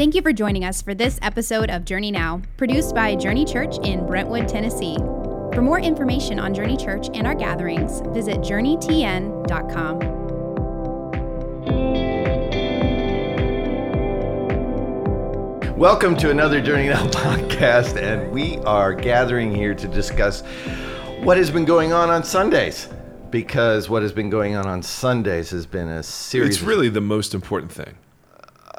Thank 0.00 0.14
you 0.14 0.22
for 0.22 0.32
joining 0.32 0.64
us 0.64 0.80
for 0.80 0.94
this 0.94 1.18
episode 1.20 1.68
of 1.68 1.84
Journey 1.84 2.10
Now, 2.10 2.40
produced 2.56 2.94
by 2.94 3.14
Journey 3.14 3.44
Church 3.44 3.76
in 3.84 4.06
Brentwood, 4.06 4.48
Tennessee. 4.48 4.96
For 5.52 5.60
more 5.60 5.78
information 5.78 6.40
on 6.40 6.54
Journey 6.54 6.78
Church 6.78 7.08
and 7.12 7.26
our 7.26 7.34
gatherings, 7.34 8.00
visit 8.14 8.38
journeytn.com. 8.38 9.98
Welcome 15.76 16.16
to 16.16 16.30
another 16.30 16.62
Journey 16.62 16.88
Now 16.88 17.06
podcast, 17.08 17.98
and 18.02 18.32
we 18.32 18.56
are 18.60 18.94
gathering 18.94 19.54
here 19.54 19.74
to 19.74 19.86
discuss 19.86 20.40
what 21.20 21.36
has 21.36 21.50
been 21.50 21.66
going 21.66 21.92
on 21.92 22.08
on 22.08 22.24
Sundays. 22.24 22.88
Because 23.28 23.90
what 23.90 24.00
has 24.00 24.14
been 24.14 24.30
going 24.30 24.56
on 24.56 24.66
on 24.66 24.82
Sundays 24.82 25.50
has 25.50 25.66
been 25.66 25.88
a 25.88 26.02
series. 26.02 26.56
It's 26.56 26.62
really 26.62 26.88
the 26.88 27.02
most 27.02 27.34
important 27.34 27.70
thing. 27.70 27.98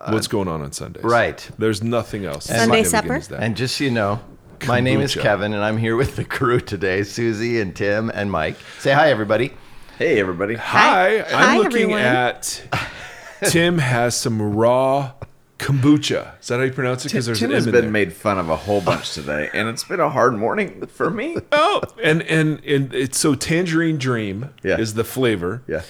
What's 0.09 0.27
going 0.27 0.47
on 0.47 0.61
on 0.61 0.71
Sundays? 0.71 1.03
right. 1.03 1.48
There's 1.57 1.84
nothing 1.84 2.26
else. 2.26 2.45
Sunday 2.45 2.84
supper? 2.84 3.21
And 3.38 3.55
just 3.55 3.77
so 3.77 3.84
you 3.84 3.91
know, 3.91 4.20
my 4.67 4.80
name 4.80 5.02
is 5.02 5.13
Kevin, 5.16 5.53
and 5.53 5.63
I'm 5.63 5.77
here 5.77 5.95
with 5.95 6.16
the 6.16 6.23
crew 6.26 6.59
today 6.59 7.03
Susie 7.03 7.59
and 7.62 7.76
Tim 7.76 8.09
and 8.09 8.31
Mike. 8.31 8.57
Say 8.79 8.93
hi, 8.93 9.09
everybody. 9.09 9.52
Hey, 9.98 10.20
everybody. 10.20 10.55
Hi, 10.55 11.20
Hi, 11.20 11.26
I'm 11.53 11.57
looking 11.59 11.91
everyone. 11.93 12.02
at. 12.02 12.63
Tim 13.45 13.77
has 13.79 14.16
some 14.16 14.41
raw 14.55 15.13
kombucha. 15.59 16.40
Is 16.41 16.48
that 16.48 16.57
how 16.57 16.63
you 16.63 16.71
pronounce 16.71 17.05
it? 17.05 17.09
Because 17.09 17.26
there's 17.27 17.40
Tim 17.40 17.52
an 17.52 17.55
has 17.55 17.65
M 17.65 17.70
in 17.70 17.73
been 17.73 17.81
there. 17.85 17.91
made 17.91 18.13
fun 18.13 18.40
of 18.40 18.49
a 18.49 18.55
whole 18.55 18.81
bunch 18.81 19.13
today, 19.13 19.49
and 19.54 19.68
it's 19.68 19.84
been 19.84 19.99
a 19.99 20.09
hard 20.09 20.34
morning 20.35 20.85
for 20.88 21.09
me. 21.12 21.38
Oh, 21.52 21.81
and 22.04 22.21
and 22.23 22.63
and 22.65 22.93
it's 22.95 23.20
so 23.20 23.35
tangerine 23.35 23.98
dream 23.98 24.49
Yeah. 24.63 24.77
is 24.79 24.95
the 24.95 25.04
flavor. 25.04 25.62
Yeah. 25.68 25.81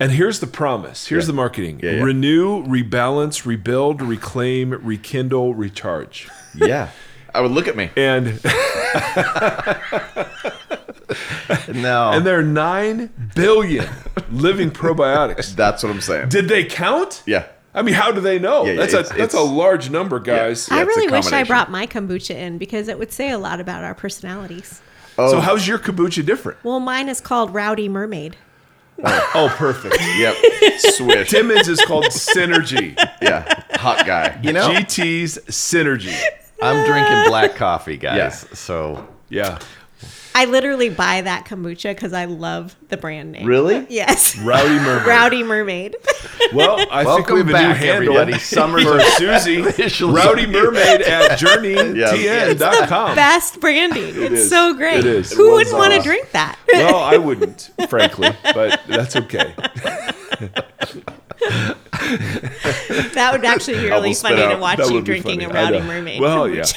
And 0.00 0.12
here's 0.12 0.38
the 0.40 0.46
promise. 0.46 1.08
Here's 1.08 1.24
Yeah. 1.24 1.28
the 1.28 1.32
marketing. 1.34 1.80
Yeah, 1.82 1.90
yeah. 1.92 2.02
Renew, 2.02 2.62
rebalance, 2.64 3.44
rebuild, 3.44 4.00
reclaim, 4.00 4.70
rekindle, 4.82 5.54
recharge. 5.54 6.28
Yeah. 6.54 6.90
I 7.34 7.40
would 7.40 7.50
look 7.50 7.68
at 7.68 7.76
me. 7.76 7.90
And 7.96 8.40
No. 11.68 12.10
and 12.12 12.24
there 12.26 12.38
are 12.38 12.42
9 12.42 13.10
billion 13.34 13.88
living 14.30 14.70
probiotics. 14.70 15.54
That's 15.54 15.82
what 15.82 15.90
I'm 15.90 16.00
saying. 16.00 16.28
Did 16.28 16.48
they 16.48 16.64
count? 16.64 17.22
Yeah. 17.26 17.44
I 17.74 17.82
mean, 17.82 17.94
how 17.94 18.10
do 18.12 18.20
they 18.20 18.38
know? 18.38 18.64
Yeah, 18.64 18.72
yeah, 18.72 18.86
that's 18.86 19.10
a 19.10 19.14
that's 19.14 19.34
a 19.34 19.40
large 19.40 19.90
number, 19.90 20.18
guys. 20.18 20.68
Yeah, 20.70 20.78
I 20.78 20.80
really 20.82 21.06
wish 21.08 21.30
I 21.32 21.44
brought 21.44 21.70
my 21.70 21.86
kombucha 21.86 22.34
in 22.34 22.58
because 22.58 22.88
it 22.88 22.98
would 22.98 23.12
say 23.12 23.30
a 23.30 23.38
lot 23.38 23.60
about 23.60 23.84
our 23.84 23.94
personalities. 23.94 24.80
Oh. 25.18 25.30
So 25.32 25.40
how's 25.40 25.66
your 25.68 25.78
kombucha 25.78 26.24
different? 26.24 26.62
Well, 26.64 26.80
mine 26.80 27.08
is 27.08 27.20
called 27.20 27.54
Rowdy 27.54 27.88
Mermaid. 27.88 28.36
Oh, 29.04 29.52
perfect. 29.56 29.96
Yep. 30.16 30.36
Swish. 30.78 31.30
Timmons 31.30 31.68
is 31.68 31.80
called 31.82 32.06
Synergy. 32.06 32.96
Yeah. 33.22 33.62
Hot 33.74 34.04
guy. 34.06 34.38
you 34.42 34.52
know, 34.52 34.68
GT's 34.70 35.38
Synergy. 35.48 36.16
I'm 36.60 36.84
drinking 36.84 37.28
black 37.28 37.54
coffee, 37.54 37.96
guys. 37.96 38.16
Yeah. 38.16 38.54
So 38.54 39.08
Yeah. 39.28 39.58
I 40.38 40.44
literally 40.44 40.88
buy 40.88 41.20
that 41.22 41.46
kombucha 41.46 41.92
because 41.96 42.12
I 42.12 42.26
love 42.26 42.76
the 42.90 42.96
brand 42.96 43.32
name. 43.32 43.44
Really? 43.44 43.84
Yes. 43.98 44.38
Rowdy 44.38 44.78
Mermaid. 44.78 45.06
Rowdy 45.08 45.42
Mermaid. 45.42 45.96
Well, 46.54 46.78
I 46.90 47.04
think 47.04 47.28
Welcome 47.28 47.34
we 47.34 47.40
have 47.40 47.48
a 47.48 47.52
back, 47.52 47.68
new 47.68 47.74
handle 47.86 48.16
everybody. 48.16 48.38
Summer's 48.38 48.84
for 48.84 49.00
Susie. 49.18 49.60
officially 49.60 50.14
Rowdy 50.14 50.46
here. 50.46 50.64
Mermaid 50.70 51.02
at 51.02 51.38
journeystn.com. 51.38 53.16
Best 53.16 53.60
branding. 53.60 54.04
It's 54.14 54.32
is. 54.42 54.48
so 54.48 54.72
great. 54.72 55.00
It 55.00 55.04
is. 55.06 55.32
Who 55.32 55.50
It 55.50 55.54
wouldn't 55.54 55.76
want 55.76 55.92
to 55.94 56.00
drink 56.00 56.30
that? 56.30 56.56
Well, 56.72 56.96
I 57.02 57.18
wouldn't, 57.18 57.70
frankly, 57.90 58.30
but 58.54 58.80
that's 58.88 59.14
okay. 59.16 59.52
that 63.12 63.28
would 63.32 63.44
actually 63.44 63.74
be 63.74 63.84
really 63.84 63.94
Almost 63.94 64.20
spit 64.20 64.38
funny 64.38 64.54
to 64.54 64.60
watch 64.60 64.78
That 64.78 64.90
you 64.90 65.02
drinking 65.02 65.40
funny. 65.40 65.44
a 65.44 65.48
I 65.50 65.64
Rowdy. 65.72 65.80
Mermaid. 65.86 66.20
Well, 66.20 66.46
kombucha. 66.48 66.72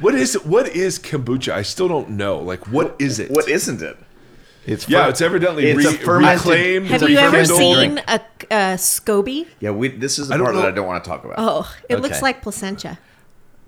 What 0.00 0.14
is 0.14 0.34
what 0.44 0.68
is 0.68 0.98
kombucha? 0.98 1.52
I 1.52 1.62
still 1.62 1.88
don't 1.88 2.10
know. 2.10 2.38
Like, 2.38 2.66
what 2.68 2.96
is 2.98 3.18
it? 3.18 3.30
What 3.30 3.48
isn't 3.48 3.80
it? 3.82 3.96
it's 4.66 4.88
Yeah, 4.88 5.04
fer- 5.04 5.10
it's 5.10 5.20
evidently 5.20 5.66
It's 5.66 5.84
a 5.86 5.90
re- 5.90 5.96
fermented- 5.96 6.38
reclaimed. 6.46 6.86
Have 6.88 7.08
you 7.08 7.18
ever 7.18 7.44
seen 7.44 7.94
drink. 7.94 8.00
a, 8.08 8.20
a 8.50 8.56
SCOBY? 8.76 9.46
Yeah, 9.60 9.70
we. 9.70 9.88
This 9.88 10.18
is 10.18 10.28
the 10.28 10.34
I 10.34 10.36
don't 10.36 10.46
part 10.46 10.56
that. 10.56 10.66
I 10.66 10.70
don't 10.70 10.86
want 10.86 11.04
to 11.04 11.08
talk 11.10 11.24
about. 11.24 11.36
Oh, 11.38 11.74
it 11.88 12.00
looks 12.00 12.22
like 12.22 12.42
placenta. 12.42 12.98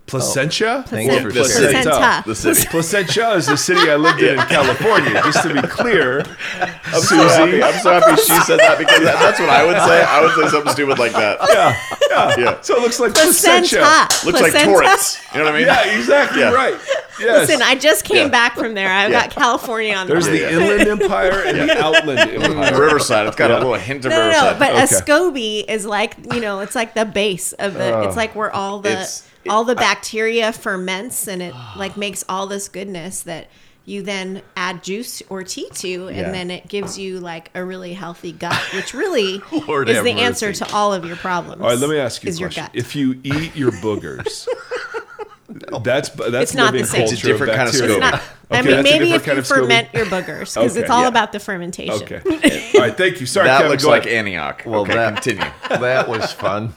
Placentia? 0.06 0.84
Thanks 0.86 1.14
for 1.22 1.30
The 1.32 1.44
sharing. 1.44 1.72
city. 1.74 1.82
Placenta. 1.82 2.22
The. 2.26 2.66
Placentia 2.70 3.30
is 3.32 3.46
the 3.46 3.56
city 3.56 3.90
I 3.90 3.96
lived 3.96 4.20
in 4.22 4.38
in 4.38 4.46
California. 4.46 5.12
Just 5.24 5.42
to 5.42 5.52
be 5.54 5.62
clear, 5.66 6.20
I'm 6.86 7.00
so 7.00 7.16
happy. 7.16 7.62
I'm 7.62 7.78
so 7.80 7.90
happy 8.00 8.16
she 8.22 8.38
said 8.42 8.58
that 8.60 8.78
because 8.78 9.00
that, 9.00 9.18
that's 9.20 9.40
what 9.40 9.48
I 9.50 9.64
would 9.64 9.76
say. 9.82 10.02
I 10.04 10.20
would 10.22 10.32
say 10.34 10.48
something 10.50 10.72
stupid 10.72 10.98
like 10.98 11.12
that. 11.12 11.38
yeah, 11.48 11.76
yeah. 12.10 12.34
Yeah. 12.38 12.60
So 12.60 12.76
it 12.76 12.82
looks 12.82 13.00
like 13.00 13.12
Placenta. 13.14 13.78
placentia. 13.78 14.26
Looks 14.26 14.40
like 14.40 14.52
Placenta. 14.52 14.64
Torrance. 14.72 15.18
You 15.32 15.38
know 15.40 15.44
what 15.46 15.54
I 15.54 15.58
mean? 15.58 15.66
Yeah, 15.66 15.98
exactly 15.98 16.40
Yeah. 16.40 16.52
right. 16.52 16.74
Yes. 17.18 17.48
Listen, 17.48 17.62
I 17.62 17.74
just 17.74 18.04
came 18.04 18.16
Yeah. 18.26 18.28
back 18.28 18.56
from 18.56 18.74
there. 18.74 18.90
I've 18.92 19.10
Yeah. 19.10 19.22
got 19.26 19.30
California 19.34 19.94
on 19.94 20.06
there. 20.06 20.20
There's 20.20 20.26
the 20.26 20.32
the 20.32 20.38
Yeah, 20.38 20.50
Inland 20.76 20.88
Empire 21.02 21.42
and 21.46 21.68
the 21.68 21.82
Outland 21.82 22.18
Empire. 22.30 22.80
Riverside. 22.80 23.26
It's 23.26 23.36
got 23.36 23.50
Yeah. 23.50 23.56
a 23.56 23.58
little 23.58 23.74
hint 23.74 24.04
of 24.04 24.10
No, 24.10 24.30
no, 24.30 24.50
no. 24.52 24.56
But 24.58 24.72
Okay. 24.72 24.82
a 24.82 24.86
SCOBY 24.86 25.64
is 25.68 25.86
like 25.86 26.14
you 26.32 26.40
know, 26.40 26.60
it's 26.60 26.74
like 26.74 26.94
the 26.94 27.04
base 27.06 27.52
of 27.54 27.74
the. 27.74 28.02
it's 28.02 28.16
like 28.16 28.34
where 28.36 28.52
all 28.54 28.78
the 28.80 28.90
It's- 28.90 29.22
all 29.48 29.64
the 29.64 29.74
bacteria 29.74 30.52
ferments 30.52 31.26
and 31.28 31.42
it 31.42 31.54
like 31.76 31.96
makes 31.96 32.24
all 32.28 32.46
this 32.46 32.68
goodness 32.68 33.22
that 33.22 33.48
you 33.84 34.02
then 34.02 34.42
add 34.56 34.82
juice 34.82 35.22
or 35.28 35.44
tea 35.44 35.68
to, 35.74 36.08
and 36.08 36.16
Yeah. 36.16 36.30
then 36.32 36.50
it 36.50 36.66
gives 36.68 36.98
you 36.98 37.20
like 37.20 37.50
a 37.54 37.64
really 37.64 37.92
healthy 37.92 38.32
gut, 38.32 38.60
which 38.74 38.92
really 38.92 39.40
Lord 39.68 39.88
is 39.88 39.96
have 39.96 40.04
the 40.04 40.10
answer 40.12 40.52
to 40.52 40.72
all 40.74 40.92
of 40.92 41.04
your 41.04 41.14
problems. 41.16 41.62
All 41.62 41.68
right, 41.68 41.78
let 41.78 41.88
me 41.90 41.96
ask 41.98 42.22
you 42.24 42.28
a 42.28 42.30
is 42.30 42.40
your 42.40 42.48
question. 42.48 42.64
gut. 42.64 42.72
If 42.74 42.96
you 42.96 43.20
eat 43.22 43.54
your 43.54 43.70
boogers, 43.70 44.48
that's 45.82 46.08
that's 46.10 46.34
It's 46.34 46.54
not 46.54 46.72
the 46.72 46.84
same. 46.84 47.02
culture 47.02 47.14
It's 47.14 47.22
a 47.22 47.26
different 47.26 47.52
kind 47.54 47.68
of 47.68 47.74
bacteria. 47.74 47.96
SCOBY. 47.96 48.00
Not- 48.00 48.22
I 48.48 48.62
mean, 48.62 48.82
maybe 48.84 49.12
if 49.12 49.26
you 49.26 49.42
ferment 49.42 49.88
your 49.92 50.06
boogers, 50.06 50.54
because 50.54 50.72
Okay, 50.72 50.80
it's 50.80 50.90
all 50.90 51.02
yeah. 51.02 51.08
about 51.08 51.32
the 51.32 51.40
fermentation. 51.40 51.94
Okay. 51.94 52.20
All 52.74 52.80
right. 52.80 52.96
Thank 52.96 53.20
you. 53.20 53.26
Sorry, 53.26 53.46
that 53.48 53.56
Kevin. 53.58 53.70
looks 53.72 53.84
like 53.84 54.06
ahead. 54.06 54.18
Antioch. 54.18 54.62
Well, 54.66 54.80
okay, 54.82 54.94
that- 54.94 55.14
continue. 55.22 55.44
that 55.68 56.08
was 56.08 56.32
fun. 56.32 56.72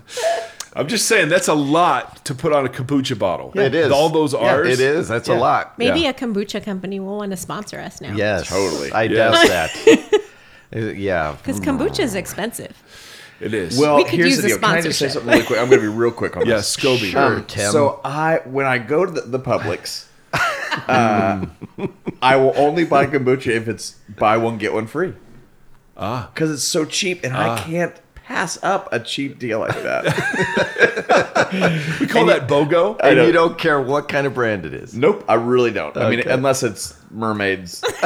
I'm 0.73 0.87
just 0.87 1.07
saying 1.07 1.29
that's 1.29 1.47
a 1.47 1.53
lot 1.53 2.23
to 2.25 2.35
put 2.35 2.53
on 2.53 2.65
a 2.65 2.69
kombucha 2.69 3.17
bottle. 3.17 3.51
It 3.59 3.73
is. 3.73 3.91
All 3.91 4.09
those 4.09 4.33
Yeah, 4.33 4.39
R's. 4.55 4.67
it 4.67 4.79
is. 4.79 5.07
That's 5.07 5.27
Yeah. 5.27 5.37
a 5.37 5.39
lot. 5.39 5.77
Maybe 5.79 6.01
Yeah. 6.01 6.09
a 6.09 6.13
kombucha 6.13 6.63
company 6.63 6.99
will 6.99 7.17
want 7.17 7.31
to 7.31 7.37
sponsor 7.37 7.79
us 7.79 7.99
now. 8.01 8.13
Yes. 8.13 8.47
Totally. 8.49 8.91
I 8.91 9.03
Yes. 9.03 9.47
doubt 9.47 9.71
that. 10.71 10.95
Yeah. 10.97 11.35
Because 11.41 11.59
kombucha 11.59 12.01
is 12.01 12.13
expensive. 12.15 12.73
It 13.41 13.53
is. 13.53 13.79
Well, 13.79 13.95
We 13.97 14.03
could 14.03 14.13
here's 14.15 14.31
use 14.31 14.37
the 14.41 14.45
a 14.45 14.49
deal. 14.49 14.59
Can 14.59 14.69
I 14.69 14.81
just 14.81 14.99
say 14.99 15.07
sponsorship. 15.07 15.11
something 15.13 15.31
really 15.33 15.45
quick? 15.45 15.59
I'm 15.59 15.69
going 15.69 15.81
to 15.81 15.89
be 15.91 15.97
real 15.97 16.11
quick 16.11 16.35
on 16.37 16.45
yeah, 16.45 16.57
this. 16.57 16.75
SCOBY. 16.75 17.11
Sure, 17.11 17.41
Tim. 17.47 17.71
So 17.71 17.99
I, 18.03 18.41
when 18.45 18.65
I 18.65 18.77
go 18.79 19.05
to 19.05 19.11
the, 19.11 19.21
the 19.21 19.39
Publix, 19.39 20.05
uh, 20.87 21.45
I 22.21 22.35
will 22.35 22.53
only 22.57 22.83
buy 22.85 23.05
kombucha 23.05 23.47
if 23.47 23.67
it's 23.67 23.95
buy 24.17 24.37
one 24.37 24.57
get 24.57 24.73
one 24.73 24.87
free. 24.87 25.13
Ah. 26.01 26.29
because 26.33 26.49
it's 26.51 26.63
so 26.63 26.85
cheap, 26.85 27.25
and 27.25 27.35
I 27.35 27.59
can't 27.59 27.93
pass 28.29 28.59
up 28.63 28.87
a 28.91 28.99
cheap 28.99 29.39
deal 29.39 29.59
like 29.59 29.73
that. 29.81 30.05
We 31.99 32.05
call 32.05 32.27
that 32.27 32.47
BOGO. 32.47 32.97
and 33.03 33.17
know. 33.17 33.25
you 33.25 33.31
don't 33.31 33.57
care 33.57 33.81
what 33.81 34.07
kind 34.07 34.27
of 34.27 34.35
brand 34.35 34.65
it 34.67 34.73
is. 34.73 34.93
nope, 34.95 35.25
I 35.27 35.33
really 35.33 35.71
don't. 35.71 35.97
I 35.97 36.09
mean, 36.11 36.19
unless 36.27 36.61
it's 36.61 36.95
mermaids 37.09 37.83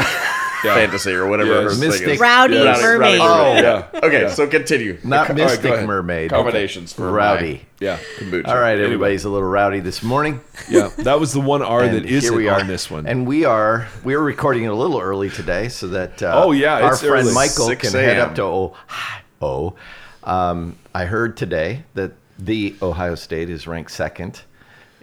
Yeah. 0.63 0.75
fantasy 0.75 1.11
or 1.11 1.28
whatever. 1.28 1.51
Yes. 1.51 1.63
her 1.63 1.69
thing 1.72 1.89
Mystic- 1.89 2.07
is. 2.07 2.19
Rowdy 2.22 2.56
Rowdy- 2.56 2.81
mermaid. 2.81 3.19
Rowdy 3.19 3.19
mermaid, 3.19 3.66
Oh. 3.66 3.91
yeah. 3.94 4.00
Okay, 4.07 4.22
Yeah. 4.22 4.29
so 4.29 4.47
continue. 4.47 4.97
Not 5.03 5.28
Co- 5.28 5.34
Mystic 5.34 5.61
go 5.63 5.73
ahead. 5.73 5.85
Mermaid. 5.88 6.29
combinations 6.29 6.94
for 6.94 7.11
Rowdy. 7.11 7.66
Yeah. 7.81 7.97
kombucha. 8.17 8.47
All 8.47 8.55
right, 8.55 8.72
Anyway. 8.72 8.85
everybody's 8.85 9.25
a 9.25 9.29
little 9.29 9.47
rowdy 9.50 9.81
this 9.81 10.01
morning. 10.03 10.40
Yeah. 10.69 10.90
That 11.00 11.19
was 11.19 11.34
the 11.34 11.41
one 11.41 11.61
R 11.63 11.85
that 11.85 12.05
isn't 12.05 12.31
here 12.31 12.34
we 12.38 12.47
are 12.47 12.61
on 12.61 12.67
this 12.67 12.90
one. 12.90 13.05
And 13.07 13.28
we 13.28 13.44
are 13.44 13.90
we 14.05 14.13
are 14.13 14.22
recording 14.23 14.63
it 14.63 14.67
a 14.67 14.73
little 14.75 15.01
early 15.01 15.29
today 15.29 15.67
so 15.67 15.88
that 15.88 16.23
uh, 16.23 16.31
Oh, 16.45 16.53
yeah, 16.53 16.79
our 16.79 16.95
friend 16.95 17.25
early. 17.28 17.34
Michael 17.34 17.75
can 17.75 17.91
head 17.91 18.19
up 18.19 18.35
to 18.35 18.44
Ohio. 18.44 19.75
Um, 20.23 20.78
I 20.94 21.06
heard 21.06 21.38
today 21.38 21.84
that 21.93 22.14
the 22.40 22.75
Ohio 22.81 23.16
State 23.16 23.49
is 23.49 23.67
ranked 23.67 23.91
second 23.91 24.41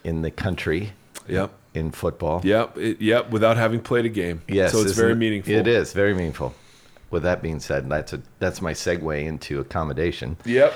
in 0.04 0.22
the 0.22 0.30
country 0.30 0.92
yep. 1.28 1.52
in 1.74 1.90
football. 1.90 2.40
Yep. 2.44 2.78
It, 2.78 3.00
yep. 3.00 3.30
Without 3.30 3.56
having 3.56 3.80
played 3.80 4.04
a 4.06 4.08
game. 4.08 4.42
Yes, 4.48 4.72
So 4.72 4.80
it's 4.80 4.92
very 4.92 5.14
meaningful. 5.14 5.52
It 5.52 5.66
is 5.66 5.92
very 5.92 6.14
meaningful. 6.14 6.54
With 7.10 7.24
that 7.24 7.42
being 7.42 7.58
said, 7.58 7.88
that's 7.88 8.12
a 8.12 8.22
that's 8.38 8.62
my 8.62 8.72
segue 8.72 9.24
into 9.26 9.58
accommodation. 9.60 10.36
Yep. 10.44 10.72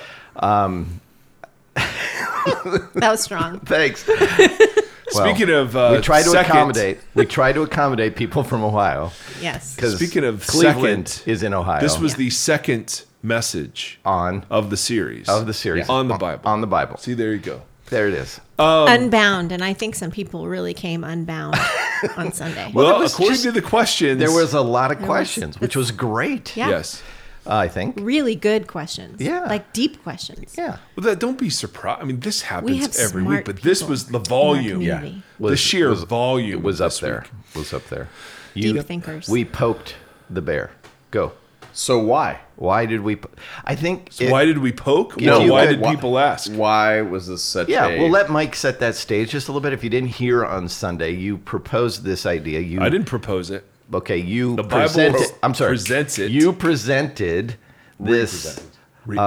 That 2.95 3.11
was 3.11 3.23
strong. 3.23 3.59
Thanks. 3.65 4.05
Speaking 5.09 5.51
of, 5.51 5.77
uh, 5.77 5.95
we 5.97 6.03
try 6.03 6.23
to 6.23 6.29
second- 6.29 6.51
accommodate. 6.51 6.99
We 7.15 7.25
try 7.27 7.53
to 7.53 7.63
accommodate 7.63 8.17
people 8.17 8.43
from 8.43 8.63
Ohio 8.65 9.13
Yes. 9.41 9.75
because 9.75 9.97
Speaking 9.97 10.25
of 10.25 10.47
Cleveland 10.47 11.09
second, 11.09 11.33
is 11.33 11.43
in 11.43 11.55
Ohio. 11.55 11.81
This 11.81 11.99
was 11.99 12.13
Yeah. 12.13 12.19
the 12.19 12.31
second 12.31 13.05
message 13.25 13.99
on 14.05 14.45
of 14.51 14.71
the 14.71 14.77
series. 14.77 15.29
of 15.29 15.47
the 15.47 15.55
series 15.55 15.89
On 15.89 16.09
the 16.09 16.15
Bible. 16.17 16.43
On 16.49 16.61
the 16.61 16.67
Bible. 16.67 16.97
See, 16.99 17.15
there 17.15 17.33
you 17.33 17.39
go. 17.39 17.63
There 17.91 18.09
it 18.09 18.15
is. 18.15 18.41
Um, 18.59 18.89
unbound, 18.89 19.53
and 19.53 19.63
I 19.63 19.73
think 19.75 19.95
some 19.95 20.11
people 20.11 20.47
really 20.47 20.75
came 20.75 21.05
unbound 21.05 21.55
on 22.17 22.33
Sunday. 22.33 22.71
Well, 22.73 22.99
was 22.99 23.13
according 23.13 23.35
just- 23.35 23.45
to 23.45 23.53
the 23.53 23.63
questions, 23.63 24.19
There 24.19 24.33
was 24.33 24.55
a 24.55 24.61
lot 24.61 24.91
of 24.93 24.99
was- 25.01 25.07
questions, 25.07 25.61
which 25.61 25.77
was 25.77 25.91
great. 25.91 26.57
Yeah. 26.57 26.69
yes. 26.71 27.03
Uh, 27.47 27.57
I 27.57 27.69
think. 27.69 27.99
Really 28.01 28.35
good 28.37 28.67
questions. 28.67 29.21
Yeah. 29.21 29.41
Like 29.45 29.71
deep 29.75 30.03
questions. 30.03 30.55
Yeah. 30.57 30.79
Well, 30.97 31.05
that, 31.05 31.19
don't 31.19 31.39
be 31.39 31.51
surprised. 31.51 32.01
I 32.01 32.05
mean, 32.07 32.21
this 32.21 32.41
happens 32.41 32.81
have 32.81 32.97
every 32.97 33.21
week, 33.23 33.29
smart 33.31 33.45
but 33.45 33.63
this 33.63 33.83
was 33.83 34.07
the 34.07 34.13
in 34.13 34.17
our 34.17 34.25
volume. 34.25 34.73
community. 34.81 35.23
the 35.39 35.57
sheer 35.57 35.91
was- 35.91 36.05
volume 36.05 36.63
was 36.63 36.81
up 36.81 36.95
there. 36.95 37.27
week. 37.45 37.55
Was 37.57 37.75
up 37.75 37.87
there. 37.89 38.09
Deep 38.55 38.81
thinkers. 38.87 39.29
We 39.29 39.45
poked 39.45 39.97
the 40.31 40.41
bear. 40.41 40.71
Go. 41.11 41.33
So 41.77 41.99
why? 41.99 42.39
Why 42.57 42.87
did 42.87 43.01
we? 43.01 43.17
po- 43.17 43.31
I 43.65 43.75
think. 43.75 44.21
it- 44.21 44.31
Why 44.31 44.45
did 44.45 44.59
we 44.59 44.71
poke? 44.73 45.21
No, 45.21 45.41
Well, 45.41 45.49
why 45.51 45.63
you- 45.65 45.71
did 45.71 45.81
why- 45.81 45.95
people 45.95 46.19
ask? 46.21 46.51
Why 46.53 47.03
was 47.03 47.27
this 47.27 47.43
such 47.43 47.69
Yeah, 47.69 47.89
a 47.89 47.99
we'll 47.99 48.11
let 48.11 48.31
Mike 48.31 48.55
set 48.55 48.79
that 48.81 48.95
stage 48.95 49.31
just 49.31 49.49
a 49.49 49.51
little 49.51 49.61
bit. 49.61 49.73
If 49.73 49.83
you 49.83 49.91
didn't 49.91 50.11
hear 50.11 50.45
on 50.47 50.69
Sunday, 50.69 51.11
you 51.11 51.37
proposed 51.39 52.05
this 52.05 52.27
idea. 52.27 52.61
You 52.61 52.81
I 52.81 52.89
didn't 52.89 53.07
propose 53.09 53.51
it. 53.51 53.65
Okay, 53.93 54.17
you 54.19 54.55
The 54.57 54.63
Bible 54.63 54.83
presented. 54.83 55.33
I'm 55.43 55.53
sorry. 55.53 55.71
presents 55.71 56.19
it. 56.19 56.31
You 56.31 56.53
presented 56.53 57.57
this 57.99 58.61
Re- 59.05 59.19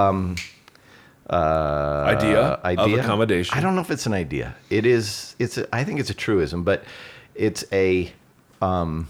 idea, 1.29 2.39
uh, 2.39 2.59
idea 2.63 2.93
of 2.99 3.05
accommodation. 3.05 3.57
I 3.57 3.61
don't 3.61 3.75
know 3.75 3.81
if 3.81 3.91
it's 3.91 4.05
an 4.05 4.13
idea. 4.13 4.55
It 4.69 4.85
is. 4.85 5.35
It's. 5.39 5.57
A, 5.57 5.67
I 5.75 5.83
think 5.83 5.99
it's 5.99 6.09
a 6.09 6.13
truism, 6.15 6.63
but 6.63 6.83
it's 7.35 7.65
a 7.73 8.11
um, 8.61 9.09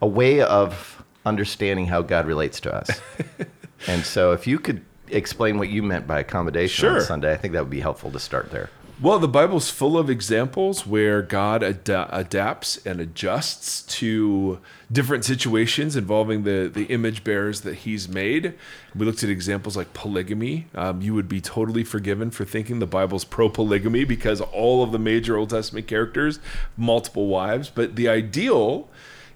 a 0.00 0.06
way 0.06 0.40
of 0.40 1.03
understanding 1.24 1.86
how 1.86 2.02
God 2.02 2.26
relates 2.26 2.60
to 2.60 2.74
us. 2.74 3.00
and 3.86 4.04
so, 4.04 4.32
if 4.32 4.46
you 4.46 4.58
could 4.58 4.84
explain 5.08 5.58
what 5.58 5.68
you 5.68 5.82
meant 5.82 6.06
by 6.06 6.20
accommodation 6.20 6.88
on 6.88 7.00
Sunday, 7.00 7.32
I 7.32 7.36
think 7.36 7.52
that 7.52 7.60
would 7.60 7.70
be 7.70 7.80
helpful 7.80 8.10
to 8.10 8.20
start 8.20 8.50
there. 8.50 8.70
Well, 9.00 9.18
the 9.18 9.26
Bible's 9.26 9.70
full 9.70 9.98
of 9.98 10.08
examples 10.08 10.86
where 10.86 11.20
God 11.20 11.64
ad- 11.64 12.08
adapts 12.10 12.76
and 12.86 13.00
adjusts 13.00 13.82
to 13.98 14.60
different 14.90 15.24
situations 15.24 15.96
involving 15.96 16.44
the, 16.44 16.70
the 16.72 16.84
image 16.84 17.24
bearers 17.24 17.62
that 17.62 17.74
He's 17.74 18.08
made. 18.08 18.54
We 18.94 19.04
looked 19.04 19.24
at 19.24 19.30
examples 19.30 19.76
like 19.76 19.92
polygamy. 19.94 20.68
Um, 20.76 21.02
you 21.02 21.12
would 21.12 21.28
be 21.28 21.40
totally 21.40 21.82
forgiven 21.82 22.30
for 22.30 22.44
thinking 22.44 22.78
the 22.78 22.86
Bible's 22.86 23.24
pro 23.24 23.48
polygamy 23.48 24.04
because 24.04 24.40
all 24.40 24.84
of 24.84 24.92
the 24.92 25.00
major 25.00 25.36
Old 25.36 25.50
Testament 25.50 25.88
characters 25.88 26.36
have 26.36 26.78
multiple 26.78 27.26
wives. 27.26 27.70
But 27.70 27.96
the 27.96 28.08
ideal 28.08 28.88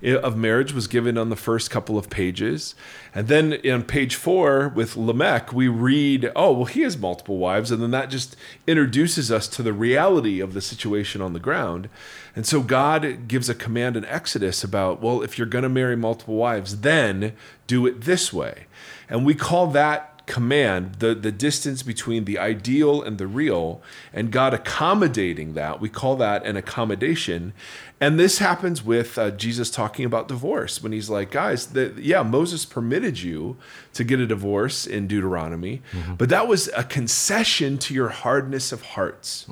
of 0.03 0.37
marriage 0.37 0.73
was 0.73 0.87
given 0.87 1.19
on 1.19 1.29
the 1.29 1.37
first 1.37 1.71
couple 1.71 1.99
of 1.99 2.09
pages. 2.09 2.75
And 3.15 3.29
then 3.29 3.59
on 3.69 3.83
page 3.83 4.15
four 4.15 4.69
with 4.69 4.97
Lamech, 4.97 5.53
we 5.53 5.69
read, 5.69 6.31
oh, 6.37 6.53
well, 6.53 6.65
he 6.67 6.83
has 6.83 6.97
multiple 6.97 7.39
wives. 7.39 7.71
And 7.71 7.83
then 7.83 7.91
that 7.91 8.11
just 8.11 8.37
introduces 8.67 9.33
us 9.33 9.49
to 9.49 9.62
the 9.62 9.73
reality 9.73 10.41
of 10.41 10.55
the 10.55 10.61
situation 10.61 11.21
on 11.21 11.33
the 11.33 11.41
ground. 11.41 11.89
And 12.37 12.47
so 12.47 12.62
God 12.62 13.27
gives 13.27 13.49
a 13.49 13.55
command 13.55 13.97
in 13.97 14.05
Exodus 14.05 14.62
about, 14.62 15.03
well, 15.03 15.23
if 15.23 15.37
you're 15.37 15.47
going 15.47 15.65
to 15.65 15.69
marry 15.69 15.97
multiple 15.97 16.37
wives, 16.37 16.81
then 16.83 17.33
do 17.67 17.87
it 17.87 18.03
this 18.03 18.33
way. 18.33 18.67
And 19.09 19.27
we 19.27 19.35
call 19.35 19.67
that 19.69 20.18
command, 20.28 20.96
the, 20.96 21.14
the 21.14 21.32
distance 21.32 21.82
between 21.82 22.25
the 22.25 22.38
ideal 22.38 23.02
and 23.02 23.19
the 23.19 23.26
real, 23.26 23.82
and 24.12 24.30
God 24.30 24.54
accommodating 24.54 25.54
that. 25.54 25.80
We 25.80 25.88
call 25.88 26.14
that 26.16 26.46
an 26.46 26.56
accommodation. 26.56 27.52
And 28.00 28.20
this 28.20 28.38
happens 28.38 28.84
with 28.84 29.19
uh, 29.19 29.32
Jesus 29.32 29.70
talking 29.70 30.04
about 30.04 30.28
divorce 30.28 30.80
when 30.82 30.92
he's 30.92 31.10
like, 31.10 31.32
guys, 31.32 31.69
the, 31.69 31.94
yeah, 31.98 32.22
Moses 32.22 32.64
permitted 32.64 33.20
you 33.20 33.56
to 33.94 34.04
get 34.04 34.20
a 34.20 34.26
divorce 34.26 34.86
in 34.86 35.08
Deuteronomy, 35.08 35.82
but 36.16 36.28
that 36.28 36.46
was 36.46 36.70
a 36.76 36.84
concession 36.84 37.78
to 37.78 37.94
your 37.94 38.10
hardness 38.10 38.70
of 38.70 38.82
hearts. 38.82 39.46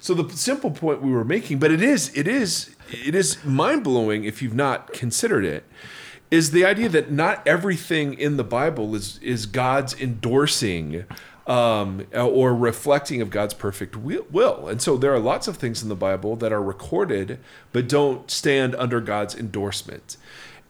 So 0.00 0.12
the 0.12 0.36
simple 0.36 0.70
point 0.70 1.00
we 1.00 1.10
were 1.10 1.24
making, 1.24 1.60
but 1.60 1.70
it 1.70 1.80
is, 1.80 2.10
it 2.14 2.28
is, 2.28 2.76
it 2.90 3.14
is 3.14 3.42
mind 3.44 3.84
blowing 3.84 4.24
if 4.24 4.42
you've 4.42 4.54
not 4.54 4.92
considered 4.92 5.46
it 5.46 5.64
is 6.30 6.50
the 6.50 6.64
idea 6.64 6.88
that 6.88 7.10
not 7.10 7.46
everything 7.46 8.14
in 8.14 8.36
the 8.36 8.44
Bible 8.44 8.94
is 8.94 9.18
is 9.22 9.46
God's 9.46 9.98
endorsing 10.00 11.04
um, 11.46 12.06
or 12.12 12.54
reflecting 12.54 13.22
of 13.22 13.30
God's 13.30 13.54
perfect 13.54 13.96
will. 13.96 14.68
And 14.68 14.82
so 14.82 14.98
there 14.98 15.12
are 15.14 15.18
lots 15.18 15.48
of 15.48 15.56
things 15.56 15.82
in 15.82 15.88
the 15.88 15.96
Bible 15.96 16.36
that 16.36 16.52
are 16.52 16.62
recorded 16.62 17.38
but 17.72 17.88
don't 17.88 18.30
stand 18.30 18.74
under 18.74 19.00
God's 19.00 19.34
endorsement. 19.34 20.18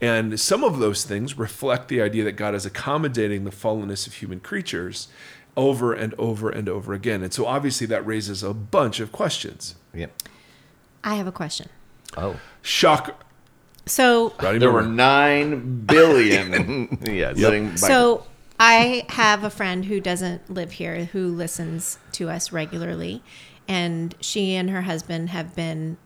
And 0.00 0.38
some 0.38 0.62
of 0.62 0.78
those 0.78 1.04
things 1.04 1.36
reflect 1.36 1.88
the 1.88 2.00
idea 2.00 2.22
that 2.22 2.32
God 2.32 2.54
is 2.54 2.64
accommodating 2.64 3.42
the 3.42 3.50
fallenness 3.50 4.06
of 4.06 4.14
human 4.14 4.38
creatures 4.38 5.08
over 5.56 5.92
and 5.92 6.14
over 6.14 6.48
and 6.48 6.68
over 6.68 6.94
again. 6.94 7.24
And 7.24 7.34
so 7.34 7.44
obviously 7.46 7.88
that 7.88 8.06
raises 8.06 8.44
a 8.44 8.54
bunch 8.54 9.00
of 9.00 9.10
questions. 9.10 9.74
Yep. 9.92 10.12
I 11.02 11.16
have 11.16 11.26
a 11.26 11.32
question. 11.32 11.68
Oh. 12.16 12.38
Shocker. 12.62 13.14
So 13.88 14.32
Rodney 14.40 14.58
There 14.60 14.70
were 14.72 14.82
nine 14.86 15.80
billion 15.86 16.98
Yeah. 17.06 17.32
living. 17.32 17.70
by- 17.70 17.74
So 17.76 18.24
I 18.60 19.04
have 19.10 19.44
a 19.44 19.50
friend 19.50 19.84
who 19.84 20.00
doesn't 20.00 20.50
live 20.52 20.72
here 20.72 21.04
who 21.06 21.28
listens 21.28 21.98
to 22.12 22.28
us 22.28 22.52
regularly, 22.52 23.22
and 23.66 24.14
she 24.20 24.54
and 24.54 24.70
her 24.70 24.82
husband 24.82 25.30
have 25.30 25.54
been 25.56 25.96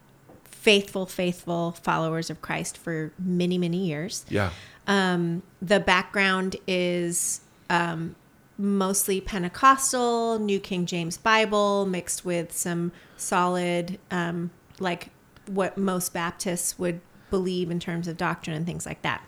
faithful, 0.44 1.06
faithful 1.06 1.72
followers 1.72 2.30
of 2.30 2.40
Christ 2.40 2.78
for 2.78 3.12
many, 3.18 3.58
many 3.58 3.86
years. 3.86 4.24
Yeah. 4.28 4.50
Um, 4.86 5.42
the 5.60 5.80
background 5.80 6.56
is 6.66 7.40
um, 7.70 8.14
mostly 8.58 9.20
Pentecostal, 9.20 10.38
New 10.38 10.60
King 10.60 10.86
James 10.86 11.16
Bible, 11.16 11.86
mixed 11.86 12.24
with 12.24 12.52
some 12.52 12.92
solid, 13.16 13.98
um, 14.10 14.50
like 14.78 15.08
what 15.46 15.76
most 15.78 16.12
Baptists 16.12 16.78
would 16.78 17.00
believe 17.32 17.70
in 17.70 17.80
terms 17.80 18.06
of 18.06 18.16
doctrine 18.16 18.54
and 18.54 18.64
things 18.66 18.86
like 18.86 19.02
that. 19.02 19.24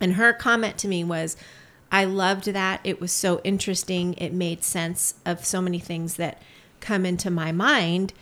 And 0.00 0.14
her 0.14 0.32
comment 0.32 0.76
to 0.78 0.88
me 0.88 1.04
was, 1.04 1.36
I 1.92 2.04
loved 2.04 2.46
that. 2.46 2.80
It 2.82 3.00
was 3.00 3.12
so 3.12 3.40
interesting. 3.44 4.14
It 4.14 4.32
made 4.32 4.64
sense 4.64 5.14
of 5.24 5.44
so 5.44 5.62
many 5.62 5.78
things 5.78 6.16
that 6.16 6.42
come 6.80 7.06
into 7.06 7.30
my 7.30 7.52
mind, 7.52 8.12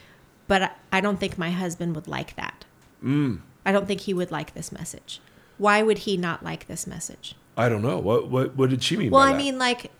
but 0.49 0.73
I- 0.93 1.01
don't 1.01 1.19
think 1.19 1.39
my 1.39 1.51
husband 1.51 1.95
would 1.95 2.07
like 2.09 2.37
that. 2.37 2.65
Mm. 3.03 3.41
I 3.65 3.73
don't 3.73 3.87
think 3.87 4.03
he 4.03 4.13
would 4.15 4.31
like 4.31 4.53
this 4.55 4.71
message. 4.71 5.21
Why 5.57 5.83
would 5.83 5.99
he 5.99 6.17
not 6.17 6.43
like 6.45 6.67
this 6.67 6.87
message? 6.87 7.35
I 7.57 7.69
don't 7.69 7.83
know. 7.83 7.99
What 7.99 8.29
what 8.29 8.57
what 8.57 8.69
did 8.71 8.83
she 8.83 8.97
mean 8.97 9.11
Well, 9.13 9.23
I 9.23 9.31
that? 9.33 9.39
mean, 9.39 9.59
like, 9.59 9.91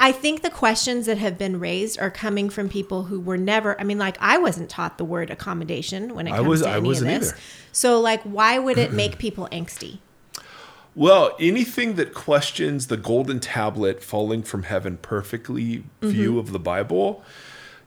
I 0.00 0.10
think 0.12 0.42
the 0.42 0.50
questions 0.50 1.06
that 1.06 1.18
have 1.18 1.38
been 1.38 1.60
raised 1.60 1.98
are 2.00 2.10
coming 2.10 2.50
from 2.50 2.68
people 2.68 3.04
who 3.04 3.20
were 3.20 3.36
never. 3.38 3.80
I 3.80 3.84
mean, 3.84 3.98
like, 3.98 4.16
I 4.20 4.36
wasn't 4.38 4.68
taught 4.68 4.98
the 4.98 5.04
word 5.04 5.30
accommodation 5.30 6.14
when 6.14 6.26
it 6.26 6.32
I 6.32 6.36
comes 6.38 6.48
was- 6.48 6.62
to 6.62 6.68
I 6.68 6.76
any 6.78 6.88
wasn't 6.88 7.12
of 7.12 7.20
this. 7.20 7.30
either. 7.30 7.40
So, 7.72 8.00
like, 8.00 8.22
why 8.22 8.58
would 8.58 8.78
it 8.78 8.92
make 8.92 9.18
people 9.18 9.48
angsty? 9.52 9.98
Well, 10.94 11.36
anything 11.38 11.94
that 11.96 12.14
questions 12.14 12.86
the 12.86 12.96
golden 12.96 13.38
tablet 13.38 14.02
falling 14.02 14.42
from 14.42 14.62
heaven 14.64 14.96
perfectly 14.96 15.84
Mm-hmm. 16.00 16.08
view 16.08 16.38
of 16.38 16.52
the 16.52 16.58
Bible, 16.58 17.22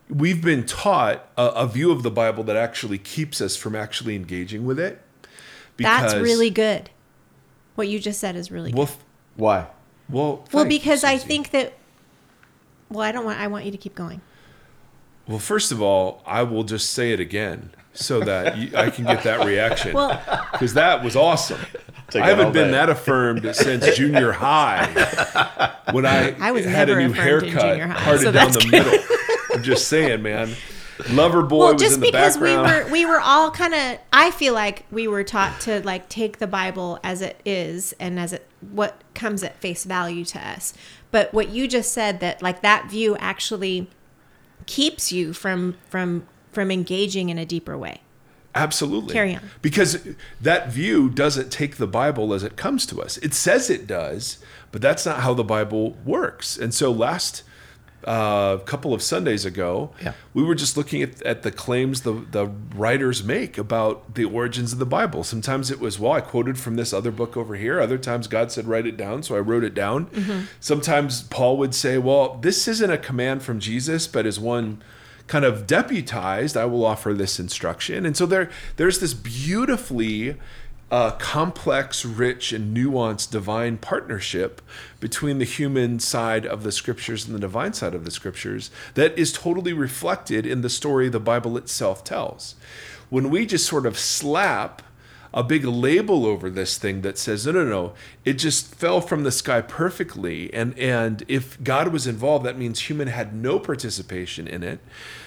we've 0.10 0.42
been 0.44 0.66
taught 0.66 1.28
a, 1.38 1.48
a 1.48 1.68
view 1.68 1.92
of 1.92 2.04
the 2.04 2.12
Bible 2.12 2.44
that 2.46 2.56
actually 2.56 2.98
keeps 3.00 3.42
us 3.42 3.56
from 3.56 3.76
actually 3.76 4.16
engaging 4.16 4.66
with 4.66 4.80
it. 4.80 5.02
That's 5.78 6.14
really 6.14 6.50
good. 6.50 6.90
What 7.76 7.88
you 7.88 8.00
just 8.00 8.20
said 8.20 8.36
is 8.36 8.52
really 8.52 8.74
well. 8.74 8.86
good. 8.86 8.96
Why? 9.38 9.68
Well, 10.10 10.46
Well, 10.54 10.66
because 10.66 11.04
I 11.04 11.18
think 11.18 11.52
that. 11.52 11.74
Well, 12.90 13.02
I 13.02 13.12
don't 13.12 13.26
want. 13.26 13.40
I 13.40 13.48
want 13.48 13.66
you 13.66 13.72
to 13.72 13.78
keep 13.78 13.96
going. 13.96 14.22
Well, 15.28 15.40
first 15.40 15.72
of 15.72 15.82
all, 15.82 16.24
I 16.26 16.42
will 16.44 16.64
just 16.64 16.90
say 16.92 17.12
it 17.14 17.20
again 17.20 17.70
so 17.94 18.20
that 18.22 18.58
you, 18.58 18.76
I 18.76 18.90
can 18.90 19.06
get 19.06 19.24
that 19.24 19.46
reaction. 19.46 19.94
Well- 19.94 20.20
because 20.52 20.74
that 20.74 21.04
was 21.04 21.16
awesome. 21.16 21.60
I 22.16 22.26
haven't 22.28 22.54
been 22.54 22.68
day. 22.68 22.72
that 22.72 22.90
affirmed 22.90 23.48
since 23.56 23.96
junior 23.96 24.32
high 24.32 24.88
when 25.92 26.08
I, 26.08 26.36
I 26.40 26.52
was 26.52 26.66
had 26.66 26.88
never 26.88 27.00
a 27.00 27.04
new 27.04 27.10
in 27.10 27.14
haircut 27.14 27.62
junior 27.62 27.88
high, 27.88 28.04
parted 28.04 28.22
so 28.24 28.32
down 28.32 28.52
that's 28.52 28.66
the 28.66 28.72
good. 28.72 28.86
middle. 28.86 29.00
I'm 29.54 29.62
just 29.64 29.88
saying, 29.88 30.24
man. 30.24 30.50
Lover 31.12 31.42
boy 31.42 31.60
well, 31.60 31.74
was 31.74 31.82
just 31.82 31.96
in 31.96 32.02
the 32.02 32.12
because 32.12 32.38
we 32.38 32.56
were 32.56 32.88
we 32.92 33.06
were 33.06 33.20
all 33.20 33.52
kind 33.52 33.74
of. 33.74 34.00
I 34.12 34.32
feel 34.32 34.54
like 34.54 34.86
we 34.92 35.08
were 35.08 35.24
taught 35.24 35.60
to 35.62 35.82
like 35.86 36.10
take 36.10 36.40
the 36.40 36.48
Bible 36.48 37.00
as 37.04 37.22
it 37.22 37.40
is 37.46 37.94
and 38.00 38.20
as 38.20 38.34
it 38.34 38.48
what 38.72 39.02
comes 39.14 39.44
at 39.44 39.60
face 39.62 39.86
value 39.86 40.26
to 40.26 40.48
us. 40.48 40.74
But 41.12 41.34
what 41.34 41.50
you 41.50 41.68
just 41.68 41.94
said 41.94 42.20
that 42.20 42.42
like 42.42 42.62
that 42.62 42.90
view 42.90 43.16
actually 43.18 43.90
keeps 44.66 45.12
you 45.12 45.34
from 45.34 45.78
from 45.88 46.28
from 46.52 46.72
engaging 46.72 47.30
in 47.30 47.38
a 47.38 47.46
deeper 47.46 47.78
way. 47.78 48.02
Absolutely. 48.56 49.14
Carry 49.14 49.36
on. 49.36 49.42
Because 49.62 50.06
that 50.42 50.70
view 50.70 51.10
doesn't 51.10 51.52
take 51.52 51.78
the 51.78 51.88
Bible 51.88 52.34
as 52.34 52.44
it 52.44 52.58
comes 52.58 52.86
to 52.88 53.02
us. 53.02 53.18
It 53.20 53.34
says 53.34 53.70
it 53.70 53.88
does, 53.88 54.40
but 54.72 54.82
that's 54.82 55.06
not 55.06 55.20
how 55.20 55.34
the 55.34 55.44
Bible 55.44 55.92
works. 56.04 56.58
And 56.58 56.74
so 56.74 56.92
last 56.92 57.44
uh, 58.06 58.58
couple 58.60 58.94
of 58.94 59.02
Sundays 59.02 59.46
ago, 59.46 59.92
Yeah. 60.02 60.14
we 60.34 60.42
were 60.44 60.56
just 60.56 60.78
looking 60.78 61.02
at, 61.04 61.22
at 61.24 61.44
the 61.44 61.52
claims 61.52 62.02
the, 62.02 62.14
the 62.32 62.48
writers 62.76 63.24
make 63.24 63.58
about 63.58 64.16
the 64.16 64.26
origins 64.26 64.72
of 64.74 64.80
the 64.80 64.86
Bible. 64.86 65.24
Sometimes 65.24 65.70
it 65.70 65.80
was, 65.80 66.00
well, 66.00 66.14
I 66.14 66.22
quoted 66.22 66.58
from 66.58 66.76
this 66.76 66.94
other 66.94 67.12
book 67.12 67.36
over 67.36 67.56
here. 67.56 67.80
Other 67.82 67.98
times 67.98 68.28
God 68.28 68.52
said, 68.52 68.68
write 68.68 68.86
it 68.88 68.96
down. 68.98 69.22
So 69.24 69.36
I 69.36 69.40
wrote 69.40 69.64
it 69.64 69.74
down. 69.74 70.08
Sometimes 70.60 71.24
Paul 71.24 71.58
would 71.58 71.76
say, 71.76 71.98
well, 71.98 72.36
this 72.42 72.68
isn't 72.68 72.90
a 72.92 72.98
command 72.98 73.44
from 73.44 73.60
Jesus, 73.60 74.08
but 74.08 74.26
is 74.26 74.40
one 74.40 74.82
kind 75.28 75.46
of 75.46 75.68
deputized, 75.68 76.58
I 76.58 76.66
will 76.66 76.84
offer 76.84 77.14
this 77.14 77.40
instruction. 77.40 78.04
And 78.06 78.18
so 78.18 78.26
there 78.26 78.50
there's 78.78 79.00
this 79.00 79.14
beautifully 79.14 80.38
a 80.92 81.14
complex, 81.20 82.04
rich, 82.04 82.52
and 82.52 82.76
nuanced 82.76 83.30
divine 83.30 83.78
partnership 83.78 84.62
between 85.00 85.38
the 85.38 85.46
human 85.46 86.00
side 86.00 86.46
of 86.46 86.64
the 86.64 86.72
scriptures 86.72 87.26
and 87.26 87.36
the 87.36 87.40
divine 87.40 87.74
side 87.74 87.94
of 87.94 88.06
the 88.06 88.12
scriptures 88.12 88.72
that 88.96 89.18
is 89.18 89.32
totally 89.32 89.74
reflected 89.74 90.46
in 90.46 90.62
the 90.62 90.70
story 90.70 91.08
the 91.08 91.20
Bible 91.20 91.58
itself 91.58 92.04
tells. 92.04 92.56
When 93.10 93.30
we 93.30 93.46
just 93.46 93.68
sort 93.68 93.86
of 93.86 94.00
slap 94.00 94.82
a 95.34 95.44
big 95.44 95.64
label 95.64 96.26
over 96.26 96.50
this 96.50 96.78
thing 96.78 97.02
that 97.02 97.18
says 97.18 97.46
no 97.46 97.52
no 97.52 97.64
no 97.64 97.94
it 98.26 98.34
just 98.34 98.74
fell 98.74 99.02
from 99.02 99.24
the 99.24 99.32
sky 99.32 99.62
perfectly. 99.62 100.54
And 100.54 100.78
and 100.78 101.24
if 101.28 101.62
god 101.64 101.90
was 101.90 102.08
involved 102.08 102.46
that 102.46 102.58
means 102.58 102.90
human 102.90 103.08
had 103.08 103.34
no 103.34 103.60
participation 103.60 104.48
in 104.48 104.64
it. 104.64 104.80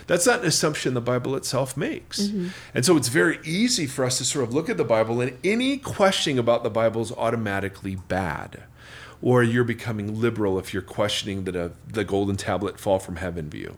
That's 0.07 0.27
not 0.27 0.41
an 0.41 0.47
assumption 0.47 0.95
the 0.95 1.01
bible 1.01 1.37
itself 1.37 1.77
makes. 1.77 2.23
Mm-hmm. 2.23 2.49
And 2.75 2.85
so 2.85 2.97
it's 2.97 3.09
very 3.09 3.39
easy 3.45 3.87
for 3.87 4.05
us 4.05 4.19
to 4.19 4.25
sort 4.25 4.45
of 4.45 4.55
look 4.55 4.69
at 4.69 4.77
the 4.77 4.85
bible 4.85 5.21
and 5.21 5.39
any 5.45 5.79
questioning 5.79 6.39
about 6.39 6.63
the 6.63 6.71
bible 6.71 7.03
is 7.03 7.13
automatically 7.13 7.97
bad 7.97 8.65
or 9.23 9.43
you're 9.45 9.63
becoming 9.63 10.21
liberal 10.21 10.59
if 10.59 10.73
you're 10.73 10.83
questioning 10.83 11.45
that 11.45 11.55
a, 11.55 11.71
the 11.87 12.05
golden 12.05 12.37
tablet 12.37 12.79
fall 12.79 12.99
from 12.99 13.17
heaven 13.17 13.49
view 13.49 13.77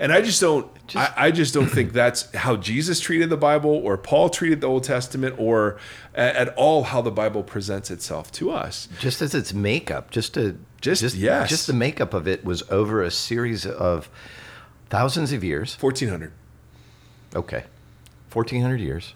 and 0.00 0.12
I 0.12 0.20
just 0.22 0.40
don't. 0.40 0.66
I, 0.96 1.12
I 1.16 1.30
just 1.30 1.54
don't 1.54 1.68
think 1.68 1.92
that's 1.92 2.34
how 2.34 2.56
Jesus 2.56 2.98
treated 2.98 3.30
the 3.30 3.36
Bible, 3.36 3.70
or 3.70 3.96
Paul 3.96 4.28
treated 4.28 4.60
the 4.60 4.66
Old 4.66 4.82
Testament, 4.82 5.36
or 5.38 5.78
a- 6.14 6.18
at 6.40 6.48
all 6.56 6.82
how 6.82 7.00
the 7.00 7.12
Bible 7.12 7.44
presents 7.44 7.92
itself 7.92 8.32
to 8.32 8.50
us. 8.50 8.88
just 8.98 9.22
as 9.22 9.32
its 9.34 9.54
makeup, 9.54 10.10
just 10.10 10.34
to 10.34 10.58
Just- 10.80 11.02
just 11.02 11.14
yes. 11.16 11.48
just 11.48 11.66
the 11.68 11.72
makeup 11.74 12.12
of 12.14 12.26
it 12.26 12.44
was 12.44 12.62
over 12.70 13.02
a 13.02 13.10
series 13.10 13.64
of 13.66 14.08
thousands 14.88 15.30
of 15.32 15.44
years. 15.44 15.74
Fourteen 15.76 16.08
hundred. 16.08 16.32
Okay, 17.36 17.64
fourteen 18.28 18.62
hundred 18.62 18.80
years, 18.80 19.14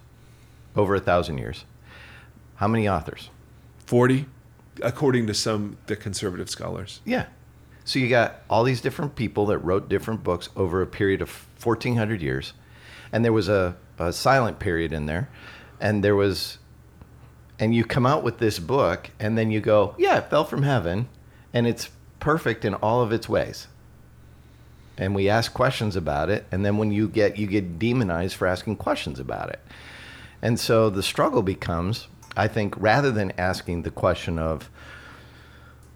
over 0.76 0.94
a 0.94 1.00
thousand 1.00 1.38
years. 1.38 1.64
How 2.56 2.68
many 2.68 2.88
authors? 2.88 3.30
40, 3.86 4.26
according 4.80 5.26
to 5.26 5.34
some 5.34 5.76
the 5.86 5.96
conservative 5.96 6.48
scholars. 6.48 7.00
Yeah. 7.04 7.26
So 7.84 7.98
you 7.98 8.08
got 8.08 8.42
all 8.48 8.64
these 8.64 8.80
different 8.80 9.14
people 9.14 9.46
that 9.46 9.58
wrote 9.58 9.88
different 9.88 10.24
books 10.24 10.48
over 10.56 10.80
a 10.80 10.86
period 10.86 11.20
of 11.20 11.30
1400 11.62 12.22
years. 12.22 12.54
And 13.12 13.24
there 13.24 13.32
was 13.32 13.48
a, 13.48 13.76
a 13.98 14.12
silent 14.12 14.58
period 14.58 14.92
in 14.92 15.06
there. 15.06 15.28
And 15.80 16.02
there 16.02 16.16
was, 16.16 16.58
and 17.58 17.74
you 17.74 17.84
come 17.84 18.06
out 18.06 18.22
with 18.22 18.38
this 18.38 18.58
book 18.58 19.10
and 19.20 19.36
then 19.36 19.50
you 19.50 19.60
go, 19.60 19.94
yeah, 19.98 20.18
it 20.18 20.30
fell 20.30 20.44
from 20.44 20.62
heaven 20.62 21.08
and 21.52 21.66
it's 21.66 21.90
perfect 22.20 22.64
in 22.64 22.74
all 22.74 23.02
of 23.02 23.12
its 23.12 23.28
ways. 23.28 23.68
And 24.96 25.14
we 25.14 25.28
ask 25.28 25.52
questions 25.52 25.94
about 25.94 26.30
it. 26.30 26.46
And 26.50 26.64
then 26.64 26.78
when 26.78 26.90
you 26.90 27.08
get, 27.08 27.36
you 27.36 27.46
get 27.46 27.78
demonized 27.78 28.36
for 28.36 28.46
asking 28.46 28.76
questions 28.76 29.20
about 29.20 29.50
it. 29.50 29.60
And 30.40 30.58
so 30.58 30.88
the 30.88 31.02
struggle 31.02 31.42
becomes, 31.42 32.06
I 32.36 32.48
think, 32.48 32.74
rather 32.78 33.10
than 33.10 33.32
asking 33.32 33.82
the 33.82 33.90
question 33.90 34.38
of, 34.38 34.70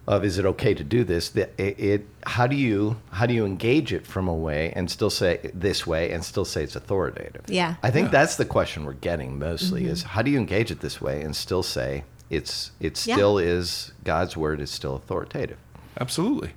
of 0.09 0.25
is 0.25 0.37
it 0.39 0.45
okay 0.45 0.73
to 0.73 0.83
do 0.83 1.03
this 1.03 1.29
that 1.29 1.51
it, 1.57 1.79
it 1.79 2.07
how 2.25 2.47
do 2.47 2.55
you 2.55 2.97
how 3.11 3.25
do 3.25 3.33
you 3.33 3.45
engage 3.45 3.93
it 3.93 4.05
from 4.05 4.27
a 4.27 4.33
way 4.33 4.73
and 4.75 4.89
still 4.89 5.09
say 5.09 5.39
this 5.53 5.85
way 5.85 6.11
and 6.11 6.25
still 6.25 6.43
say 6.43 6.63
it's 6.63 6.75
authoritative 6.75 7.43
Yeah. 7.47 7.75
i 7.83 7.91
think 7.91 8.09
that's 8.11 8.35
the 8.35 8.43
question 8.45 8.85
we're 8.85 8.93
getting 8.93 9.37
mostly 9.39 9.85
is 9.85 9.99
mm-hmm. 9.99 10.09
how 10.09 10.21
do 10.23 10.31
you 10.31 10.39
engage 10.39 10.71
it 10.71 10.81
this 10.81 10.99
way 10.99 11.21
and 11.21 11.35
still 11.35 11.63
say 11.63 12.03
it's 12.29 12.71
it 12.79 13.05
Yeah. 13.05 13.15
still 13.15 13.37
is 13.37 13.91
god's 14.03 14.35
word 14.35 14.59
is 14.59 14.69
still 14.71 14.95
authoritative 14.95 15.57
Absolutely. 15.99 16.51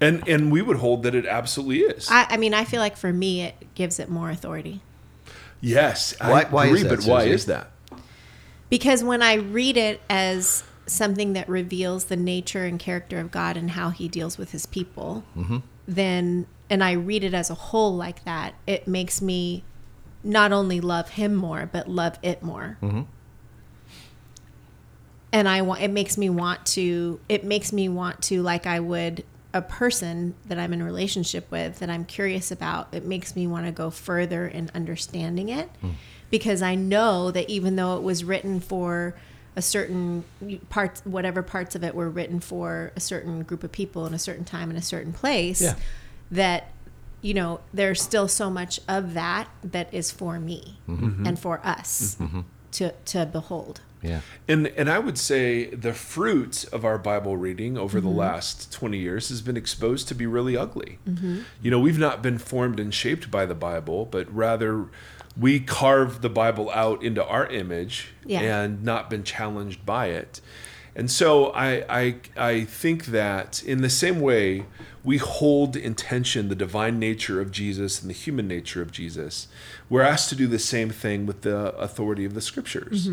And 0.00 0.26
and 0.26 0.50
we 0.50 0.62
would 0.62 0.78
hold 0.78 1.02
that 1.02 1.14
it 1.14 1.26
absolutely 1.26 1.80
is. 1.80 2.08
I, 2.10 2.26
I 2.30 2.36
mean, 2.38 2.54
I 2.54 2.64
feel 2.64 2.80
like 2.80 2.96
for 2.96 3.12
me, 3.12 3.42
it 3.42 3.74
gives 3.74 3.98
it 3.98 4.08
more 4.08 4.30
authority 4.30 4.80
yes. 5.60 6.14
Why- 6.20 6.42
I 6.42 6.44
why 6.44 6.66
is 6.66 6.70
agree, 6.70 6.82
that, 6.88 6.96
but 7.00 7.04
why 7.06 7.22
is 7.24 7.46
that? 7.46 7.70
because 8.68 9.04
when 9.04 9.22
I 9.22 9.34
read 9.34 9.76
it 9.76 10.00
as 10.10 10.64
something 10.86 11.32
that 11.34 11.48
reveals 11.48 12.06
the 12.06 12.16
nature 12.16 12.64
and 12.64 12.78
character 12.78 13.18
of 13.18 13.30
God 13.30 13.56
and 13.56 13.72
how 13.72 13.90
He 13.90 14.08
deals 14.08 14.38
with 14.38 14.52
His 14.52 14.66
people, 14.66 15.24
mm-hmm. 15.36 15.58
then 15.86 16.46
and 16.68 16.82
I 16.82 16.92
read 16.92 17.22
it 17.22 17.34
as 17.34 17.50
a 17.50 17.54
whole 17.54 17.94
like 17.94 18.24
that, 18.24 18.54
it 18.66 18.88
makes 18.88 19.22
me 19.22 19.62
not 20.24 20.52
only 20.52 20.80
love 20.80 21.10
Him 21.10 21.34
more, 21.34 21.68
but 21.70 21.88
love 21.88 22.18
it 22.22 22.42
more. 22.42 22.78
Mm-hmm. 22.82 23.02
And 25.32 25.48
I 25.48 25.62
want 25.62 25.82
it 25.82 25.90
makes 25.90 26.16
me 26.16 26.30
want 26.30 26.64
to. 26.66 27.20
It 27.28 27.44
makes 27.44 27.72
me 27.72 27.88
want 27.88 28.22
to 28.24 28.42
like 28.42 28.66
I 28.66 28.80
would 28.80 29.24
a 29.52 29.62
person 29.62 30.34
that 30.46 30.58
I'm 30.58 30.72
in 30.72 30.80
a 30.80 30.84
relationship 30.84 31.50
with 31.50 31.78
that 31.78 31.90
I'm 31.90 32.04
curious 32.04 32.50
about. 32.50 32.88
It 32.92 33.04
makes 33.04 33.34
me 33.34 33.46
want 33.46 33.66
to 33.66 33.72
go 33.72 33.90
further 33.90 34.46
in 34.46 34.70
understanding 34.74 35.48
it 35.48 35.68
hmm. 35.80 35.90
because 36.30 36.62
I 36.62 36.74
know 36.74 37.30
that 37.30 37.48
even 37.48 37.76
though 37.76 37.96
it 37.96 38.02
was 38.02 38.22
written 38.22 38.60
for 38.60 39.14
a 39.56 39.62
certain 39.62 40.22
parts, 40.68 41.00
whatever 41.04 41.42
parts 41.42 41.74
of 41.74 41.82
it 41.82 41.94
were 41.94 42.10
written 42.10 42.40
for 42.40 42.92
a 42.94 43.00
certain 43.00 43.42
group 43.42 43.64
of 43.64 43.72
people 43.72 44.06
in 44.06 44.14
a 44.14 44.18
certain 44.18 44.44
time 44.44 44.70
in 44.70 44.76
a 44.76 44.82
certain 44.82 45.12
place, 45.12 45.62
Yeah. 45.62 45.74
that 46.30 46.68
you 47.22 47.32
know 47.34 47.60
there's 47.72 48.00
still 48.02 48.28
so 48.28 48.50
much 48.50 48.78
of 48.86 49.14
that 49.14 49.48
that 49.64 49.92
is 49.92 50.10
for 50.10 50.38
me 50.38 50.78
mm-hmm. 50.86 51.06
Mm-hmm. 51.06 51.26
and 51.26 51.38
for 51.38 51.60
us 51.64 52.16
mm-hmm. 52.20 52.40
to 52.72 52.92
to 53.06 53.24
behold. 53.26 53.80
yeah. 54.02 54.20
And 54.46 54.66
and 54.76 54.90
I 54.90 54.98
would 54.98 55.16
say 55.18 55.66
the 55.70 55.94
fruit 55.94 56.66
of 56.72 56.84
our 56.84 56.98
Bible 56.98 57.36
reading 57.38 57.78
over 57.78 58.00
the 58.00 58.10
last 58.10 58.70
20 58.70 58.98
years 58.98 59.30
has 59.30 59.40
been 59.40 59.56
exposed 59.56 60.06
to 60.08 60.14
be 60.14 60.26
really 60.26 60.56
ugly. 60.56 60.98
You 61.62 61.70
know, 61.70 61.80
we've 61.80 61.98
not 61.98 62.22
been 62.22 62.38
formed 62.38 62.78
and 62.78 62.92
shaped 62.92 63.30
by 63.30 63.46
the 63.46 63.54
Bible, 63.54 64.04
but 64.04 64.32
rather 64.32 64.86
we 65.38 65.60
carved 65.60 66.22
the 66.22 66.30
Bible 66.30 66.70
out 66.72 67.02
into 67.02 67.24
our 67.24 67.46
image 67.48 68.08
Yeah. 68.24 68.40
and 68.40 68.82
not 68.82 69.10
been 69.10 69.22
challenged 69.24 69.84
by 69.84 70.06
it. 70.06 70.40
And 70.98 71.10
so 71.10 71.48
I, 71.52 71.84
I 71.90 72.14
I 72.38 72.64
think 72.64 73.06
that 73.06 73.62
in 73.62 73.82
the 73.82 73.90
same 73.90 74.18
way 74.18 74.64
we 75.04 75.18
hold 75.18 75.76
in 75.76 75.94
tension 75.94 76.48
the 76.48 76.54
divine 76.54 76.98
nature 76.98 77.38
of 77.38 77.50
Jesus 77.52 78.00
and 78.00 78.08
the 78.08 78.14
human 78.14 78.48
nature 78.48 78.80
of 78.80 78.92
Jesus, 78.92 79.46
we're 79.90 80.00
asked 80.02 80.30
to 80.30 80.34
do 80.34 80.46
the 80.46 80.58
same 80.58 80.88
thing 80.88 81.26
with 81.26 81.42
the 81.42 81.76
authority 81.76 82.24
of 82.24 82.32
the 82.32 82.40
scriptures. 82.40 83.10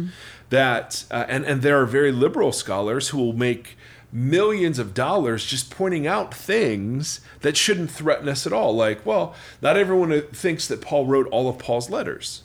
That 0.50 1.04
uh, 1.12 1.26
and 1.28 1.46
and 1.46 1.62
there 1.62 1.78
are 1.82 1.86
very 1.86 2.14
liberal 2.14 2.54
scholars 2.54 3.10
who 3.10 3.18
will 3.18 3.34
make 3.34 3.78
millions 4.16 4.78
of 4.78 4.94
dollars 4.94 5.44
just 5.44 5.72
pointing 5.72 6.06
out 6.06 6.34
things 6.34 7.20
that 7.42 7.58
shouldn't 7.58 7.90
threaten 7.90 8.30
us 8.30 8.46
at 8.46 8.54
all. 8.54 8.74
Like, 8.76 9.04
well, 9.06 9.34
not 9.62 9.76
everyone 9.76 10.22
thinks 10.32 10.68
that 10.68 10.80
Paul 10.82 11.08
wrote 11.08 11.28
all 11.30 11.50
of 11.50 11.58
Paul's 11.58 11.90
letters. 11.90 12.44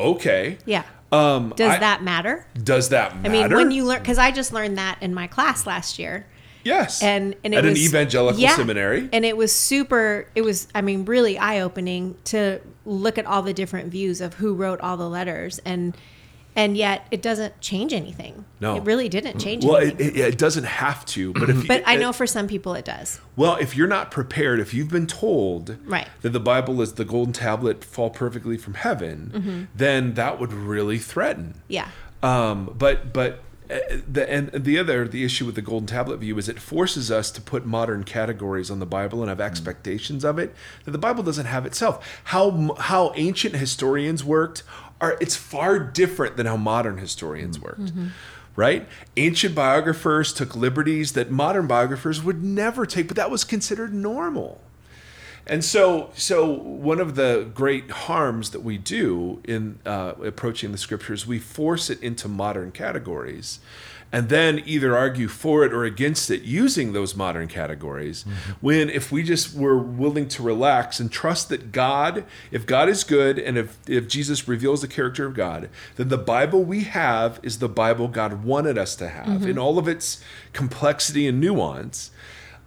Okay. 0.00 0.58
Yeah. 0.64 0.84
Um, 1.12 1.52
Does 1.56 1.72
I- 1.74 1.78
that 1.78 2.02
matter? 2.02 2.46
does 2.60 2.88
that 2.88 3.12
I 3.24 3.28
mean, 3.28 3.52
when 3.54 3.70
you 3.70 3.84
learn, 3.84 4.00
because 4.00 4.18
I 4.18 4.30
just 4.32 4.52
learned 4.52 4.76
that 4.78 4.98
in 5.00 5.14
my 5.14 5.26
class 5.28 5.66
last 5.66 5.98
year, 5.98 6.26
Yes. 6.64 7.00
and 7.00 7.36
and 7.44 7.54
it 7.54 7.58
at 7.58 7.64
was 7.64 7.78
an 7.78 7.84
evangelical 7.84 8.40
yeah, 8.40 8.56
seminary. 8.56 9.08
and 9.12 9.24
it 9.24 9.36
was 9.36 9.54
super. 9.54 10.26
It 10.34 10.42
was, 10.42 10.66
I 10.74 10.80
mean, 10.80 11.04
really 11.04 11.38
eye 11.38 11.60
opening 11.60 12.16
to 12.24 12.60
look 12.84 13.18
at 13.18 13.26
all 13.26 13.42
the 13.42 13.54
different 13.54 13.92
views 13.92 14.20
of 14.20 14.34
who 14.34 14.54
wrote 14.54 14.80
all 14.80 14.96
the 14.96 15.08
letters, 15.08 15.60
and 15.64 15.96
and 16.56 16.76
yet 16.76 17.06
it 17.10 17.20
doesn't 17.22 17.60
change 17.60 17.92
anything. 17.92 18.44
No. 18.58 18.76
it 18.76 18.82
really 18.84 19.08
didn't 19.08 19.38
change 19.38 19.64
well, 19.64 19.76
anything. 19.76 20.06
it, 20.08 20.16
it, 20.16 20.20
it 20.34 20.38
doesn't 20.38 20.64
have 20.64 21.04
to, 21.06 21.32
but 21.34 21.50
if 21.50 21.68
but 21.68 21.82
I 21.86 21.96
know 21.96 22.12
for 22.12 22.26
some 22.26 22.48
people 22.48 22.74
it 22.74 22.84
does. 22.86 23.20
well, 23.36 23.56
if 23.56 23.76
you're 23.76 23.86
not 23.86 24.10
prepared, 24.10 24.58
if 24.58 24.72
you've 24.74 24.88
been 24.90 25.06
told 25.06 25.76
Right. 25.84 26.08
that 26.22 26.30
the 26.30 26.40
Bible 26.40 26.80
is 26.82 26.94
the 26.94 27.04
golden 27.04 27.32
tablet 27.34 27.84
fall 27.84 28.10
perfectly 28.10 28.56
from 28.56 28.74
heaven, 28.74 29.68
then 29.74 30.14
that 30.14 30.40
would 30.40 30.52
really 30.52 30.98
threaten. 30.98 31.60
Yeah, 31.68 31.90
Um, 32.22 32.74
but 32.76 33.12
but 33.12 33.42
the 33.68 34.26
and 34.28 34.50
the 34.52 34.78
other 34.78 35.08
the 35.08 35.24
issue 35.24 35.44
with 35.44 35.54
the 35.54 35.62
golden 35.62 35.86
tablet 35.86 36.18
view 36.18 36.38
is 36.38 36.48
it 36.48 36.60
forces 36.60 37.10
us 37.10 37.30
to 37.30 37.40
put 37.40 37.66
modern 37.66 38.04
categories 38.04 38.70
on 38.70 38.78
the 38.78 38.86
Bible 38.86 39.20
and 39.20 39.28
have 39.28 39.38
hmm. 39.38 39.42
expectations 39.42 40.24
of 40.24 40.38
it 40.38 40.54
that 40.84 40.92
the 40.92 40.98
Bible 40.98 41.22
doesn't 41.22 41.46
have 41.46 41.66
itself. 41.66 42.20
How 42.24 42.74
how 42.78 43.12
ancient 43.16 43.56
historians 43.56 44.24
worked 44.24 44.62
are 45.00 45.16
it's 45.20 45.36
far 45.36 45.78
different 45.78 46.36
than 46.36 46.46
how 46.46 46.56
modern 46.56 46.98
historians 46.98 47.56
hmm. 47.56 47.64
worked. 47.64 47.80
Mm-hmm. 47.80 48.08
Right? 48.54 48.88
Ancient 49.18 49.54
biographers 49.54 50.32
took 50.32 50.56
liberties 50.56 51.12
that 51.12 51.30
modern 51.30 51.66
biographers 51.66 52.22
would 52.22 52.42
never 52.42 52.86
take, 52.86 53.06
but 53.06 53.16
that 53.16 53.30
was 53.30 53.44
considered 53.44 53.92
normal. 53.92 54.62
And 55.46 55.64
so, 55.64 56.10
so 56.14 56.44
one 56.50 56.98
of 56.98 57.14
the 57.14 57.48
great 57.54 57.90
harms 57.90 58.50
that 58.50 58.60
we 58.60 58.78
do 58.78 59.40
in 59.44 59.78
uh, 59.86 60.14
approaching 60.24 60.72
the 60.72 60.78
scriptures, 60.78 61.26
we 61.26 61.38
force 61.38 61.88
it 61.88 62.02
into 62.02 62.26
modern 62.26 62.72
categories, 62.72 63.60
and 64.10 64.28
then 64.28 64.62
either 64.66 64.96
argue 64.96 65.28
for 65.28 65.64
it 65.64 65.72
or 65.72 65.84
against 65.84 66.30
it 66.30 66.42
using 66.42 66.92
those 66.92 67.14
modern 67.14 67.46
categories. 67.46 68.24
When 68.60 68.90
if 68.90 69.12
we 69.12 69.22
just 69.22 69.54
were 69.54 69.78
willing 69.78 70.26
to 70.28 70.42
relax 70.42 70.98
and 70.98 71.12
trust 71.12 71.48
that 71.50 71.70
God, 71.70 72.24
if 72.50 72.66
God 72.66 72.88
is 72.88 73.04
good, 73.04 73.38
and 73.38 73.56
if 73.56 73.78
if 73.88 74.08
Jesus 74.08 74.48
reveals 74.48 74.80
the 74.80 74.88
character 74.88 75.26
of 75.26 75.34
God, 75.34 75.68
then 75.94 76.08
the 76.08 76.18
Bible 76.18 76.64
we 76.64 76.84
have 76.84 77.38
is 77.44 77.58
the 77.58 77.68
Bible 77.68 78.08
God 78.08 78.44
wanted 78.44 78.78
us 78.78 78.96
to 78.96 79.08
have 79.08 79.46
in 79.46 79.58
all 79.58 79.78
of 79.78 79.86
its 79.86 80.22
complexity 80.52 81.28
and 81.28 81.40
nuance 81.40 82.10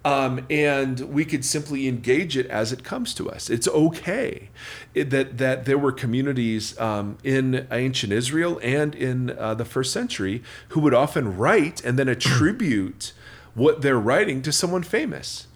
Um, 0.06 0.46
and 0.50 1.02
we 1.02 1.26
could 1.26 1.44
simply 1.44 1.88
engage 1.88 2.38
it 2.38 2.46
as 2.48 2.72
it 2.72 2.86
comes 2.86 3.14
to 3.16 3.30
us. 3.30 3.50
It's 3.50 3.68
okay 3.68 4.50
It- 4.94 5.10
that 5.10 5.38
that 5.40 5.66
there 5.66 5.78
were 5.78 5.92
communities 5.92 6.80
um, 6.80 7.18
in 7.24 7.68
ancient 7.72 8.14
Israel 8.14 8.60
and 8.64 8.96
in 8.96 9.32
uh, 9.38 9.56
the 9.56 9.66
first 9.66 9.92
century 9.92 10.42
who 10.70 10.80
would 10.80 10.94
often 10.94 11.38
write 11.38 11.84
and 11.84 12.00
then 12.00 12.08
attribute 12.16 13.12
what 13.56 13.82
they're 13.82 14.00
writing 14.00 14.42
to 14.44 14.52
someone 14.54 14.84
famous. 14.84 15.48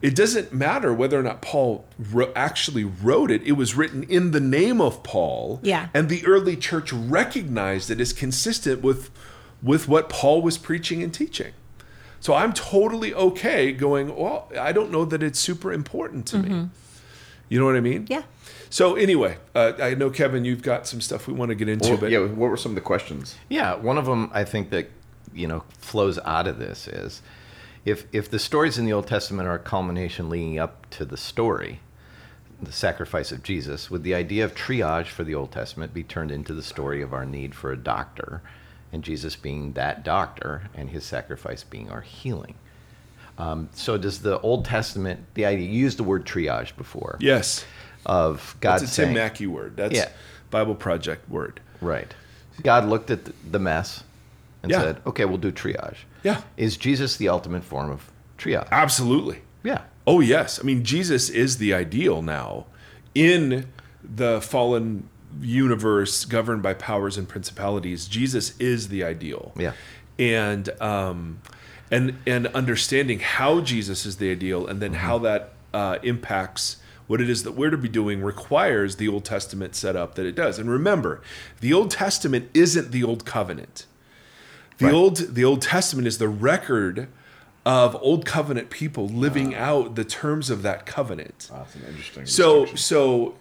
It 0.00 0.14
doesn't 0.14 0.52
matter 0.52 0.92
whether 0.92 1.18
or 1.18 1.22
not 1.22 1.42
Paul 1.42 1.86
actually 2.36 2.84
wrote 2.84 3.30
it. 3.30 3.42
It 3.42 3.52
was 3.52 3.74
written 3.74 4.02
in 4.04 4.30
the 4.30 4.40
name 4.40 4.80
of 4.80 5.02
Paul. 5.02 5.60
Yeah. 5.62 5.88
And 5.94 6.08
the 6.08 6.24
early 6.26 6.56
church 6.56 6.92
recognized 6.92 7.90
it 7.90 8.00
as 8.00 8.12
consistent 8.12 8.82
with 8.82 9.10
with 9.62 9.88
what 9.88 10.08
Paul 10.10 10.42
was 10.42 10.58
preaching 10.58 11.02
and 11.02 11.12
teaching. 11.12 11.52
So 12.24 12.32
I'm 12.32 12.54
totally 12.54 13.12
okay 13.12 13.70
going, 13.70 14.16
well, 14.16 14.50
I 14.58 14.72
don't 14.72 14.90
know 14.90 15.04
that 15.04 15.22
it's 15.22 15.38
super 15.38 15.70
important 15.70 16.26
to 16.28 16.38
me. 16.38 16.70
You 17.50 17.60
know 17.60 17.66
what 17.66 17.76
I 17.76 17.80
mean? 17.80 18.06
Yeah. 18.08 18.22
So 18.70 18.94
anyway, 18.94 19.36
uh, 19.54 19.74
I 19.78 19.92
know 19.92 20.08
Kevin, 20.08 20.42
you've 20.42 20.62
got 20.62 20.86
some 20.86 21.02
stuff 21.02 21.28
we 21.28 21.34
want 21.34 21.50
to 21.50 21.54
get 21.54 21.68
into, 21.68 21.90
Well, 21.90 21.98
but 21.98 22.10
yeah, 22.10 22.20
what 22.20 22.48
were 22.48 22.56
some 22.56 22.72
of 22.72 22.76
the 22.76 22.80
questions? 22.80 23.36
Yeah, 23.50 23.74
one 23.74 23.98
of 23.98 24.06
them 24.06 24.30
I 24.32 24.42
think 24.42 24.70
that 24.70 24.88
you 25.34 25.46
know 25.46 25.64
flows 25.76 26.18
out 26.20 26.46
of 26.46 26.58
this 26.58 26.88
is 26.88 27.20
if 27.84 28.06
if 28.10 28.30
the 28.30 28.38
stories 28.38 28.78
in 28.78 28.86
the 28.86 28.92
Old 28.94 29.06
Testament 29.06 29.46
are 29.46 29.56
a 29.56 29.58
culmination 29.58 30.30
leading 30.30 30.58
up 30.58 30.88
to 30.92 31.04
the 31.04 31.18
story, 31.18 31.80
the 32.62 32.72
sacrifice 32.72 33.32
of 33.32 33.42
Jesus, 33.42 33.90
would 33.90 34.02
the 34.02 34.14
idea 34.14 34.46
of 34.46 34.54
triage 34.54 35.08
for 35.08 35.24
the 35.24 35.34
Old 35.34 35.52
Testament 35.52 35.92
be 35.92 36.02
turned 36.02 36.30
into 36.30 36.54
the 36.54 36.62
story 36.62 37.02
of 37.02 37.12
our 37.12 37.26
need 37.26 37.54
for 37.54 37.70
a 37.70 37.76
doctor, 37.76 38.40
and 38.94 39.02
Jesus 39.02 39.34
being 39.34 39.72
that 39.72 40.04
doctor, 40.04 40.62
and 40.74 40.88
his 40.88 41.04
sacrifice 41.04 41.64
being 41.64 41.90
our 41.90 42.00
healing? 42.00 42.54
Um, 43.36 43.68
so 43.74 43.98
does 43.98 44.20
the 44.22 44.38
Old 44.40 44.64
Testament 44.64 45.24
the 45.34 45.44
idea 45.44 45.66
you 45.68 45.80
used 45.80 45.98
the 45.98 46.04
word 46.04 46.24
triage 46.24 46.74
before 46.76 47.16
yes, 47.20 47.64
of 48.06 48.54
God 48.60 48.80
that's 48.80 48.96
a 48.96 49.02
Tim 49.04 49.12
Mackie 49.14 49.48
word. 49.48 49.76
That's 49.76 49.94
Yeah. 49.94 50.08
Bible 50.50 50.76
Project 50.76 51.28
word. 51.28 51.60
right? 51.80 52.14
God 52.62 52.86
looked 52.88 53.10
at 53.10 53.24
the- 53.24 53.32
the 53.50 53.58
mess 53.58 54.04
and 54.62 54.70
Yeah. 54.70 54.80
said, 54.80 55.00
"Okay, 55.04 55.24
we'll 55.24 55.38
do 55.38 55.50
triage." 55.50 55.96
Yeah, 56.22 56.42
Is 56.56 56.76
Jesus 56.76 57.16
the 57.16 57.28
ultimate 57.28 57.64
form 57.64 57.90
of 57.90 58.10
triage? 58.38 58.68
absolutely. 58.70 59.42
Yeah. 59.64 59.80
Oh 60.06 60.20
yes, 60.20 60.60
I 60.60 60.62
mean 60.64 60.84
Jesus 60.84 61.28
is 61.28 61.58
the 61.58 61.74
ideal 61.74 62.22
now 62.22 62.66
in 63.16 63.66
the 64.04 64.40
fallen 64.40 65.08
universe 65.40 66.24
governed 66.24 66.62
by 66.62 66.74
powers 66.74 67.16
and 67.16 67.28
principalities. 67.28 68.06
Jesus 68.06 68.58
is 68.58 68.88
the 68.88 69.04
ideal. 69.04 69.52
Yeah. 69.58 69.72
and 70.18 70.68
um, 70.80 71.40
and 71.90 72.16
and 72.26 72.46
understanding 72.48 73.20
how 73.20 73.60
Jesus 73.60 74.06
is 74.06 74.16
the 74.16 74.30
ideal, 74.30 74.66
and 74.66 74.80
then 74.80 74.92
Mm-hmm. 74.92 75.00
how 75.06 75.18
that 75.18 75.52
uh, 75.72 75.98
impacts 76.02 76.76
what 77.06 77.20
it 77.20 77.28
is 77.28 77.42
that 77.42 77.52
we're 77.52 77.70
to 77.70 77.76
be 77.76 77.88
doing 77.88 78.22
requires 78.22 78.96
the 78.96 79.08
Old 79.08 79.24
Testament 79.24 79.74
setup 79.74 80.14
that 80.14 80.24
it 80.24 80.34
does. 80.34 80.58
And 80.58 80.70
remember, 80.70 81.20
the 81.60 81.72
Old 81.74 81.90
Testament 81.90 82.48
isn't 82.54 82.92
the 82.92 83.04
Old 83.04 83.24
Covenant. 83.26 83.86
The 84.78 84.86
Right. 84.86 84.94
old 84.94 85.16
the 85.34 85.44
Old 85.44 85.60
Testament 85.62 86.06
is 86.08 86.18
the 86.18 86.28
record 86.28 87.08
of 87.66 87.96
Old 88.00 88.24
Covenant 88.26 88.70
people 88.70 89.06
living 89.08 89.54
out 89.54 89.94
the 89.94 90.04
terms 90.04 90.48
of 90.50 90.62
that 90.62 90.84
covenant. 90.86 91.48
That's 91.52 91.74
an 91.74 91.82
interesting. 91.88 92.26
So 92.26 92.64
so 92.74 93.34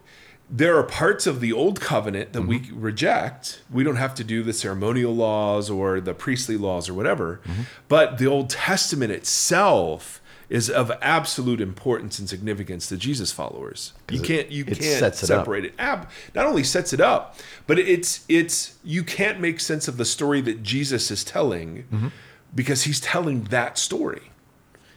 there 0.56 0.78
are 0.78 0.84
parts 0.84 1.26
of 1.26 1.40
the 1.40 1.52
old 1.52 1.82
covenant 1.82 2.32
that 2.34 2.44
we 2.44 2.70
reject. 2.72 3.62
We 3.72 3.84
don't 3.84 3.96
have 3.96 4.14
to 4.16 4.24
do 4.24 4.44
the 4.44 4.54
ceremonial 4.54 5.16
laws 5.16 5.68
or 5.68 6.00
the 6.00 6.14
priestly 6.14 6.58
laws 6.58 6.88
or 6.88 6.94
whatever. 6.94 7.42
But 7.88 8.20
the 8.20 8.28
Old 8.28 8.52
Testament 8.52 9.12
itself 9.12 10.22
is 10.50 10.70
of 10.70 10.92
absolute 11.02 11.60
importance 11.60 12.20
and 12.20 12.30
significance 12.30 12.88
to 12.90 12.98
Jesus 12.98 13.32
followers. 13.32 13.94
You 14.12 14.22
can't 14.22 14.52
you 14.52 14.62
it 14.68 14.78
can't 14.78 15.00
sets 15.00 15.24
it 15.24 15.32
up. 15.32 15.40
separate 15.46 15.66
it. 15.66 15.74
Ab, 15.80 16.08
not 16.36 16.46
only 16.46 16.64
sets 16.64 16.94
it 16.94 17.02
up, 17.02 17.40
but 17.66 17.80
it's 17.80 18.24
it's 18.30 18.78
you 18.84 19.04
can't 19.04 19.40
make 19.40 19.60
sense 19.60 19.88
of 19.88 19.98
the 19.98 20.06
story 20.06 20.40
that 20.42 20.62
Jesus 20.62 21.10
is 21.10 21.24
telling 21.24 21.86
Mm-hmm. 21.92 22.08
because 22.54 22.84
he's 22.84 23.00
telling 23.00 23.46
that 23.46 23.80
story. 23.80 24.30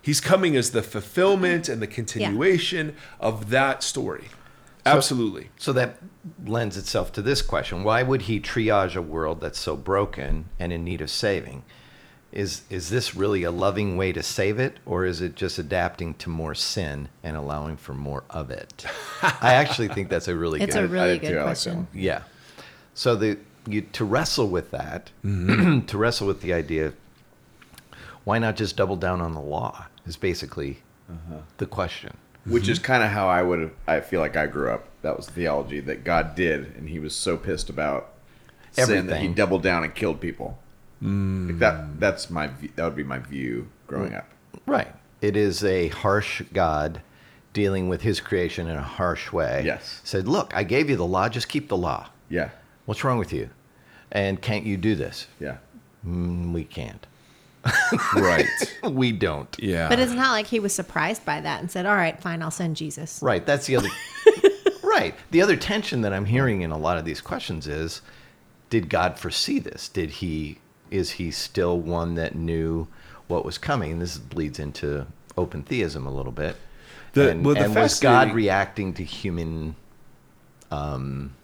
He's 0.03 0.21
coming 0.21 0.55
as 0.55 0.73
the 0.73 0.83
fulfillment 0.83 1.69
and 1.71 1.81
the 1.81 1.87
continuation 1.87 2.95
of 3.19 3.49
that 3.51 3.83
story. 3.83 4.27
Absolutely. 4.87 5.51
So 5.59 5.73
that 5.73 5.99
lends 6.45 6.77
itself 6.77 7.13
to 7.13 7.23
this 7.23 7.43
question: 7.43 7.83
Why 7.85 8.03
would 8.03 8.23
he 8.23 8.41
triage 8.41 8.97
a 8.97 9.03
world 9.03 9.41
that's 9.41 9.59
so 9.59 9.77
broken 9.77 10.47
and 10.59 10.73
in 10.73 10.85
need 10.85 11.01
of 11.01 11.11
saving? 11.11 11.65
Is 12.33 12.63
is 12.69 12.91
this 12.91 13.15
really 13.15 13.45
a 13.45 13.51
loving 13.51 13.97
way 13.97 14.13
to 14.13 14.23
save 14.23 14.59
it, 14.59 14.79
or 14.85 15.05
is 15.07 15.21
it 15.21 15.37
just 15.37 15.59
adapting 15.59 16.15
to 16.15 16.29
more 16.31 16.55
sin 16.55 17.09
and 17.23 17.37
allowing 17.37 17.77
for 17.77 17.95
more 17.95 18.25
of 18.31 18.51
it? 18.51 18.85
I 19.23 19.55
actually 19.55 19.89
think 19.89 20.09
that's 20.11 20.29
a 20.29 20.37
really 20.37 20.61
It's 20.61 20.75
good. 20.75 20.85
a 20.85 20.89
really 20.89 21.19
did 21.19 21.29
good 21.29 21.33
I 21.35 21.37
like 21.39 21.45
question. 21.47 21.77
one. 21.77 21.87
Yeah. 21.95 22.23
So 22.95 23.15
the 23.17 23.39
you 23.67 23.81
to 23.83 24.05
wrestle 24.05 24.49
with 24.49 24.71
that, 24.73 25.11
Mm-hmm. 25.25 25.81
to 25.87 25.99
wrestle 25.99 26.27
with 26.27 26.41
the 26.43 26.53
idea, 26.53 26.93
why 28.25 28.39
not 28.39 28.57
just 28.57 28.77
double 28.77 28.97
down 28.97 29.21
on 29.21 29.33
the 29.33 29.41
law? 29.41 29.87
Is 30.07 30.17
basically 30.17 30.83
Uh-huh. 31.11 31.39
the 31.59 31.67
question. 31.67 32.17
Which 32.47 32.69
is 32.69 32.79
kind 32.79 33.03
of 33.03 33.11
how 33.11 33.29
I 33.29 33.43
would 33.43 33.61
have. 33.61 33.73
I 33.87 34.01
feel 34.01 34.21
like 34.21 34.37
I 34.37 34.47
grew 34.47 34.71
up. 34.71 34.89
That 35.03 35.17
was 35.17 35.27
the 35.27 35.33
theology 35.33 35.81
that 35.81 36.05
God 36.05 36.35
did, 36.35 36.75
and 36.77 36.89
He 36.89 36.99
was 36.99 37.15
so 37.15 37.37
pissed 37.37 37.69
about 37.71 38.13
sin 38.73 39.07
that 39.07 39.21
He 39.21 39.29
doubled 39.29 39.63
down 39.63 39.85
and 39.85 39.95
killed 39.95 40.21
people. 40.21 40.59
Like 41.01 41.59
that. 41.59 42.01
That's 42.01 42.31
my 42.31 42.51
that 42.77 42.85
would 42.85 42.97
be 42.97 43.05
my 43.05 43.19
view 43.19 43.69
growing 43.87 44.15
up. 44.15 44.29
Right. 44.67 44.93
It 45.21 45.37
is 45.37 45.65
a 45.65 45.89
harsh 45.89 46.43
God 46.53 47.03
dealing 47.53 47.89
with 47.89 48.03
His 48.03 48.21
creation 48.21 48.67
in 48.67 48.77
a 48.77 48.83
harsh 48.83 49.33
way. 49.33 49.63
Yes. 49.65 50.01
Said, 50.05 50.29
look, 50.29 50.55
I 50.55 50.63
gave 50.63 50.91
you 50.91 50.97
the 50.97 51.07
law. 51.07 51.29
Just 51.29 51.49
keep 51.49 51.69
the 51.69 51.77
law. 51.77 52.09
Yeah. 52.29 52.51
What's 52.85 53.05
wrong 53.05 53.19
with 53.19 53.33
you? 53.33 53.51
And 54.13 54.41
can't 54.41 54.65
you 54.65 54.77
do 54.77 54.95
this? 54.95 55.27
Yeah. 55.41 55.57
Mm, 56.07 56.53
we 56.53 56.65
can't. 56.65 57.07
Right. 58.15 58.47
We 58.85 59.11
don't. 59.13 59.49
Yeah. 59.59 59.89
But 59.89 59.99
it's 59.99 60.13
not 60.13 60.31
like 60.31 60.47
he 60.47 60.61
was 60.61 60.73
surprised 60.73 61.25
by 61.25 61.41
that 61.41 61.61
and 61.61 61.71
said, 61.71 61.87
"All 61.87 61.95
right, 61.97 62.21
fine, 62.23 62.41
I'll 62.41 62.51
send 62.53 62.77
Jesus." 62.77 63.21
Right. 63.21 63.45
That's 63.45 63.67
the 63.67 63.77
other. 63.77 63.89
right. 64.85 65.15
The 65.33 65.43
other 65.43 65.57
tension 65.57 66.03
that 66.03 66.13
I'm 66.13 66.25
hearing 66.27 66.63
in 66.63 66.71
a 66.71 66.79
lot 66.79 66.99
of 66.99 67.05
these 67.05 67.21
questions 67.21 67.67
is, 67.67 68.01
did 68.71 68.89
God 68.89 69.19
foresee 69.19 69.59
this? 69.59 69.89
Did 69.89 70.11
he? 70.11 70.59
Is 70.91 71.13
he 71.13 71.31
still 71.33 71.79
one 71.81 72.15
that 72.15 72.37
knew 72.37 72.87
what 73.27 73.45
was 73.45 73.59
coming? 73.59 73.99
This 73.99 74.19
bleeds 74.19 74.59
into 74.61 75.07
open 75.37 75.63
theism 75.65 76.07
a 76.07 76.11
little 76.13 76.33
bit. 76.33 76.57
The- 77.13 77.31
and 77.31 77.45
well, 77.45 77.55
the 77.57 77.65
and 77.65 77.75
was 77.75 77.99
God 77.99 78.33
reacting 78.35 78.93
to 78.95 79.03
human, 79.05 79.75
um, 80.71 81.35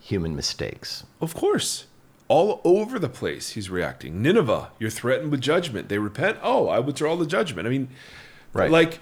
human 0.00 0.34
mistakes? 0.34 1.04
Of 1.20 1.34
course. 1.34 1.86
All 2.28 2.60
over 2.64 2.98
the 2.98 3.08
place 3.08 3.50
he's 3.50 3.70
reacting. 3.70 4.20
Nineveh, 4.20 4.70
you're 4.78 4.90
threatened 4.90 5.30
with 5.30 5.40
judgment. 5.40 5.88
They 5.88 5.98
repent. 5.98 6.38
Oh, 6.42 6.68
I 6.68 6.80
withdraw 6.80 7.16
the 7.16 7.26
judgment. 7.26 7.66
I 7.66 7.70
mean, 7.70 7.88
Right. 8.52 8.70
like 8.70 9.00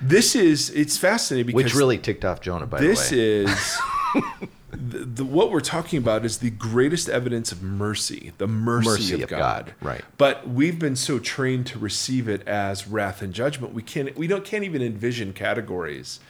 this 0.00 0.34
is 0.34 0.70
it's 0.70 0.96
fascinating 0.96 1.46
because 1.46 1.64
Which 1.64 1.74
really 1.74 1.98
ticked 1.98 2.24
off 2.24 2.40
Jonah, 2.40 2.66
by 2.66 2.80
this 2.80 3.10
the 3.10 3.16
way. 3.16 3.44
This 3.44 3.58
is 3.58 3.78
the, 4.70 4.98
the, 4.98 5.24
what 5.24 5.50
we're 5.50 5.60
talking 5.60 5.98
about 5.98 6.24
is 6.24 6.38
the 6.38 6.50
greatest 6.50 7.08
evidence 7.08 7.52
of 7.52 7.62
mercy, 7.62 8.32
the 8.38 8.46
mercy, 8.46 8.88
Mercy 8.88 9.14
of, 9.14 9.22
of 9.24 9.28
God. 9.28 9.38
God, 9.38 9.74
right. 9.80 10.04
But 10.18 10.48
we've 10.48 10.78
been 10.78 10.96
so 10.96 11.18
trained 11.18 11.66
to 11.68 11.78
receive 11.78 12.28
it 12.28 12.46
as 12.48 12.86
wrath 12.88 13.22
and 13.22 13.32
judgment, 13.32 13.74
we 13.74 13.82
can't 13.82 14.16
we 14.16 14.26
don't 14.26 14.44
can't 14.44 14.64
even 14.64 14.82
envision 14.82 15.32
categories 15.32 16.20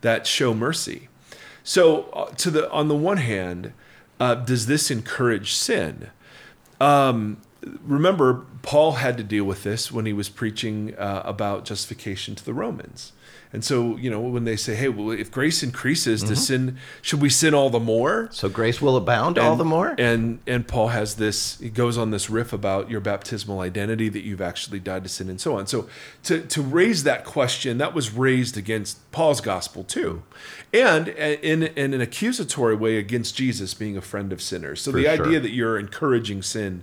that 0.00 0.26
show 0.26 0.52
mercy. 0.54 1.08
So, 1.64 2.04
uh, 2.12 2.26
to 2.36 2.50
the 2.50 2.70
on 2.70 2.88
the 2.88 2.96
one 2.96 3.16
hand, 3.18 3.72
uh, 4.20 4.34
does 4.34 4.66
this 4.66 4.90
encourage 4.90 5.52
sin? 5.52 6.10
Um, 6.80 7.38
remember, 7.84 8.44
Paul 8.62 8.92
had 8.92 9.16
to 9.18 9.22
deal 9.24 9.44
with 9.44 9.62
this 9.62 9.90
when 9.92 10.06
he 10.06 10.12
was 10.12 10.28
preaching 10.28 10.94
uh, 10.96 11.22
about 11.24 11.64
justification 11.64 12.34
to 12.34 12.44
the 12.44 12.54
Romans. 12.54 13.12
And 13.52 13.64
so, 13.64 13.96
you 13.96 14.10
know, 14.10 14.20
when 14.20 14.44
they 14.44 14.56
say, 14.56 14.74
"Hey, 14.74 14.88
well, 14.88 15.12
if 15.12 15.30
grace 15.30 15.62
increases, 15.62 16.20
Mm-hmm. 16.20 16.28
does 16.28 16.46
sin 16.46 16.76
should 17.00 17.22
we 17.22 17.30
sin 17.30 17.54
all 17.54 17.70
the 17.70 17.80
more?" 17.80 18.28
So 18.32 18.48
grace 18.48 18.82
will 18.82 18.96
abound 18.96 19.38
all 19.38 19.56
the 19.56 19.64
more. 19.64 19.94
And 19.98 20.40
and 20.48 20.66
Paul 20.66 20.88
has 20.88 21.14
this. 21.14 21.58
He 21.60 21.70
goes 21.70 21.96
on 21.96 22.10
this 22.10 22.28
riff 22.28 22.52
about 22.52 22.90
your 22.90 23.00
baptismal 23.00 23.60
identity 23.60 24.08
that 24.10 24.24
you've 24.24 24.42
actually 24.42 24.80
died 24.80 25.04
to 25.04 25.08
sin 25.08 25.30
and 25.30 25.40
so 25.40 25.56
on. 25.56 25.66
So 25.68 25.88
to 26.24 26.40
to 26.40 26.60
raise 26.60 27.04
that 27.04 27.24
question, 27.24 27.78
that 27.78 27.94
was 27.94 28.12
raised 28.12 28.58
against 28.58 29.10
Paul's 29.12 29.40
gospel 29.40 29.84
too, 29.84 30.22
and 30.74 31.08
in 31.08 31.62
in 31.62 31.94
an 31.94 32.00
accusatory 32.00 32.74
way 32.74 32.98
against 32.98 33.36
Jesus 33.36 33.74
being 33.74 33.96
a 33.96 34.02
friend 34.02 34.32
of 34.32 34.42
sinners. 34.42 34.82
So 34.82 34.90
For 34.90 34.98
the 34.98 35.04
sure. 35.04 35.24
idea 35.26 35.40
that 35.40 35.52
you're 35.52 35.78
encouraging 35.78 36.42
sin. 36.42 36.82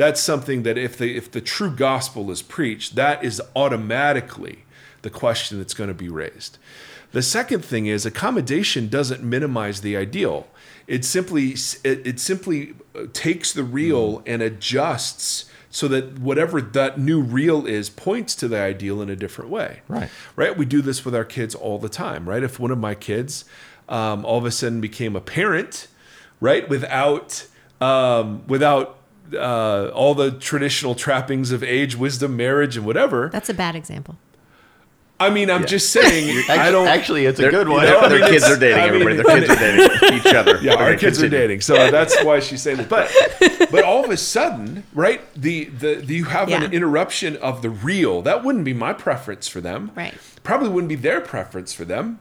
That's 0.00 0.22
something 0.22 0.62
that 0.62 0.78
if 0.78 0.96
the 0.96 1.14
if 1.14 1.30
the 1.30 1.42
true 1.42 1.70
gospel 1.70 2.30
is 2.30 2.40
preached, 2.40 2.94
that 2.94 3.22
is 3.22 3.38
automatically 3.54 4.64
the 5.02 5.10
question 5.10 5.58
that's 5.58 5.74
going 5.74 5.88
to 5.88 5.94
be 5.94 6.08
raised. 6.08 6.56
The 7.12 7.20
second 7.20 7.62
thing 7.62 7.84
is 7.84 8.06
accommodation 8.06 8.88
doesn't 8.88 9.22
minimize 9.22 9.82
the 9.82 9.98
ideal. 9.98 10.48
It 10.86 11.04
simply 11.04 11.50
it, 11.84 12.06
it 12.06 12.18
simply 12.18 12.76
uh, 12.94 13.08
takes 13.12 13.52
the 13.52 13.62
real 13.62 14.22
and 14.24 14.40
adjusts 14.40 15.50
so 15.68 15.86
that 15.88 16.18
whatever 16.18 16.62
that 16.62 16.98
new 16.98 17.20
real 17.20 17.66
is 17.66 17.90
points 17.90 18.34
to 18.36 18.48
the 18.48 18.58
ideal 18.58 19.02
in 19.02 19.10
a 19.10 19.16
different 19.16 19.50
way. 19.50 19.82
Right. 19.86 20.08
Right. 20.34 20.56
We 20.56 20.64
do 20.64 20.80
this 20.80 21.04
with 21.04 21.14
our 21.14 21.26
kids 21.26 21.54
all 21.54 21.78
the 21.78 21.90
time. 21.90 22.26
Right. 22.26 22.42
If 22.42 22.58
one 22.58 22.70
of 22.70 22.78
my 22.78 22.94
kids 22.94 23.44
um, 23.86 24.24
all 24.24 24.38
of 24.38 24.46
a 24.46 24.50
sudden 24.50 24.80
became 24.80 25.14
a 25.14 25.20
parent, 25.20 25.88
right, 26.40 26.66
without 26.70 27.46
um, 27.82 28.46
without 28.46 28.99
uh, 29.34 29.90
all 29.94 30.14
the 30.14 30.30
traditional 30.32 30.94
trappings 30.94 31.52
of 31.52 31.62
age, 31.62 31.96
wisdom, 31.96 32.36
marriage, 32.36 32.76
and 32.76 32.84
whatever. 32.86 33.28
That's 33.32 33.48
a 33.48 33.54
bad 33.54 33.74
example. 33.76 34.16
I 35.18 35.28
mean, 35.28 35.50
I'm 35.50 35.66
just 35.66 35.90
saying. 35.92 36.30
Actually, 36.48 36.58
I 36.58 36.70
don't. 36.70 36.86
actually, 36.88 37.26
it's 37.26 37.38
a 37.40 37.50
good 37.50 37.68
one. 37.68 37.84
Their, 37.84 37.98
I 37.98 38.08
their 38.08 38.20
mean, 38.20 38.30
kids 38.30 38.44
are 38.44 38.58
dating 38.58 38.78
I 38.78 38.90
mean, 38.90 39.02
everybody. 39.02 39.16
Their 39.16 39.40
kids 39.40 39.50
are 39.50 39.56
dating 40.00 40.18
each 40.26 40.34
other. 40.34 40.58
yeah, 40.62 40.74
our 40.76 40.88
Okay, 40.88 40.96
kids 40.98 41.18
continue. 41.18 41.36
are 41.38 41.40
dating, 41.42 41.60
so 41.60 41.90
that's 41.90 42.24
why 42.24 42.40
she's 42.40 42.62
saying 42.62 42.78
this. 42.78 42.86
But 42.86 43.12
but 43.70 43.84
all 43.84 44.02
of 44.02 44.10
a 44.10 44.16
sudden, 44.16 44.82
right? 44.94 45.20
The 45.34 45.66
the, 45.66 45.96
the 45.96 46.14
you 46.14 46.24
have 46.24 46.48
Yeah. 46.48 46.64
an 46.64 46.72
interruption 46.72 47.36
of 47.36 47.60
the 47.60 47.68
real. 47.68 48.22
That 48.22 48.42
wouldn't 48.44 48.64
be 48.64 48.72
my 48.72 48.94
preference 48.94 49.46
for 49.46 49.60
them. 49.60 49.90
Right. 49.94 50.14
Probably 50.42 50.70
wouldn't 50.70 50.88
be 50.88 50.94
their 50.96 51.20
preference 51.20 51.74
for 51.74 51.84
them. 51.84 52.20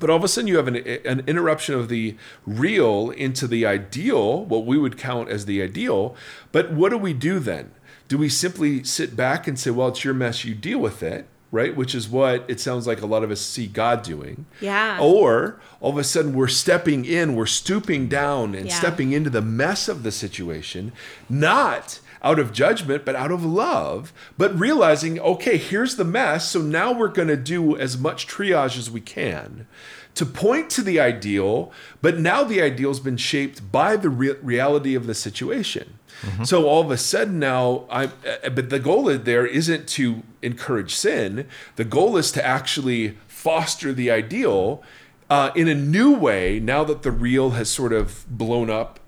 But 0.00 0.10
all 0.10 0.16
of 0.16 0.24
a 0.24 0.28
sudden, 0.28 0.48
you 0.48 0.56
have 0.56 0.68
an, 0.68 0.76
an 0.76 1.22
interruption 1.26 1.74
of 1.74 1.88
the 1.88 2.16
real 2.46 3.10
into 3.10 3.46
the 3.46 3.66
ideal, 3.66 4.44
what 4.44 4.64
we 4.66 4.78
would 4.78 4.96
count 4.98 5.28
as 5.28 5.44
the 5.44 5.62
ideal. 5.62 6.16
But 6.50 6.72
what 6.72 6.90
do 6.90 6.98
we 6.98 7.12
do 7.12 7.38
then? 7.38 7.72
Do 8.08 8.18
we 8.18 8.28
simply 8.28 8.82
sit 8.84 9.16
back 9.16 9.46
and 9.46 9.58
say, 9.58 9.70
well, 9.70 9.88
it's 9.88 10.04
your 10.04 10.14
mess, 10.14 10.44
you 10.44 10.54
deal 10.54 10.78
with 10.78 11.02
it, 11.02 11.26
right? 11.50 11.76
Which 11.76 11.94
is 11.94 12.08
what 12.08 12.44
it 12.48 12.60
sounds 12.60 12.86
like 12.86 13.00
a 13.02 13.06
lot 13.06 13.22
of 13.22 13.30
us 13.30 13.40
see 13.40 13.66
God 13.66 14.02
doing. 14.02 14.46
Yeah. 14.60 14.98
Or 15.00 15.60
all 15.80 15.90
of 15.92 15.98
a 15.98 16.04
sudden, 16.04 16.32
we're 16.34 16.48
stepping 16.48 17.04
in, 17.04 17.34
we're 17.36 17.46
stooping 17.46 18.08
down 18.08 18.54
and 18.54 18.66
Yeah. 18.66 18.74
stepping 18.74 19.12
into 19.12 19.30
the 19.30 19.42
mess 19.42 19.88
of 19.88 20.02
the 20.02 20.12
situation, 20.12 20.92
not 21.28 22.00
out 22.22 22.38
of 22.38 22.52
judgment, 22.52 23.04
but 23.04 23.16
out 23.16 23.32
of 23.32 23.44
love, 23.44 24.12
but 24.38 24.58
realizing, 24.58 25.18
okay, 25.20 25.56
here's 25.56 25.96
the 25.96 26.04
mess. 26.04 26.50
So 26.50 26.60
now 26.60 26.92
we're 26.92 27.08
going 27.08 27.28
to 27.28 27.36
do 27.36 27.76
as 27.76 27.98
much 27.98 28.26
triage 28.26 28.78
as 28.78 28.90
we 28.90 29.00
can 29.00 29.66
to 30.14 30.26
point 30.26 30.68
to 30.70 30.82
the 30.82 31.00
ideal, 31.00 31.72
but 32.02 32.18
now 32.18 32.44
the 32.44 32.60
ideal's 32.60 33.00
been 33.00 33.16
shaped 33.16 33.72
by 33.72 33.96
the 33.96 34.10
re- 34.10 34.36
reality 34.42 34.94
of 34.94 35.06
the 35.06 35.14
situation. 35.14 35.98
So 36.44 36.66
all 36.68 36.82
of 36.82 36.90
a 36.90 36.96
sudden 36.98 37.40
now, 37.40 37.84
I. 37.90 38.04
uh, 38.04 38.50
But 38.50 38.70
the 38.70 38.78
goal 38.78 39.04
there 39.06 39.44
isn't 39.44 39.88
to 39.88 40.22
encourage 40.40 40.94
sin. 40.94 41.48
The 41.74 41.84
goal 41.84 42.16
is 42.16 42.30
to 42.32 42.44
actually 42.46 43.18
foster 43.26 43.92
the 43.92 44.08
ideal 44.12 44.84
uh, 45.28 45.50
in 45.56 45.66
a 45.66 45.74
new 45.74 46.14
way. 46.14 46.60
Now 46.60 46.84
that 46.84 47.02
the 47.02 47.10
real 47.10 47.50
has 47.52 47.70
sort 47.70 47.92
of 47.92 48.24
blown 48.28 48.70
up 48.70 49.00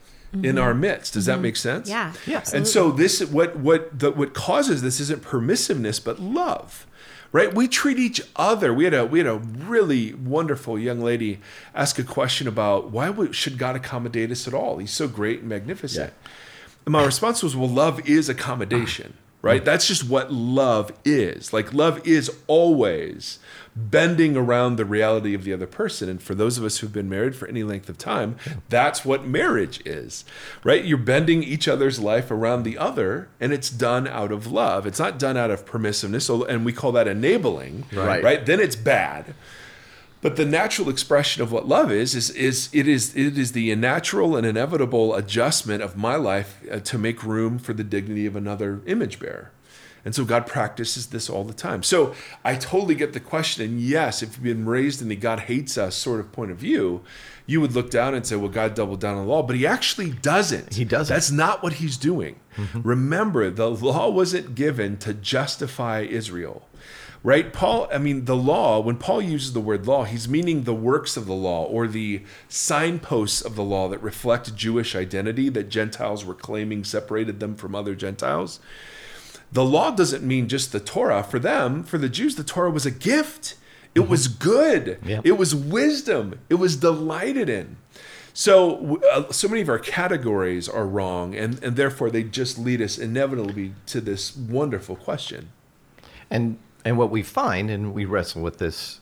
in 0.43 0.59
our 0.59 0.73
mm-hmm. 0.73 0.81
midst, 0.81 1.15
does 1.15 1.27
that 1.27 1.35
mm-hmm. 1.35 1.43
make 1.43 1.57
sense? 1.57 1.89
Yeah. 1.89 2.13
Yeah. 2.27 2.43
And 2.53 2.67
so 2.67 2.91
this 2.91 3.23
what 3.25 3.57
what 3.57 3.99
the, 3.99 4.11
what 4.11 4.35
causes 4.35 4.83
this 4.83 5.01
isn't 5.01 5.23
permissiveness 5.23 6.03
but 6.03 6.19
love. 6.19 6.87
Right? 7.33 7.53
We 7.53 7.67
treat 7.67 7.99
each 7.99 8.21
other. 8.37 8.73
We 8.73 8.85
had 8.85 8.95
a 8.95 9.05
we 9.05 9.19
had 9.19 9.27
a 9.27 9.37
really 9.37 10.15
wonderful 10.15 10.79
young 10.79 11.01
lady 11.01 11.41
ask 11.75 11.99
a 11.99 12.05
question 12.05 12.47
about 12.47 12.93
why 12.93 13.11
would, 13.11 13.35
should 13.35 13.59
God 13.59 13.75
accommodate 13.75 14.31
us 14.31 14.47
at 14.47 14.55
all? 14.55 14.79
He's 14.79 14.93
so 14.93 15.09
great 15.09 15.41
and 15.41 15.49
magnificent. 15.49 16.13
And 16.87 16.93
my 16.93 17.05
response 17.05 17.43
was, 17.43 17.57
well, 17.57 17.69
love 17.69 18.07
is 18.09 18.29
accommodation, 18.29 19.15
right? 19.45 19.65
That's 19.65 19.87
just 19.87 20.09
what 20.09 20.33
love 20.33 20.93
is. 21.05 21.53
Like 21.53 21.73
love 21.73 22.07
is 22.07 22.31
always 22.47 23.39
bending 23.77 24.37
around 24.37 24.77
the 24.77 24.85
reality 24.85 25.35
of 25.35 25.43
the 25.45 25.53
other 25.53 25.67
person. 25.67 26.09
And 26.09 26.23
for 26.23 26.35
those 26.35 26.59
of 26.59 26.65
us 26.65 26.79
who've 26.79 26.93
been 26.93 27.09
married 27.09 27.35
for 27.35 27.49
any 27.49 27.65
length 27.65 27.89
of 27.89 27.99
time, 27.99 28.37
that's 28.69 29.05
what 29.05 29.27
marriage 29.27 29.81
is, 29.85 30.25
right? 30.63 30.85
You're 30.85 30.97
bending 30.97 31.43
each 31.43 31.67
other's 31.67 31.99
life 31.99 32.31
around 32.31 32.63
the 32.63 32.79
other, 32.79 33.29
and 33.41 33.53
it's 33.53 33.71
done 33.71 34.07
out 34.07 34.31
of 34.31 34.47
love. 34.47 34.87
It's 34.87 35.01
not 35.01 35.19
done 35.19 35.37
out 35.37 35.51
of 35.51 35.67
permissiveness, 35.67 36.49
and 36.49 36.65
we 36.65 36.73
call 36.73 36.93
that 36.93 37.09
enabling, 37.09 37.85
Right. 37.93 38.23
right? 38.23 38.47
Then 38.47 38.61
it's 38.61 38.77
bad. 38.77 39.35
But 40.25 40.37
the 40.37 40.47
natural 40.47 40.89
expression 40.89 41.43
of 41.43 41.53
what 41.53 41.69
love 41.69 41.93
is 41.93 42.15
is 42.15 42.31
is 42.31 42.71
it 42.73 42.89
is 42.89 43.15
it 43.15 43.37
is 43.37 43.53
the 43.53 43.75
natural 43.75 44.37
and 44.37 44.47
inevitable 44.47 45.15
adjustment 45.15 45.83
of 45.83 45.99
my 45.99 46.17
life 46.17 46.63
uh, 46.73 46.79
to 46.79 46.97
make 46.97 47.23
room 47.23 47.59
for 47.59 47.75
the 47.75 47.85
dignity 47.85 48.25
of 48.25 48.35
another 48.35 48.81
image 48.87 49.21
bearer. 49.21 49.51
And 50.03 50.15
so 50.15 50.25
God 50.25 50.47
practices 50.47 51.09
this 51.09 51.29
all 51.29 51.45
the 51.45 51.53
time. 51.53 51.83
So 51.83 52.15
I 52.43 52.55
totally 52.55 52.95
get 52.95 53.13
the 53.13 53.21
question. 53.21 53.65
And 53.67 53.79
yes, 53.79 54.23
if 54.23 54.37
you've 54.37 54.45
been 54.45 54.65
raised 54.65 55.03
in 55.03 55.09
the 55.09 55.17
God 55.17 55.41
hates 55.41 55.77
us 55.77 55.95
sort 55.95 56.21
of 56.21 56.33
point 56.33 56.51
of 56.51 56.57
view, 56.57 57.03
you 57.45 57.61
would 57.61 57.73
look 57.73 57.91
down 57.91 58.15
and 58.15 58.27
say, 58.27 58.37
well, 58.37 58.49
God 58.49 58.75
doubled 58.75 59.01
down 59.01 59.19
on 59.19 59.27
the 59.27 59.31
law. 59.31 59.43
But 59.43 59.57
he 59.57 59.67
actually 59.67 60.11
doesn't. 60.11 60.73
He 60.73 60.87
doesn't. 60.87 61.15
That's 61.15 61.31
not 61.31 61.63
what 61.63 61.75
he's 61.75 61.99
doing. 61.99 62.41
Remember, 62.83 63.51
the 63.51 63.69
law 63.69 64.09
wasn't 64.09 64.55
given 64.55 64.97
to 64.99 65.13
justify 65.13 66.01
Israel 66.01 66.67
right? 67.25 67.53
Paul 67.53 67.89
i 67.93 67.99
mean 67.99 68.27
the 68.27 68.37
law 68.37 68.79
when 68.79 68.97
paul 68.97 69.21
uses 69.21 69.53
the 69.53 69.61
word 69.61 69.87
law 69.87 70.05
he's 70.05 70.29
meaning 70.29 70.63
the 70.63 70.75
works 70.75 71.17
of 71.17 71.27
the 71.27 71.35
law 71.35 71.65
or 71.65 71.89
the 71.89 72.23
signposts 72.49 73.41
of 73.41 73.57
the 73.57 73.65
law 73.65 73.89
that 73.89 74.03
reflect 74.03 74.55
jewish 74.55 74.95
identity 74.95 75.49
that 75.49 75.69
gentiles 75.69 76.25
were 76.25 76.35
claiming 76.35 76.85
separated 76.85 77.41
them 77.41 77.57
from 77.57 77.75
other 77.75 77.95
gentiles. 77.95 78.61
The 79.51 79.65
law 79.65 79.91
doesn't 79.91 80.23
mean 80.23 80.49
just 80.49 80.73
the 80.73 80.81
torah. 80.81 81.23
For 81.23 81.39
them 81.39 81.83
for 81.83 81.99
the 81.99 82.09
jews 82.09 82.37
the 82.37 82.45
torah 82.45 82.71
was 82.71 82.87
a 82.87 82.91
gift. 82.91 83.57
It 83.95 84.09
was 84.09 84.27
good. 84.27 84.99
Yeah. 85.05 85.21
it 85.25 85.39
was 85.39 85.55
wisdom. 85.55 86.41
It 86.49 86.55
was 86.55 86.77
delighted 86.77 87.49
in. 87.49 87.77
So, 88.33 89.01
uh, 89.13 89.31
so 89.31 89.47
many 89.47 89.61
of 89.61 89.69
our 89.69 89.79
categories 89.79 90.69
are 90.69 90.85
wrong, 90.85 91.37
and, 91.37 91.63
and 91.63 91.77
therefore 91.77 92.11
they 92.11 92.25
just 92.25 92.59
lead 92.59 92.83
us 92.83 92.99
inevitably 92.99 93.75
to 93.87 94.01
this 94.01 94.37
wonderful 94.37 94.97
question. 94.97 95.51
And 96.29 96.59
and 96.85 96.99
what 96.99 97.11
we 97.11 97.23
find, 97.23 97.71
and 97.71 97.95
we 97.95 98.05
wrestle 98.05 98.43
with 98.43 98.59
this, 98.59 99.01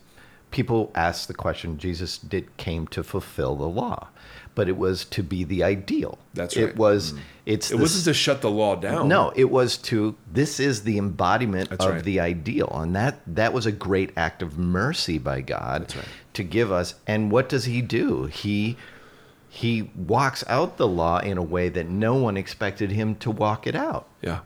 people 0.51 0.91
ask 0.95 1.27
the 1.27 1.35
question: 1.35 1.79
Jesus 1.79 2.19
did 2.19 2.57
came 2.57 2.87
to 2.89 3.03
fulfill 3.03 3.57
the 3.57 3.69
law, 3.69 4.09
but 4.55 4.69
it 4.69 4.77
was 4.77 5.05
to 5.07 5.23
be 5.23 5.45
the 5.45 5.63
ideal. 5.63 6.19
That's 6.35 6.57
right. 6.57 6.69
It 6.69 6.77
was. 6.77 7.13
Mm. 7.13 7.19
It's 7.45 7.71
It 7.73 7.77
the 7.77 7.83
wasn't 7.83 8.05
to 8.05 8.15
shut 8.15 8.41
the 8.41 8.51
law 8.51 8.77
down. 8.77 9.09
No, 9.09 9.33
it 9.35 9.51
was 9.51 9.77
to. 9.79 10.17
This 10.31 10.61
is 10.61 10.85
the 10.85 10.99
embodiment 10.99 11.71
That's 11.71 11.85
of 11.85 11.95
right. 11.95 12.05
the 12.05 12.21
ideal, 12.21 12.71
and 12.75 12.95
that 12.95 13.21
that 13.27 13.53
was 13.53 13.67
a 13.67 13.73
great 13.73 14.13
act 14.17 14.43
of 14.43 14.59
mercy 14.59 15.19
by 15.19 15.41
God 15.41 15.95
right. 15.97 16.05
to 16.35 16.45
give 16.45 16.71
us. 16.71 16.95
And 17.07 17.31
what 17.31 17.49
does 17.49 17.65
He 17.65 17.83
do? 17.83 18.27
He 18.27 18.77
he 19.55 19.91
walks 19.95 20.43
out 20.49 20.79
the 20.79 20.89
law 20.89 21.19
in 21.19 21.37
a 21.37 21.43
way 21.43 21.69
that 21.69 21.87
no 21.87 22.15
one 22.15 22.39
expected 22.39 22.91
him 22.91 23.15
to 23.17 23.31
walk 23.31 23.67
it 23.67 23.75
out. 23.75 24.09
Yeah. 24.23 24.41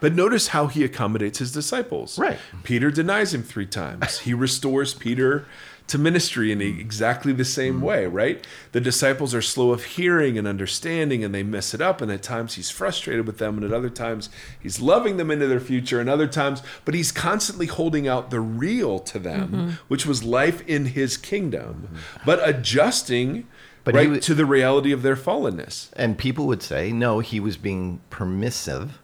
But 0.00 0.14
notice 0.14 0.48
how 0.48 0.66
he 0.66 0.84
accommodates 0.84 1.38
his 1.38 1.52
disciples. 1.52 2.18
Right. 2.18 2.38
Peter 2.62 2.90
denies 2.90 3.34
him 3.34 3.42
three 3.42 3.66
times. 3.66 4.20
He 4.20 4.34
restores 4.34 4.94
Peter 4.94 5.46
to 5.88 5.98
ministry 5.98 6.50
in 6.50 6.60
exactly 6.60 7.32
the 7.32 7.44
same 7.44 7.80
way, 7.80 8.06
right? 8.06 8.44
The 8.72 8.80
disciples 8.80 9.32
are 9.36 9.40
slow 9.42 9.70
of 9.70 9.84
hearing 9.84 10.36
and 10.36 10.48
understanding 10.48 11.22
and 11.22 11.32
they 11.32 11.44
mess 11.44 11.74
it 11.74 11.80
up. 11.80 12.00
And 12.00 12.10
at 12.10 12.24
times 12.24 12.54
he's 12.54 12.70
frustrated 12.70 13.24
with 13.24 13.38
them. 13.38 13.56
And 13.56 13.64
at 13.64 13.72
other 13.72 13.88
times 13.88 14.28
he's 14.58 14.80
loving 14.80 15.16
them 15.16 15.30
into 15.30 15.46
their 15.46 15.60
future. 15.60 16.00
And 16.00 16.10
other 16.10 16.26
times, 16.26 16.60
but 16.84 16.94
he's 16.94 17.12
constantly 17.12 17.66
holding 17.66 18.08
out 18.08 18.30
the 18.30 18.40
real 18.40 18.98
to 18.98 19.20
them, 19.20 19.48
mm-hmm. 19.48 19.70
which 19.86 20.06
was 20.06 20.24
life 20.24 20.60
in 20.66 20.86
his 20.86 21.16
kingdom, 21.16 21.88
but 22.24 22.40
adjusting 22.46 23.46
But 23.84 23.94
right, 23.94 24.10
wa- 24.10 24.18
to 24.18 24.34
the 24.34 24.44
reality 24.44 24.90
of 24.90 25.02
their 25.02 25.14
fallenness. 25.14 25.90
And 25.92 26.18
people 26.18 26.48
would 26.48 26.64
say, 26.64 26.90
no, 26.90 27.20
he 27.20 27.38
was 27.38 27.56
being 27.56 28.00
permissive, 28.10 28.98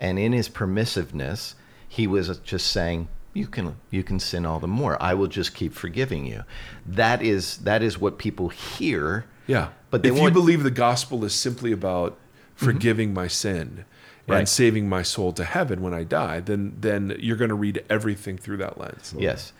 and 0.00 0.18
in 0.18 0.32
his 0.32 0.48
permissiveness, 0.48 1.54
he 1.88 2.06
was 2.06 2.38
just 2.38 2.70
saying, 2.70 3.08
you 3.34 3.46
can 3.48 3.76
you 3.90 4.02
can 4.02 4.20
sin 4.20 4.46
all 4.46 4.60
the 4.60 4.68
more. 4.68 5.00
I 5.02 5.14
will 5.14 5.26
just 5.26 5.54
keep 5.54 5.74
forgiving 5.74 6.24
you. 6.24 6.44
That 6.86 7.20
is 7.20 7.58
that 7.58 7.82
is 7.82 7.98
what 7.98 8.16
people 8.16 8.48
hear. 8.48 9.26
Yeah. 9.46 9.70
But 9.90 10.02
they 10.02 10.10
if 10.10 10.18
you 10.18 10.30
believe 10.30 10.62
the 10.62 10.70
gospel 10.70 11.24
is 11.24 11.34
simply 11.34 11.72
about 11.72 12.12
mm-hmm. 12.12 12.64
forgiving 12.64 13.12
my 13.12 13.26
sin 13.26 13.84
and 14.26 14.48
saving 14.48 14.88
my 14.88 15.02
soul 15.02 15.32
to 15.32 15.44
heaven 15.44 15.82
when 15.82 15.92
I 15.92 16.04
die, 16.04 16.40
then 16.40 16.76
then 16.80 17.16
you're 17.18 17.36
going 17.36 17.50
to 17.50 17.54
read 17.54 17.84
everything 17.90 18.38
through 18.38 18.58
that 18.58 18.78
lens. 18.78 19.14
Yes. 19.18 19.52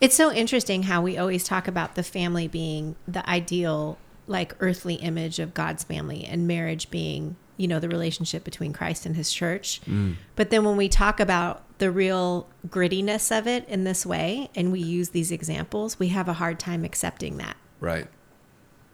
It's 0.00 0.14
so 0.14 0.32
interesting 0.32 0.84
how 0.84 1.02
we 1.02 1.18
always 1.18 1.42
talk 1.42 1.66
about 1.66 1.96
the 1.96 2.04
family 2.04 2.46
being 2.46 2.94
the 3.06 3.28
ideal, 3.28 3.98
like 4.28 4.54
earthly 4.60 4.94
image 4.94 5.40
of 5.40 5.54
God's 5.54 5.82
family, 5.82 6.24
and 6.24 6.46
marriage 6.46 6.88
being, 6.88 7.36
you 7.58 7.68
know, 7.68 7.78
the 7.78 7.88
relationship 7.88 8.44
between 8.44 8.72
Christ 8.72 9.04
and 9.04 9.14
his 9.14 9.30
church. 9.30 9.82
Mm. 9.86 10.14
But 10.36 10.48
then 10.48 10.64
when 10.64 10.78
we 10.78 10.88
talk 10.88 11.20
about 11.20 11.64
the 11.78 11.90
real 11.90 12.48
grittiness 12.68 13.36
of 13.36 13.46
it 13.46 13.68
in 13.68 13.84
this 13.84 14.06
way, 14.06 14.48
and 14.54 14.72
we 14.72 14.80
use 14.80 15.10
these 15.10 15.30
examples, 15.30 15.98
we 15.98 16.08
have 16.08 16.28
a 16.28 16.34
hard 16.34 16.58
time 16.58 16.84
accepting 16.84 17.36
that. 17.36 17.56
Right. 17.80 18.06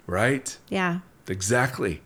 Right. 0.06 0.58
Yeah. 0.68 1.00
Exactly. 1.28 2.02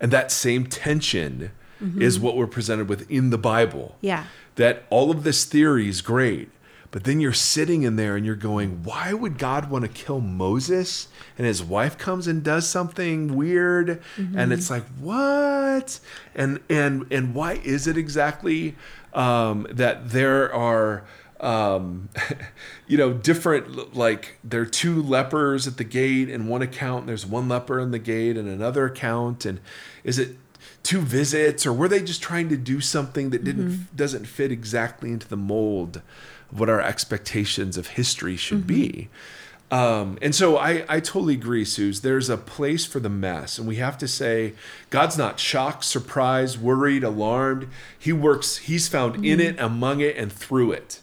And 0.00 0.10
that 0.10 0.32
same 0.32 0.66
tension 0.66 1.52
mm-hmm. 1.82 2.02
is 2.02 2.18
what 2.18 2.36
we're 2.36 2.46
presented 2.46 2.88
with 2.88 3.08
in 3.10 3.30
the 3.30 3.38
Bible. 3.38 3.96
Yeah. 4.00 4.24
That 4.56 4.84
all 4.90 5.10
of 5.10 5.24
this 5.24 5.44
theory 5.44 5.88
is 5.88 6.00
great, 6.02 6.50
But 6.90 7.04
then 7.04 7.20
you're 7.20 7.34
sitting 7.34 7.82
in 7.82 7.96
there 7.96 8.16
and 8.16 8.24
you're 8.24 8.34
going, 8.34 8.82
why 8.82 9.12
would 9.12 9.36
God 9.36 9.70
want 9.70 9.84
to 9.84 9.90
kill 9.90 10.20
Moses? 10.20 11.08
And 11.36 11.46
his 11.46 11.62
wife 11.62 11.98
comes 11.98 12.26
and 12.26 12.42
does 12.42 12.66
something 12.66 13.36
weird, 13.36 14.02
and 14.36 14.52
it's 14.52 14.70
like, 14.70 14.84
what? 14.98 16.00
And 16.34 16.60
and 16.70 17.06
and 17.10 17.34
why 17.34 17.54
is 17.64 17.86
it 17.86 17.96
exactly 17.96 18.74
um, 19.12 19.66
that 19.70 20.10
there 20.10 20.52
are 20.52 21.04
um, 21.40 22.08
you 22.86 22.96
know, 22.96 23.12
different 23.12 23.94
like 23.94 24.38
there 24.42 24.62
are 24.62 24.66
two 24.66 25.02
lepers 25.02 25.66
at 25.66 25.76
the 25.76 25.84
gate 25.84 26.28
in 26.28 26.48
one 26.48 26.62
account. 26.62 27.06
There's 27.06 27.26
one 27.26 27.48
leper 27.48 27.78
in 27.78 27.90
the 27.90 27.98
gate 27.98 28.36
in 28.36 28.48
another 28.48 28.86
account, 28.86 29.44
and 29.44 29.60
is 30.04 30.18
it 30.18 30.36
two 30.82 31.00
visits 31.00 31.66
or 31.66 31.72
were 31.72 31.88
they 31.88 32.00
just 32.00 32.22
trying 32.22 32.48
to 32.48 32.56
do 32.56 32.80
something 32.80 33.30
that 33.30 33.44
didn't 33.44 33.94
doesn't 33.96 34.26
fit 34.26 34.50
exactly 34.50 35.10
into 35.12 35.28
the 35.28 35.36
mold 35.36 36.00
what 36.50 36.68
our 36.68 36.80
expectations 36.80 37.76
of 37.76 37.88
history 37.88 38.36
should 38.36 38.66
be? 38.66 39.08
Um, 39.70 40.18
and 40.22 40.34
so 40.34 40.56
I, 40.56 40.84
I 40.88 41.00
totally 41.00 41.34
agree, 41.34 41.64
Suze. 41.64 42.00
There's 42.00 42.30
a 42.30 42.38
place 42.38 42.86
for 42.86 43.00
the 43.00 43.10
mess, 43.10 43.58
and 43.58 43.68
we 43.68 43.76
have 43.76 43.98
to 43.98 44.08
say 44.08 44.54
God's 44.88 45.18
not 45.18 45.38
shocked, 45.38 45.84
surprised, 45.84 46.60
worried, 46.60 47.04
alarmed. 47.04 47.68
He 47.98 48.12
works. 48.12 48.56
He's 48.56 48.88
found 48.88 49.26
in 49.26 49.40
it, 49.40 49.60
among 49.60 50.00
it, 50.00 50.16
and 50.16 50.32
through 50.32 50.72
it, 50.72 51.00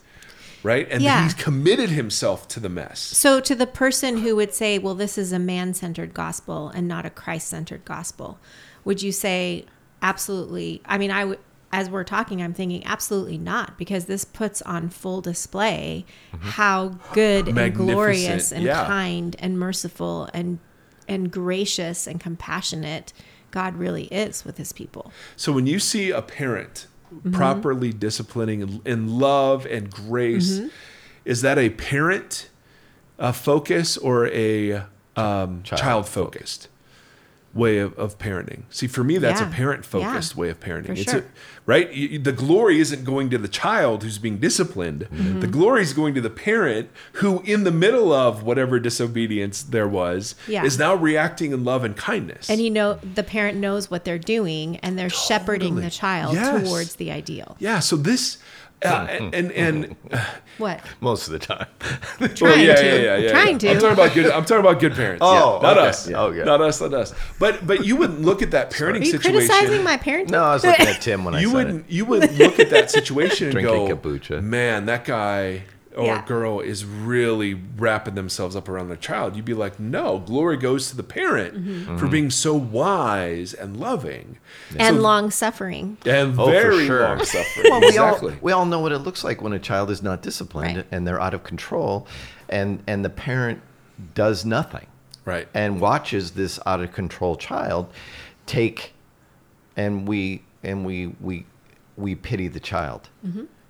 right? 0.64 0.88
And 0.90 1.04
Yeah. 1.04 1.24
he's 1.24 1.36
committed 1.36 1.92
himself 1.92 2.48
to 2.50 2.60
the 2.60 2.70
mess. 2.70 3.00
So, 3.00 3.40
to 3.40 3.54
the 3.54 3.68
person 3.68 4.18
who 4.18 4.36
would 4.36 4.54
say, 4.54 4.80
well, 4.80 4.96
this 4.96 5.16
is 5.20 5.32
a 5.32 5.38
man 5.40 5.76
centered 5.76 6.16
gospel 6.16 6.70
and 6.70 6.88
not 6.88 7.06
a 7.06 7.12
Christ 7.12 7.48
centered 7.48 7.86
gospel, 7.86 8.40
would 8.84 9.04
you 9.04 9.12
say, 9.12 9.66
absolutely? 10.02 10.82
I 10.86 10.98
mean, 10.98 11.12
I 11.12 11.26
would. 11.26 11.40
As 11.76 11.90
we're 11.90 12.06
talking, 12.06 12.42
I'm 12.42 12.54
thinking 12.54 12.86
absolutely 12.86 13.38
not, 13.38 13.78
because 13.78 14.06
this 14.06 14.24
puts 14.24 14.62
on 14.62 14.88
full 14.88 15.20
display 15.20 16.06
how 16.40 16.98
good 17.12 17.48
and 17.48 17.56
Magnificent, 17.56 17.90
glorious 17.90 18.52
and 18.54 18.64
yeah. 18.64 18.86
kind 18.86 19.36
and 19.40 19.60
merciful 19.60 20.30
and 20.34 20.60
and 21.06 21.30
gracious 21.30 22.08
and 22.08 22.18
compassionate 22.20 23.12
God 23.52 23.76
really 23.76 24.06
is 24.06 24.46
with 24.46 24.58
His 24.58 24.72
people. 24.72 25.12
So 25.36 25.52
when 25.52 25.68
you 25.68 25.80
see 25.80 26.12
a 26.12 26.22
parent 26.22 26.88
properly 27.34 27.92
disciplining 27.92 28.62
in, 28.62 28.82
in 28.86 29.20
love 29.20 29.66
and 29.66 29.90
grace, 29.92 30.62
is 31.26 31.42
that 31.42 31.58
a 31.58 31.72
parent 31.72 32.50
uh, 33.20 33.34
focus 33.34 33.98
or 33.98 34.28
a 34.28 34.84
um, 35.18 35.62
Child 35.64 35.80
child 35.80 36.08
focused 36.08 36.70
way 37.56 37.80
of, 37.80 37.98
of 37.98 38.20
parenting? 38.20 38.64
See, 38.70 38.86
for 38.86 39.04
me, 39.04 39.18
that's 39.18 39.42
Yeah. 39.42 39.50
a 39.50 39.52
parent 39.52 39.86
focused 39.86 40.34
Yeah. 40.36 40.40
way 40.42 40.50
of 40.50 40.60
parenting. 40.60 40.88
For 40.88 40.92
it's 40.94 41.12
sure. 41.12 41.22
a, 41.22 41.24
right. 41.66 41.92
You- 41.92 42.20
the 42.20 42.32
glory 42.34 42.80
isn't 42.80 43.04
going 43.06 43.30
to 43.32 43.38
the 43.40 43.48
child 43.48 44.04
who's 44.04 44.18
being 44.20 44.38
disciplined. 44.38 45.08
Mm-hmm. 45.12 45.40
The 45.40 45.48
glory 45.48 45.82
is 45.82 45.94
going 45.94 46.14
to 46.16 46.22
the 46.22 46.30
parent 46.30 46.90
who, 47.14 47.42
in 47.46 47.64
the 47.64 47.72
middle 47.72 48.12
of 48.14 48.44
whatever 48.44 48.80
disobedience 48.80 49.64
there 49.64 49.88
was, 49.88 50.36
Yeah. 50.48 50.64
is 50.66 50.78
now 50.78 50.94
reacting 50.96 51.54
in 51.54 51.64
love 51.64 51.84
and 51.84 51.96
kindness. 51.96 52.50
And 52.50 52.62
you 52.62 52.70
know, 52.70 53.00
the 53.16 53.24
parent 53.24 53.58
knows 53.58 53.90
what 53.90 54.04
they're 54.04 54.20
doing 54.20 54.76
and 54.78 55.00
they're 55.00 55.10
shepherding 55.10 55.76
the 55.78 55.90
child 55.90 56.36
Yes. 56.36 56.68
towards 56.68 56.96
the 56.96 57.10
ideal. 57.12 57.56
yeah. 57.60 57.80
So 57.80 57.96
this. 57.96 58.38
Uh, 58.84 59.08
and 59.10 59.52
and 59.54 59.96
What? 60.58 60.82
Most 61.02 61.28
of 61.28 61.34
the 61.34 61.40
time. 61.40 61.66
Well, 62.20 62.30
Trying 62.36 62.66
yeah, 62.66 62.76
to. 62.76 62.86
yeah, 62.86 62.96
yeah, 62.96 63.18
yeah, 63.18 63.32
Trying 63.32 63.60
yeah. 63.60 63.72
I'm 63.72 63.76
to. 63.78 63.82
talking 63.82 63.92
about 63.94 64.14
good. 64.14 64.26
I'm 64.32 64.46
talking 64.46 64.60
about 64.66 64.80
good 64.80 64.94
parents. 64.94 65.22
Oh, 65.26 65.60
not 65.62 65.78
okay. 65.78 65.88
us. 65.88 66.08
Yeah. 66.10 66.22
Okay. 66.22 66.44
Not 66.44 66.62
us. 66.62 66.82
Not 66.82 66.94
us. 66.94 67.14
But 67.40 67.66
but 67.66 67.86
you 67.86 67.96
wouldn't 67.96 68.22
look 68.22 68.42
at 68.42 68.52
that 68.52 68.72
parenting 68.72 69.02
Are 69.02 69.06
you 69.06 69.12
situation. 69.12 69.48
criticizing 69.48 69.84
my 69.84 69.98
parenting? 69.98 70.30
no, 70.30 70.44
I 70.44 70.54
was 70.54 70.64
looking 70.66 70.88
at 70.88 71.02
Tim 71.02 71.26
when 71.26 71.36
I 71.36 71.40
you 71.42 71.48
said 71.48 71.56
wouldn't. 71.56 71.86
it. 71.88 71.92
You 71.92 72.06
wouldn't 72.06 72.38
look 72.38 72.60
at 72.60 72.70
that 72.70 72.92
situation 72.92 73.48
and 73.48 73.54
Drinking 73.54 73.88
go, 73.88 73.96
kombucha. 73.98 74.42
"Man, 74.44 74.86
that 74.86 75.04
guy 75.06 75.64
or 75.96 76.06
Yeah. 76.06 76.26
girl 76.26 76.60
is 76.60 76.84
really 76.86 77.54
wrapping 77.78 78.16
themselves 78.16 78.56
up 78.56 78.68
around 78.70 78.88
their 78.90 78.98
child." 78.98 79.36
You'd 79.36 79.46
be 79.46 79.54
like, 79.54 79.80
"No, 79.80 80.20
glory 80.20 80.58
goes 80.58 80.90
to 80.90 80.96
the 80.98 81.04
parent 81.04 81.54
Mm-hmm. 81.56 81.98
for 81.98 82.08
being 82.08 82.30
so 82.30 82.54
wise 82.54 83.54
and 83.54 83.78
loving 83.78 84.38
and 84.78 84.98
So- 84.98 85.02
long 85.02 85.32
suffering. 85.32 85.98
and 86.06 86.40
Oh, 86.40 86.46
very 86.48 86.86
sure. 86.86 87.02
long 87.04 87.24
suffering." 87.24 87.66
Well, 87.72 87.82
we 87.82 87.88
exactly. 87.88 88.34
all 88.34 88.40
we 88.42 88.52
all 88.52 88.66
know 88.66 88.80
what 88.80 88.92
it 88.92 89.00
looks 89.00 89.24
like 89.24 89.42
when 89.42 89.54
a 89.54 89.60
child 89.60 89.90
is 89.90 90.04
not 90.04 90.22
disciplined 90.22 90.78
Right. 90.78 90.86
and 90.92 91.08
they're 91.08 91.22
out 91.22 91.34
of 91.34 91.44
control, 91.44 92.08
and 92.50 92.84
and 92.88 93.04
the 93.06 93.10
parent 93.10 93.62
does 94.14 94.44
nothing 94.46 94.88
right. 95.24 95.48
and 95.54 95.80
watches 95.80 96.32
this 96.32 96.60
out 96.66 96.82
of 96.82 96.92
control 96.92 97.36
child 97.38 97.88
take, 98.46 98.94
and 99.78 100.08
we 100.08 100.44
and 100.64 100.86
we 100.86 101.16
we 101.22 101.46
we 101.98 102.14
pity 102.16 102.48
the 102.50 102.60
child. 102.60 103.10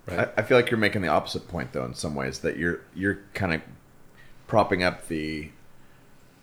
I, 0.07 0.27
I 0.37 0.41
feel 0.43 0.57
like 0.57 0.69
you're 0.69 0.79
making 0.79 1.01
the 1.01 1.07
opposite 1.07 1.47
point 1.47 1.73
though 1.73 1.85
in 1.85 1.93
some 1.95 2.15
ways 2.15 2.39
that 2.39 2.57
you're 2.57 2.81
you're 2.95 3.19
kind 3.33 3.53
of 3.53 3.61
propping 4.47 4.83
up 4.83 5.07
the 5.07 5.49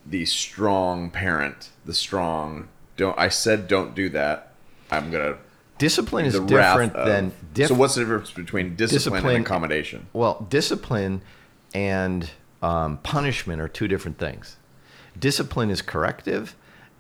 the 0.05 0.25
strong 0.25 1.11
parent, 1.11 1.71
the 1.85 1.95
strong 1.95 2.69
don't 2.97 3.19
I 3.19 3.29
said 3.29 3.69
don't 3.69 3.95
do 3.95 4.09
that. 4.11 4.53
I'm 4.91 5.11
gonna 5.11 5.37
Discipline 5.79 6.27
is 6.27 6.39
different 6.39 6.95
of- 6.95 7.07
than 7.07 7.33
diff- 7.55 7.69
so 7.69 7.75
what's 7.75 7.95
the 7.95 8.03
difference 8.03 8.31
between 8.31 8.77
discipline, 8.77 9.15
Discipline- 9.21 9.37
and 9.37 9.45
accommodation? 9.47 10.07
Well, 10.13 10.47
discipline 10.49 11.23
and 11.75 12.31
um, 12.63 12.99
punishment 12.99 13.61
are 13.61 13.67
two 13.69 13.89
different 13.89 14.19
things. 14.19 14.57
Discipline 15.19 15.71
is 15.71 15.83
corrective 15.83 16.55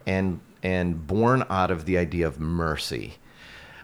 and 0.07 0.41
and 0.63 1.07
born 1.07 1.45
out 1.51 1.71
of 1.71 1.85
the 1.87 1.99
idea 1.99 2.27
of 2.27 2.41
mercy, 2.41 3.15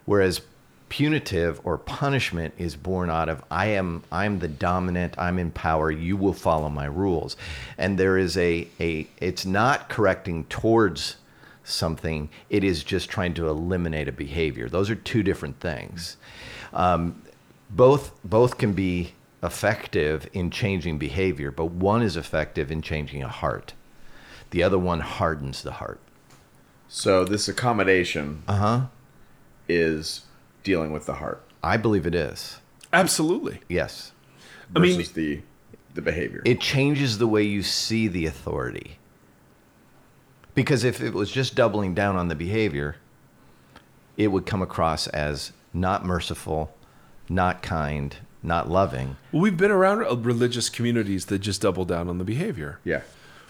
whereas 0.04 0.40
punitive 0.88 1.60
or 1.64 1.78
punishment 1.78 2.54
is 2.58 2.76
born 2.76 3.10
out 3.10 3.28
of 3.28 3.42
I 3.50 3.66
am 3.68 4.04
I'm 4.12 4.38
the 4.40 4.48
dominant, 4.48 5.14
I'm 5.18 5.38
in 5.38 5.50
power, 5.50 5.90
you 5.90 6.16
will 6.16 6.32
follow 6.32 6.68
my 6.68 6.86
rules. 6.86 7.36
And 7.76 7.98
there 7.98 8.18
is 8.18 8.36
a 8.36 8.68
a 8.80 9.08
it's 9.20 9.44
not 9.46 9.88
correcting 9.88 10.44
towards 10.44 11.16
something, 11.64 12.30
it 12.50 12.64
is 12.64 12.82
just 12.84 13.10
trying 13.10 13.34
to 13.34 13.48
eliminate 13.48 14.08
a 14.08 14.12
behavior. 14.12 14.68
Those 14.68 14.90
are 14.90 14.94
two 14.96 15.22
different 15.22 15.60
things 15.60 16.16
Um, 16.72 17.22
both 17.70 18.12
both 18.24 18.58
can 18.58 18.72
be 18.72 19.12
effective 19.42 20.28
in 20.32 20.50
changing 20.50 20.98
behavior, 20.98 21.50
but 21.50 21.66
one 21.66 22.02
is 22.02 22.16
effective 22.16 22.72
in 22.72 22.82
changing 22.82 23.22
a 23.22 23.28
heart. 23.28 23.74
The 24.50 24.62
other 24.62 24.78
one 24.78 25.00
hardens 25.00 25.62
the 25.62 25.72
heart. 25.72 26.00
So 26.88 27.24
this 27.24 27.48
accommodation 27.48 28.42
Uh 28.48 28.56
huh. 28.56 28.80
is 29.68 30.22
dealing 30.68 30.92
with 30.92 31.06
the 31.06 31.14
heart 31.14 31.42
I 31.62 31.76
believe 31.76 32.06
it 32.06 32.14
is. 32.14 32.58
Absolutely. 32.92 33.60
Yes. 33.68 34.12
I 34.76 34.78
mean- 34.78 35.02
the 35.14 35.40
the 35.94 36.02
behavior. 36.02 36.42
It 36.44 36.60
changes 36.60 37.18
the 37.18 37.26
way 37.26 37.42
you 37.42 37.62
see 37.62 38.06
the 38.06 38.26
authority. 38.26 38.98
Because 40.54 40.84
if 40.84 41.00
it 41.00 41.14
was 41.14 41.30
just 41.30 41.54
doubling 41.56 41.94
down 41.94 42.14
on 42.16 42.28
the 42.28 42.34
behavior, 42.34 42.96
it 44.16 44.28
would 44.28 44.46
come 44.46 44.62
across 44.62 45.08
as 45.08 45.52
not 45.72 46.04
merciful, 46.04 46.72
not 47.28 47.62
kind, 47.62 48.16
not 48.42 48.68
loving. 48.68 49.16
Well, 49.32 49.42
we've 49.42 49.56
been 49.56 49.70
around 49.70 50.24
religious 50.24 50.68
communities 50.68 51.26
that 51.26 51.40
just 51.40 51.62
double 51.62 51.84
down 51.84 52.08
on 52.08 52.18
the 52.18 52.24
behavior. 52.24 52.78
yeah. 52.84 53.02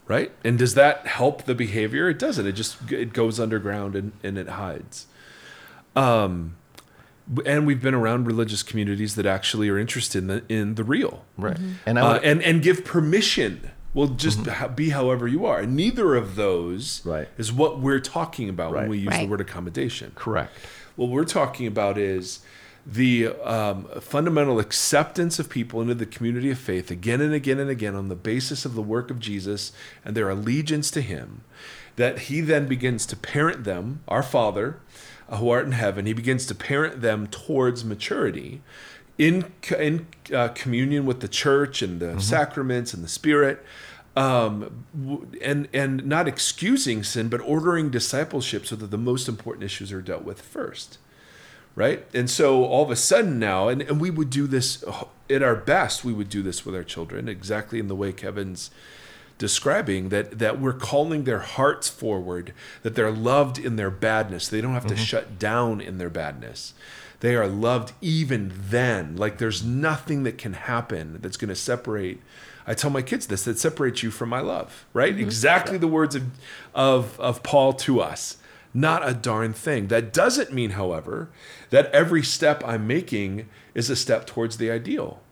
right? 0.07 0.33
And 0.45 0.59
does 0.59 0.75
that 0.75 1.07
help 1.07 1.45
the 1.45 1.55
behavior? 1.55 2.09
It 2.09 2.19
doesn't. 2.19 2.47
It 2.47 2.53
just 2.53 2.91
it 2.91 3.13
goes 3.13 3.39
underground 3.39 3.95
and, 3.95 4.13
and 4.23 4.39
it 4.39 4.49
hides. 4.49 5.07
Um, 5.95 6.57
and 7.45 7.67
we've 7.67 7.83
been 7.83 7.95
around 7.95 8.27
religious 8.27 8.63
communities 8.63 9.15
that 9.17 9.27
actually 9.27 9.69
are 9.69 9.79
interested 9.79 10.19
in 10.19 10.27
the 10.29 10.43
in 10.49 10.75
the 10.77 10.85
real, 10.85 11.25
Right. 11.37 11.59
And 11.87 11.99
I 11.99 12.03
uh, 12.03 12.21
and 12.23 12.43
and 12.43 12.63
give 12.63 12.85
permission. 12.85 13.71
Well, 13.95 14.09
just 14.09 14.47
ho- 14.47 14.69
be 14.69 14.91
however 14.91 15.27
you 15.27 15.45
are. 15.47 15.61
And 15.61 15.75
neither 15.75 16.15
of 16.15 16.37
those 16.37 17.01
Right. 17.05 17.29
is 17.39 17.53
what 17.53 17.81
we're 17.81 18.01
talking 18.01 18.49
about 18.49 18.73
when 18.75 18.89
we 18.89 18.99
use 18.99 19.17
the 19.19 19.27
word 19.27 19.41
accommodation. 19.41 20.13
correct. 20.15 20.53
What 20.97 21.09
we're 21.11 21.25
talking 21.25 21.67
about 21.67 21.97
is 21.99 22.41
the 22.87 23.29
um, 23.45 23.87
fundamental 24.01 24.59
acceptance 24.59 25.39
of 25.39 25.49
people 25.51 25.81
into 25.83 25.95
the 25.95 26.07
community 26.07 26.51
of 26.51 26.59
faith 26.59 26.91
again 26.91 27.21
and 27.21 27.33
again 27.35 27.59
and 27.59 27.69
again 27.71 27.95
on 27.95 28.09
the 28.09 28.15
basis 28.17 28.65
of 28.65 28.75
the 28.75 28.83
work 28.83 29.11
of 29.11 29.19
Jesus 29.21 29.73
and 30.05 30.17
their 30.17 30.29
allegiance 30.31 30.91
to 30.93 31.01
Him. 31.01 31.43
That 31.97 32.19
He 32.21 32.41
then 32.41 32.67
begins 32.69 33.05
to 33.07 33.17
parent 33.17 33.65
them, 33.65 34.01
our 34.09 34.23
Father 34.23 34.77
uh, 34.77 34.88
who 35.37 35.51
art 35.51 35.67
in 35.67 35.73
heaven, 35.73 36.07
He 36.07 36.13
begins 36.13 36.47
to 36.47 36.55
parent 36.55 37.01
them 37.01 37.27
towards 37.27 37.85
maturity 37.85 38.63
in, 39.17 39.53
in 39.79 40.07
uh, 40.33 40.49
communion 40.49 41.05
with 41.07 41.21
the 41.21 41.29
church 41.29 41.83
and 41.83 42.01
the 42.01 42.21
sacraments 42.21 42.95
and 42.95 43.03
the 43.03 43.09
Spirit 43.09 43.65
um, 44.19 44.85
and 45.41 45.69
and 45.73 46.05
not 46.05 46.27
excusing 46.27 47.05
sin, 47.05 47.29
but 47.29 47.41
ordering 47.41 47.89
discipleship 47.89 48.67
so 48.67 48.75
that 48.75 48.91
the 48.91 48.99
most 48.99 49.29
important 49.29 49.63
issues 49.63 49.93
are 49.93 50.03
dealt 50.03 50.25
with 50.25 50.41
first, 50.41 50.99
right? 51.77 52.05
And 52.13 52.29
so 52.29 52.65
all 52.65 52.83
of 52.83 52.91
a 52.91 52.97
sudden 52.97 53.39
now, 53.39 53.69
and, 53.69 53.81
and 53.83 54.01
we 54.01 54.11
would 54.11 54.29
do 54.29 54.49
this 54.49 54.83
at 55.31 55.43
our 55.43 55.55
best, 55.55 56.05
we 56.05 56.13
would 56.13 56.29
do 56.29 56.43
this 56.43 56.67
with 56.67 56.75
our 56.75 56.83
children 56.83 57.29
exactly 57.29 57.79
in 57.79 57.87
the 57.87 57.95
way 57.95 58.13
Kevin's 58.13 58.73
describing 59.39 60.09
that 60.11 60.39
that 60.39 60.61
we're 60.61 60.73
calling 60.73 61.25
their 61.25 61.39
hearts 61.39 61.89
forward, 61.89 62.53
that 62.83 62.95
they're 62.95 63.11
loved 63.11 63.59
in 63.59 63.77
their 63.77 63.91
badness. 63.91 64.49
They 64.49 64.61
don't 64.61 64.75
have 64.75 64.87
to 64.87 64.95
mm-hmm. 64.95 65.03
shut 65.05 65.39
down 65.39 65.81
in 65.81 65.99
their 65.99 66.11
badness. 66.11 66.75
they 67.21 67.35
are 67.35 67.47
loved 67.49 67.93
even 68.01 68.53
then. 68.55 69.17
Like 69.17 69.39
there's 69.39 69.65
nothing 69.65 70.23
that 70.25 70.39
can 70.39 70.53
happen 70.53 71.19
that's 71.21 71.37
going 71.37 71.49
to 71.49 71.57
separate. 71.57 72.21
I 72.67 72.75
tell 72.75 72.91
my 72.91 73.03
kids 73.03 73.27
this 73.27 73.45
that 73.45 73.59
separates 73.59 74.03
you 74.03 74.11
from 74.11 74.29
my 74.29 74.41
love, 74.41 74.87
right? 74.93 75.13
Mm-hmm. 75.13 75.23
Exactly 75.23 75.79
the 75.79 75.89
words 75.89 76.15
of, 76.15 76.25
of, 76.75 77.19
of 77.19 77.43
Paul 77.43 77.73
to 77.75 78.01
us. 78.01 78.37
Not 78.75 79.09
a 79.09 79.15
darn 79.15 79.55
thing. 79.55 79.89
That 79.89 80.13
doesn't 80.13 80.53
mean, 80.53 80.71
however, 80.71 81.31
that 81.71 81.87
every 81.87 82.23
step 82.23 82.63
I'm 82.67 82.87
making 82.87 83.49
is 83.75 83.89
a 83.89 83.97
step 83.97 84.27
towards 84.27 84.59
the 84.59 84.71
ideal. 84.71 85.23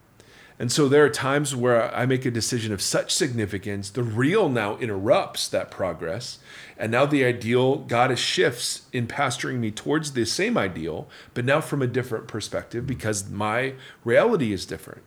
And 0.58 0.72
so 0.72 0.88
there 0.88 1.04
are 1.04 1.10
times 1.10 1.54
where 1.54 1.94
I 1.94 2.06
make 2.06 2.24
a 2.24 2.30
decision 2.30 2.72
of 2.72 2.80
such 2.80 3.12
significance, 3.12 3.90
the 3.90 4.02
real 4.02 4.48
now 4.48 4.78
interrupts 4.78 5.48
that 5.48 5.70
progress. 5.70 6.38
And 6.78 6.90
now 6.90 7.04
the 7.04 7.24
ideal, 7.24 7.76
God 7.76 8.18
shifts 8.18 8.82
in 8.92 9.06
pastoring 9.06 9.58
me 9.58 9.70
towards 9.70 10.12
the 10.12 10.24
same 10.24 10.56
ideal, 10.56 11.08
but 11.34 11.44
now 11.44 11.60
from 11.60 11.82
a 11.82 11.86
different 11.86 12.26
perspective 12.26 12.86
because 12.86 13.28
my 13.28 13.74
reality 14.02 14.52
is 14.52 14.64
different. 14.64 15.02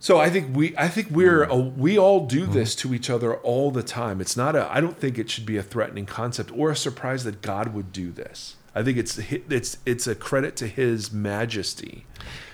So 0.00 0.18
I 0.18 0.28
think 0.28 0.54
we 0.54 0.76
I 0.76 0.88
think 0.88 1.08
we're 1.10 1.44
a, 1.44 1.56
we 1.56 1.98
all 1.98 2.26
do 2.26 2.42
mm-hmm. 2.42 2.52
this 2.52 2.74
to 2.76 2.92
each 2.92 3.08
other 3.08 3.36
all 3.36 3.70
the 3.70 3.82
time. 3.82 4.20
It's 4.20 4.36
not 4.36 4.54
a 4.54 4.70
I 4.70 4.82
don't 4.82 4.98
think 4.98 5.18
it 5.18 5.30
should 5.30 5.46
be 5.46 5.56
a 5.56 5.62
threatening 5.62 6.04
concept 6.04 6.50
or 6.54 6.70
a 6.70 6.76
surprise 6.76 7.24
that 7.24 7.40
God 7.40 7.72
would 7.72 7.90
do 7.90 8.12
this. 8.12 8.56
I 8.74 8.82
think 8.82 8.98
it's 8.98 9.18
it's 9.18 9.78
it's 9.86 10.06
a 10.06 10.14
credit 10.14 10.56
to 10.56 10.66
his 10.66 11.12
majesty. 11.12 12.06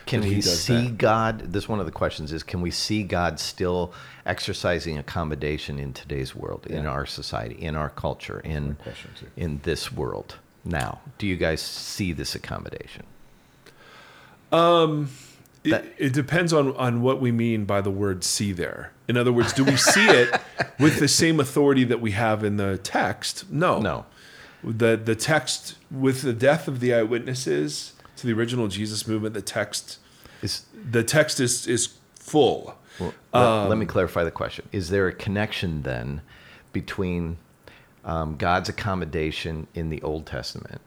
Can 0.06 0.22
we 0.22 0.40
see 0.40 0.88
that. 0.88 0.98
God? 0.98 1.38
This 1.52 1.68
one 1.68 1.80
of 1.80 1.86
the 1.86 1.92
questions 1.92 2.32
is: 2.32 2.42
Can 2.42 2.60
we 2.60 2.70
see 2.70 3.02
God 3.04 3.38
still 3.40 3.92
exercising 4.26 4.98
accommodation 4.98 5.78
in 5.78 5.92
today's 5.92 6.34
world, 6.34 6.66
in 6.66 6.84
our 6.86 7.06
society, 7.06 7.54
in 7.54 7.76
our 7.76 7.90
culture, 7.90 8.40
in 8.40 8.76
in 9.36 9.60
this 9.62 9.92
world 9.92 10.36
now? 10.64 11.00
Do 11.18 11.26
you 11.26 11.36
guys 11.36 11.62
see 11.62 12.12
this 12.12 12.34
accommodation? 12.34 13.04
Um, 14.52 15.10
it, 15.62 15.70
That- 15.70 15.84
it 15.98 16.12
depends 16.12 16.52
on, 16.52 16.74
on 16.76 17.02
what 17.02 17.20
we 17.20 17.30
mean 17.32 17.64
by 17.64 17.80
the 17.80 17.90
word 17.90 18.24
see 18.24 18.52
there. 18.52 18.92
In 19.08 19.16
other 19.16 19.32
words, 19.32 19.52
do 19.52 19.64
we 19.64 19.76
see 19.76 20.06
it 20.08 20.40
with 20.80 20.98
the 20.98 21.08
same 21.08 21.38
authority 21.40 21.84
that 21.84 22.00
we 22.00 22.12
have 22.12 22.42
in 22.44 22.56
the 22.56 22.78
text? 22.78 23.50
No. 23.50 23.80
No. 23.80 24.06
The, 24.62 24.96
the 24.96 25.14
text, 25.14 25.76
with 25.90 26.22
the 26.22 26.32
death 26.32 26.68
of 26.68 26.80
the 26.80 26.92
eyewitnesses 26.94 27.94
to 28.16 28.26
the 28.26 28.32
original 28.32 28.68
Jesus 28.68 29.06
movement, 29.06 29.34
the 29.34 29.42
text, 29.42 29.98
Is 30.42 30.66
the 30.90 31.02
text 31.02 31.40
is, 31.40 31.66
is 31.66 31.94
full. 32.14 32.76
well, 32.98 33.14
let, 33.32 33.42
Um, 33.42 33.68
let 33.70 33.78
me 33.78 33.86
clarify 33.86 34.24
the 34.24 34.30
question. 34.30 34.68
Is 34.72 34.90
there 34.90 35.06
a 35.08 35.12
connection 35.12 35.82
then 35.82 36.20
between 36.72 37.38
um, 38.04 38.36
God's 38.36 38.68
accommodation 38.68 39.66
in 39.74 39.88
the 39.88 40.02
Old 40.02 40.26
Testament 40.26 40.80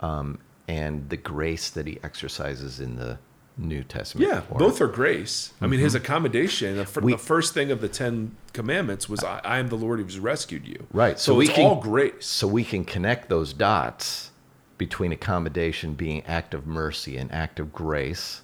um, 0.00 0.38
and 0.68 1.08
the 1.10 1.16
grace 1.16 1.70
that 1.70 1.86
He 1.86 1.98
exercises 2.02 2.80
in 2.80 2.96
the 2.96 3.18
New 3.60 3.84
Testament? 3.84 4.28
Yeah, 4.28 4.40
both 4.58 4.80
are 4.80 4.86
grace. 4.88 5.52
I 5.60 5.66
mean, 5.66 5.80
his 5.80 5.94
accommodation, 5.94 6.76
the, 6.76 6.86
fir- 6.86 7.00
Mm-hmm. 7.00 7.06
We- 7.06 7.12
the 7.12 7.18
first 7.18 7.54
thing 7.54 7.70
of 7.70 7.80
the 7.80 7.88
Ten 7.88 8.36
Commandments 8.52 9.08
was, 9.08 9.22
I, 9.22 9.40
I 9.44 9.58
am 9.58 9.68
the 9.68 9.76
Lord 9.76 10.00
who's 10.00 10.18
rescued 10.18 10.66
you. 10.66 10.86
Right. 10.92 11.18
So, 11.18 11.34
we 11.34 11.46
it's 11.46 11.54
can, 11.54 11.66
all 11.66 11.76
grace. 11.76 12.26
So 12.26 12.46
we 12.46 12.64
can 12.64 12.84
connect 12.84 13.28
those 13.28 13.52
dots 13.52 14.30
between 14.78 15.12
accommodation 15.12 15.94
being 15.94 16.22
act 16.26 16.54
of 16.54 16.66
mercy, 16.66 17.16
an 17.16 17.30
act 17.30 17.60
of 17.60 17.72
grace, 17.72 18.42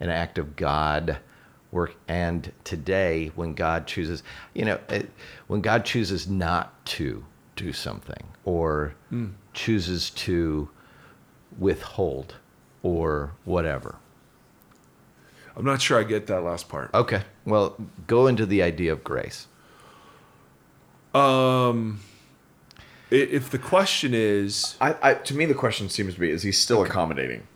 an 0.00 0.08
act 0.08 0.38
of 0.38 0.56
God 0.56 1.18
work, 1.70 1.94
and 2.08 2.52
today 2.62 3.32
when 3.34 3.52
God 3.54 3.86
chooses, 3.86 4.22
you 4.54 4.64
know, 4.64 4.78
it, 4.88 5.10
when 5.48 5.60
God 5.60 5.84
chooses 5.84 6.28
not 6.28 6.84
to 6.86 7.24
do 7.56 7.72
something 7.72 8.24
or 8.44 8.94
chooses 9.52 10.10
to 10.10 10.68
withhold 11.58 12.36
or 12.82 13.32
whatever. 13.44 13.96
I'm 15.56 15.64
not 15.64 15.80
sure 15.80 15.98
I 15.98 16.02
get 16.02 16.26
that 16.26 16.42
last 16.42 16.68
part. 16.68 16.90
Okay. 16.92 17.22
Well, 17.44 17.76
go 18.06 18.26
into 18.26 18.44
the 18.46 18.62
idea 18.62 18.92
of 18.92 19.04
grace. 19.04 19.46
Um, 21.14 22.00
if 23.10 23.50
the 23.50 23.58
question 23.58 24.12
is, 24.14 24.76
I, 24.80 24.96
I 25.02 25.14
to 25.14 25.34
me 25.34 25.44
the 25.46 25.54
question 25.54 25.88
seems 25.88 26.14
to 26.14 26.20
be: 26.20 26.30
Is 26.30 26.42
he 26.42 26.52
still 26.52 26.82
accommodating? 26.82 27.46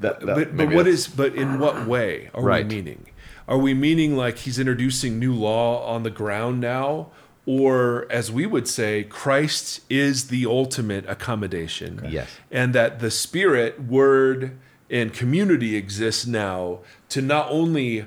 That, 0.00 0.18
that- 0.20 0.26
but, 0.26 0.34
but 0.36 0.54
maybe 0.54 0.74
what 0.74 0.84
that's- 0.86 1.06
is, 1.06 1.08
but 1.08 1.34
in 1.36 1.60
what 1.60 1.86
way 1.86 2.30
are 2.34 2.42
Right. 2.42 2.66
we 2.66 2.74
meaning? 2.76 3.06
Are 3.46 3.58
we 3.58 3.74
meaning 3.74 4.16
like 4.16 4.38
he's 4.38 4.58
introducing 4.58 5.18
new 5.20 5.34
law 5.34 5.86
on 5.86 6.02
the 6.02 6.10
ground 6.10 6.60
now? 6.60 7.10
Or, 7.46 8.06
as 8.10 8.32
we 8.32 8.46
would 8.46 8.66
say, 8.66 9.04
Christ 9.04 9.80
is 9.90 10.28
the 10.28 10.46
ultimate 10.46 11.04
accommodation. 11.06 12.00
Yes. 12.08 12.30
And 12.50 12.74
that 12.74 13.00
the 13.00 13.10
Spirit, 13.10 13.82
Word, 13.84 14.58
and 14.90 15.12
community 15.12 15.76
exists 15.76 16.26
now 16.26 16.80
to 17.08 17.22
not 17.22 17.50
only 17.50 18.06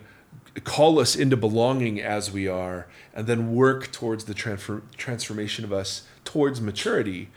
call 0.63 0.99
us 0.99 1.15
into 1.15 1.37
belonging 1.37 2.01
as 2.01 2.31
we 2.31 2.47
are 2.47 2.87
and 3.13 3.27
then 3.27 3.53
work 3.53 3.91
towards 3.91 4.25
the 4.25 4.33
transfer, 4.33 4.81
transformation 4.95 5.63
of 5.63 5.71
us 5.71 6.07
towards 6.23 6.59
maturity 6.59 7.29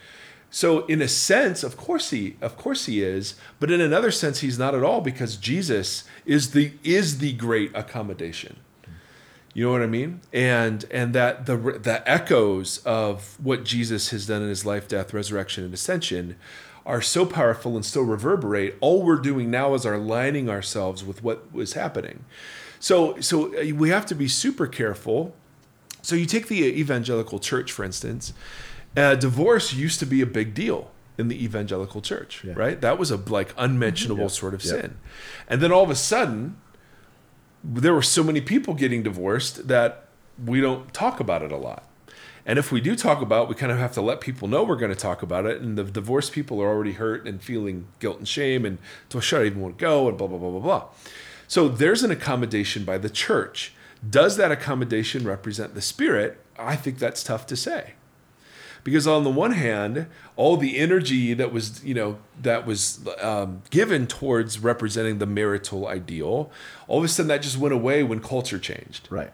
so 0.51 0.85
in 0.87 1.03
a 1.03 1.09
sense 1.09 1.63
of 1.63 1.77
course 1.77 2.11
he 2.11 2.37
of 2.41 2.57
course 2.57 2.87
he 2.87 3.03
is 3.03 3.35
but 3.59 3.71
in 3.71 3.81
another 3.81 4.11
sense 4.11 4.41
he's 4.41 4.59
not 4.59 4.75
at 4.75 4.83
all 4.83 5.01
because 5.01 5.37
jesus 5.37 6.05
is 6.25 6.53
the 6.53 6.73
is 6.83 7.19
the 7.19 7.33
great 7.35 7.71
accommodation 7.75 8.57
you 9.53 9.67
know 9.67 9.73
what 9.73 9.83
I 9.83 9.87
mean? 9.87 10.21
And 10.33 10.85
and 10.91 11.13
that 11.15 11.47
the 11.47 11.57
the 11.57 12.09
echoes 12.09 12.79
of 12.79 13.37
what 13.43 13.65
Jesus 13.65 14.11
has 14.11 14.27
done 14.27 14.43
in 14.43 14.49
his 14.49 14.65
life, 14.65 14.87
death, 14.87 15.13
resurrection, 15.13 15.65
and 15.65 15.75
ascension 15.75 16.37
are 16.91 17.01
so 17.01 17.25
powerful 17.25 17.77
and 17.77 17.85
still 17.85 18.03
reverberate. 18.03 18.75
All 18.81 19.03
we're 19.03 19.17
doing 19.17 19.51
now 19.51 19.75
is 19.75 19.85
aligning 19.85 20.49
ourselves 20.51 21.05
with 21.05 21.23
what 21.23 21.53
was 21.53 21.73
happening. 21.75 22.25
So 22.79 23.21
so 23.21 23.55
uh, 23.57 23.75
we 23.75 23.91
have 23.91 24.07
to 24.07 24.15
be 24.15 24.29
super 24.29 24.67
careful. 24.67 25.35
So 26.03 26.17
you 26.17 26.27
take 26.27 26.49
the 26.49 26.65
evangelical 26.65 27.39
church, 27.39 27.73
for 27.73 27.85
instance. 27.85 28.33
Uh, 28.97 29.15
divorce 29.15 29.73
used 29.73 30.01
to 30.01 30.07
be 30.07 30.21
a 30.21 30.27
big 30.27 30.53
deal 30.55 30.91
in 31.19 31.29
the 31.29 31.45
evangelical 31.45 32.01
church, 32.01 32.45
right? 32.45 32.81
That 32.81 32.99
was 32.99 33.11
a 33.11 33.17
like 33.17 33.55
unmentionable 33.57 34.29
sort 34.31 34.55
of 34.55 34.65
Yep. 34.65 34.81
sin. 34.81 34.97
And 35.49 35.61
then 35.61 35.71
all 35.71 35.85
of 35.85 35.91
a 35.91 35.95
sudden, 35.95 36.57
there 37.63 37.93
were 37.95 38.03
so 38.03 38.23
many 38.25 38.41
people 38.41 38.75
getting 38.75 39.03
divorced 39.03 39.69
that 39.69 40.07
we 40.45 40.61
don't 40.61 40.93
talk 40.95 41.21
about 41.21 41.43
it 41.43 41.53
a 41.53 41.57
lot. 41.57 41.85
And 42.51 42.59
if 42.59 42.73
we 42.73 42.81
do 42.81 42.97
talk 42.97 43.23
about 43.23 43.45
it, 43.45 43.49
we 43.49 43.55
kind 43.55 43.71
of 43.71 43.79
have 43.79 43.93
to 43.93 44.01
let 44.01 44.21
people 44.21 44.49
know 44.49 44.65
we're 44.65 44.75
going 44.75 44.91
to 44.91 44.99
talk 44.99 45.23
about 45.23 45.47
it. 45.47 45.61
And 45.61 45.79
the 45.79 45.85
divorced 45.85 46.33
people 46.33 46.61
are 46.61 46.67
already 46.67 46.95
hurt 46.95 47.25
and 47.25 47.41
feeling 47.41 47.87
guilt 48.01 48.19
and 48.19 48.27
shame 48.27 48.65
and 48.65 48.79
should 49.21 49.43
I 49.43 49.45
even 49.45 49.61
want 49.61 49.79
to 49.79 49.81
go 49.81 50.09
and 50.09 50.19
blah, 50.19 50.27
blah, 50.27 50.37
blah, 50.37 50.51
blah, 50.51 50.59
blah. 50.59 50.85
So 51.47 51.69
there's 51.69 52.03
an 52.03 52.11
accommodation 52.11 52.85
by 52.85 52.99
the 52.99 53.09
church. 53.09 53.73
Does 54.09 54.37
that 54.37 54.51
accommodation 54.51 55.25
represent 55.25 55.75
the 55.77 55.81
spirit? 55.81 56.41
I 56.59 56.75
think 56.75 56.99
that's 56.99 57.23
tough 57.23 57.47
to 57.47 57.57
say 57.57 57.93
because 58.83 59.07
on 59.07 59.23
the 59.23 59.31
one 59.31 59.53
hand 59.53 60.07
all 60.37 60.57
the 60.57 60.79
energy 60.79 61.35
that 61.35 61.53
was 61.53 61.85
you 61.85 61.95
know 61.95 62.19
that 62.41 62.67
was 62.67 63.07
um, 63.21 63.63
given 63.71 64.07
towards 64.07 64.59
representing 64.59 65.19
the 65.19 65.27
marital 65.27 65.87
ideal 65.87 66.51
all 66.89 66.99
of 66.99 67.05
a 67.05 67.09
sudden 67.09 67.29
that 67.29 67.43
just 67.43 67.59
went 67.59 67.75
away 67.75 68.03
when 68.03 68.21
culture 68.21 68.59
changed 68.59 69.07
right? 69.11 69.33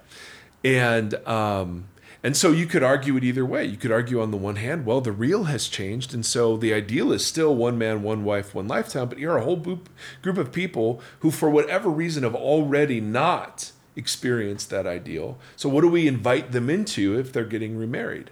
and 0.65 1.15
um, 1.29 1.85
and 2.23 2.37
so 2.37 2.51
you 2.51 2.67
could 2.67 2.83
argue 2.83 3.17
it 3.17 3.25
either 3.25 3.45
way 3.45 3.65
you 3.65 3.77
could 3.77 3.93
argue 3.93 4.21
on 4.21 4.31
the 4.31 4.37
one 4.37 4.57
hand 4.57 4.85
well 4.85 5.01
the 5.01 5.13
real 5.13 5.45
has 5.45 5.69
changed 5.69 6.15
and 6.15 6.25
so 6.25 6.57
the 6.57 6.73
ideal 6.73 7.13
is 7.13 7.25
still 7.25 7.55
one 7.55 7.79
man 7.79 8.03
one 8.03 8.25
wife 8.25 8.55
one 8.55 8.69
lifetime 8.69 9.09
but 9.09 9.19
you're 9.19 9.37
a 9.37 9.45
whole 9.45 9.57
group, 9.57 9.89
of 10.25 10.53
people 10.53 11.01
who 11.21 11.31
for 11.31 11.49
whatever 11.49 11.89
reason 11.89 12.23
have 12.23 12.35
already 12.35 13.01
not 13.01 13.73
experienced 13.95 14.71
that 14.71 14.87
ideal 14.87 15.39
so 15.57 15.69
what 15.69 15.81
do 15.81 15.89
we 15.89 16.07
invite 16.07 16.53
them 16.53 16.69
into 16.69 17.19
if 17.19 17.33
they're 17.33 17.45
getting 17.45 17.77
remarried 17.77 18.31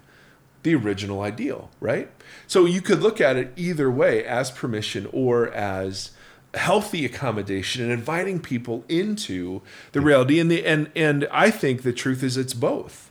the 0.64 0.74
original 0.74 1.20
ideal, 1.20 1.70
right? 1.78 2.10
So 2.48 2.64
you 2.64 2.80
could 2.80 3.00
look 3.00 3.20
at 3.20 3.36
it 3.36 3.52
either 3.54 3.90
way 3.90 4.24
as 4.24 4.50
permission 4.50 5.08
or 5.12 5.52
as 5.52 6.10
healthy 6.54 7.04
accommodation 7.04 7.82
and 7.82 7.92
inviting 7.92 8.40
people 8.40 8.84
into 8.88 9.60
the 9.92 10.00
reality 10.00 10.40
and 10.40 10.50
the 10.50 10.64
and 10.64 10.90
and 10.96 11.28
I 11.30 11.50
think 11.50 11.82
the 11.82 11.92
truth 11.92 12.22
is 12.22 12.36
it's 12.36 12.54
both. 12.54 13.10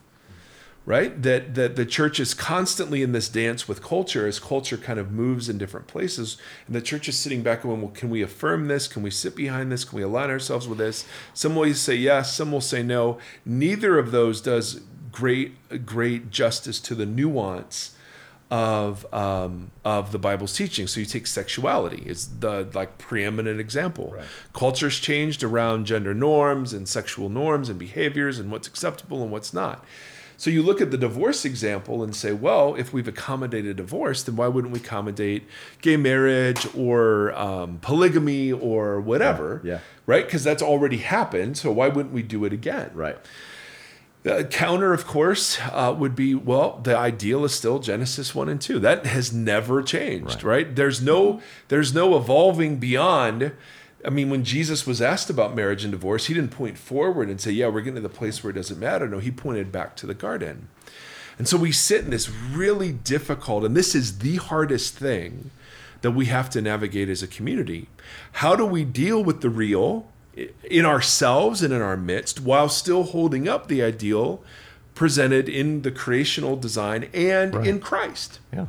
Right? 0.85 1.21
That 1.21 1.55
that 1.55 1.77
the 1.77 1.85
church 1.85 2.19
is 2.19 2.33
constantly 2.33 3.01
in 3.03 3.13
this 3.13 3.29
dance 3.29 3.69
with 3.69 3.81
culture 3.81 4.27
as 4.27 4.37
culture 4.37 4.75
kind 4.75 4.99
of 4.99 5.11
moves 5.11 5.47
in 5.47 5.57
different 5.57 5.87
places 5.87 6.37
and 6.67 6.75
the 6.75 6.81
church 6.81 7.07
is 7.07 7.17
sitting 7.17 7.41
back 7.41 7.63
and 7.63 7.71
going, 7.71 7.81
well, 7.81 7.91
can 7.91 8.09
we 8.09 8.21
affirm 8.21 8.67
this? 8.67 8.87
Can 8.87 9.01
we 9.01 9.09
sit 9.09 9.33
behind 9.33 9.71
this? 9.71 9.85
Can 9.85 9.95
we 9.95 10.03
align 10.03 10.29
ourselves 10.29 10.67
with 10.67 10.79
this? 10.79 11.05
Some 11.33 11.55
will 11.55 11.73
say 11.73 11.95
yes, 11.95 12.35
some 12.35 12.51
will 12.51 12.59
say 12.59 12.83
no. 12.83 13.17
Neither 13.45 13.97
of 13.97 14.11
those 14.11 14.41
does 14.41 14.81
great 15.13 15.85
great 15.85 16.31
justice 16.31 16.81
to 16.81 16.95
the 16.95 17.05
nuance 17.05 17.95
of 18.53 19.11
um, 19.11 19.71
of 19.83 20.11
the 20.11 20.19
Bible's 20.19 20.53
teaching. 20.53 20.85
So 20.85 20.99
you 20.99 21.07
take 21.07 21.25
sexuality; 21.25 22.03
it's 22.05 22.25
the 22.25 22.67
like 22.73 22.99
preeminent 22.99 23.59
example. 23.59 24.13
Right. 24.15 24.25
Culture's 24.53 24.99
changed 24.99 25.43
around 25.43 25.85
gender 25.85 26.13
norms 26.13 26.71
and 26.71 26.87
sexual 26.87 27.29
norms 27.29 27.69
and 27.69 27.79
behaviors 27.79 28.37
and 28.37 28.51
what's 28.51 28.67
acceptable 28.67 29.23
and 29.23 29.31
what's 29.31 29.53
not. 29.53 29.83
So 30.43 30.49
you 30.49 30.61
look 30.61 30.81
at 30.81 30.91
the 30.91 30.97
divorce 30.97 31.45
example 31.45 32.03
and 32.03 32.13
say, 32.13 32.33
well, 32.33 32.75
if 32.75 32.91
we've 32.91 33.07
accommodated 33.07 33.77
divorce, 33.77 34.23
then 34.23 34.35
why 34.35 34.49
wouldn't 34.49 34.73
we 34.73 34.79
accommodate 34.81 35.47
gay 35.79 35.95
marriage 35.95 36.67
or 36.75 37.33
um, 37.33 37.79
polygamy 37.81 38.51
or 38.51 38.99
whatever? 38.99 39.61
Yeah, 39.63 39.75
yeah. 39.75 39.79
Right? 40.05 40.25
Because 40.25 40.43
that's 40.43 40.61
already 40.61 40.97
happened. 40.97 41.57
So 41.57 41.71
why 41.71 41.87
wouldn't 41.87 42.13
we 42.13 42.23
do 42.23 42.43
it 42.43 42.51
again? 42.51 42.91
Right. 42.93 43.17
The 44.23 44.43
counter, 44.43 44.91
of 44.91 45.07
course, 45.07 45.61
uh, 45.61 45.95
would 45.97 46.13
be 46.13 46.35
well, 46.35 46.81
the 46.83 46.97
ideal 46.97 47.45
is 47.45 47.53
still 47.55 47.79
Genesis 47.79 48.35
one 48.35 48.49
and 48.49 48.59
two. 48.59 48.79
That 48.79 49.05
has 49.05 49.31
never 49.31 49.81
changed, 49.81 50.43
right? 50.43 50.75
There's 50.75 51.01
no 51.01 51.41
there's 51.69 51.93
no 51.93 52.17
evolving 52.17 52.79
beyond. 52.79 53.53
I 54.05 54.09
mean, 54.09 54.29
when 54.29 54.43
Jesus 54.43 54.85
was 54.85 55.01
asked 55.01 55.29
about 55.29 55.55
marriage 55.55 55.83
and 55.83 55.91
divorce, 55.91 56.25
he 56.25 56.33
didn't 56.33 56.51
point 56.51 56.77
forward 56.77 57.29
and 57.29 57.39
say, 57.39 57.51
"Yeah, 57.51 57.67
we're 57.67 57.81
getting 57.81 57.95
to 57.95 58.01
the 58.01 58.09
place 58.09 58.43
where 58.43 58.51
it 58.51 58.55
doesn't 58.55 58.79
matter." 58.79 59.07
No, 59.07 59.19
he 59.19 59.31
pointed 59.31 59.71
back 59.71 59.95
to 59.97 60.05
the 60.05 60.13
garden. 60.13 60.67
And 61.37 61.47
so 61.47 61.57
we 61.57 61.71
sit 61.71 62.03
in 62.03 62.11
this 62.11 62.29
really 62.29 62.91
difficult, 62.91 63.63
and 63.63 63.75
this 63.75 63.95
is 63.95 64.19
the 64.19 64.35
hardest 64.35 64.97
thing 64.97 65.51
that 66.01 66.11
we 66.11 66.25
have 66.25 66.49
to 66.51 66.61
navigate 66.61 67.09
as 67.09 67.23
a 67.23 67.27
community. 67.27 67.87
How 68.33 68.55
do 68.55 68.65
we 68.65 68.83
deal 68.83 69.23
with 69.23 69.41
the 69.41 69.49
real 69.49 70.07
in 70.63 70.85
ourselves 70.85 71.63
and 71.63 71.73
in 71.73 71.81
our 71.81 71.97
midst 71.97 72.41
while 72.41 72.69
still 72.69 73.03
holding 73.03 73.47
up 73.47 73.67
the 73.67 73.81
ideal 73.81 74.43
presented 74.95 75.47
in 75.47 75.81
the 75.81 75.91
creational 75.91 76.55
design 76.55 77.07
and 77.13 77.55
in 77.65 77.79
Christ? 77.79 78.39
Yeah. 78.51 78.65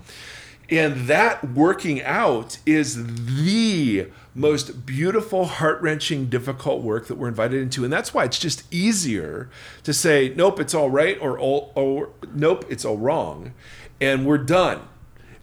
And 0.71 1.09
that 1.09 1.53
working 1.53 2.03
out 2.03 2.59
is 2.65 3.05
the 3.37 4.07
most 4.35 4.85
beautiful, 4.85 5.45
heart 5.45 5.81
wrenching, 5.81 6.27
difficult 6.27 6.83
work 6.83 7.07
that 7.07 7.15
we're 7.17 7.29
invited 7.29 7.61
into. 7.61 7.85
And 7.85 7.93
that's 7.93 8.13
why 8.13 8.25
it's 8.25 8.39
just 8.39 8.65
easier 8.73 9.49
to 9.85 9.95
say, 9.95 10.33
nope, 10.35 10.59
it's 10.59 10.75
all 10.75 10.91
right, 10.91 11.17
or, 11.21 11.39
or 11.39 12.11
nope, 12.35 12.65
it's 12.69 12.85
all 12.85 12.97
wrong. 12.97 13.53
And 14.01 14.27
we're 14.27 14.39
done. 14.39 14.89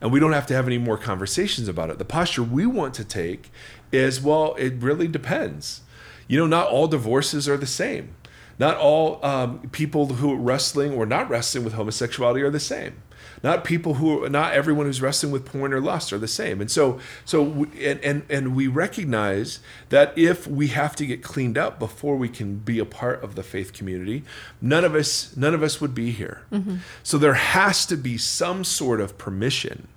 And 0.01 0.11
we 0.11 0.19
don't 0.19 0.33
have 0.33 0.47
to 0.47 0.53
have 0.53 0.67
any 0.67 0.77
more 0.77 0.97
conversations 0.97 1.67
about 1.67 1.89
it. 1.89 1.99
The 1.99 2.05
posture 2.05 2.43
we 2.43 2.65
want 2.65 2.93
to 2.95 3.05
take 3.05 3.51
is, 3.91 4.19
well, 4.21 4.55
it 4.55 4.73
really 4.79 5.07
depends. 5.07 5.81
You 6.27 6.39
know, 6.39 6.47
not 6.47 6.67
all 6.67 6.87
divorces 6.87 7.47
are 7.47 7.57
the 7.57 7.67
same. 7.67 8.15
Not 8.59 8.77
all 8.77 9.23
um, 9.25 9.69
people 9.71 10.07
who 10.07 10.33
are 10.33 10.37
wrestling 10.37 10.93
or 10.93 11.05
not 11.05 11.29
wrestling 11.29 11.63
with 11.63 11.73
homosexuality 11.73 12.41
are 12.41 12.49
the 12.49 12.59
same 12.59 13.01
not 13.43 13.63
people 13.63 13.95
who 13.95 14.27
not 14.29 14.53
everyone 14.53 14.85
who's 14.85 15.01
wrestling 15.01 15.31
with 15.31 15.45
porn 15.45 15.73
or 15.73 15.81
lust 15.81 16.13
are 16.13 16.17
the 16.17 16.27
same. 16.27 16.61
And 16.61 16.69
so 16.69 16.99
so 17.25 17.41
we, 17.41 17.85
and, 17.85 17.99
and 18.01 18.23
and 18.29 18.55
we 18.55 18.67
recognize 18.67 19.59
that 19.89 20.17
if 20.17 20.47
we 20.47 20.67
have 20.67 20.95
to 20.97 21.05
get 21.05 21.23
cleaned 21.23 21.57
up 21.57 21.79
before 21.79 22.15
we 22.15 22.29
can 22.29 22.57
be 22.57 22.79
a 22.79 22.85
part 22.85 23.23
of 23.23 23.35
the 23.35 23.43
faith 23.43 23.73
community 23.73 24.23
none 24.61 24.85
of 24.85 24.95
us 24.95 25.35
none 25.35 25.53
of 25.53 25.63
us 25.63 25.81
would 25.81 25.95
be 25.95 26.11
here. 26.11 26.43
Mm-hmm. 26.51 26.77
So 27.03 27.17
there 27.17 27.33
has 27.33 27.85
to 27.87 27.97
be 27.97 28.17
some 28.17 28.63
sort 28.63 29.01
of 29.01 29.17
permission 29.17 29.87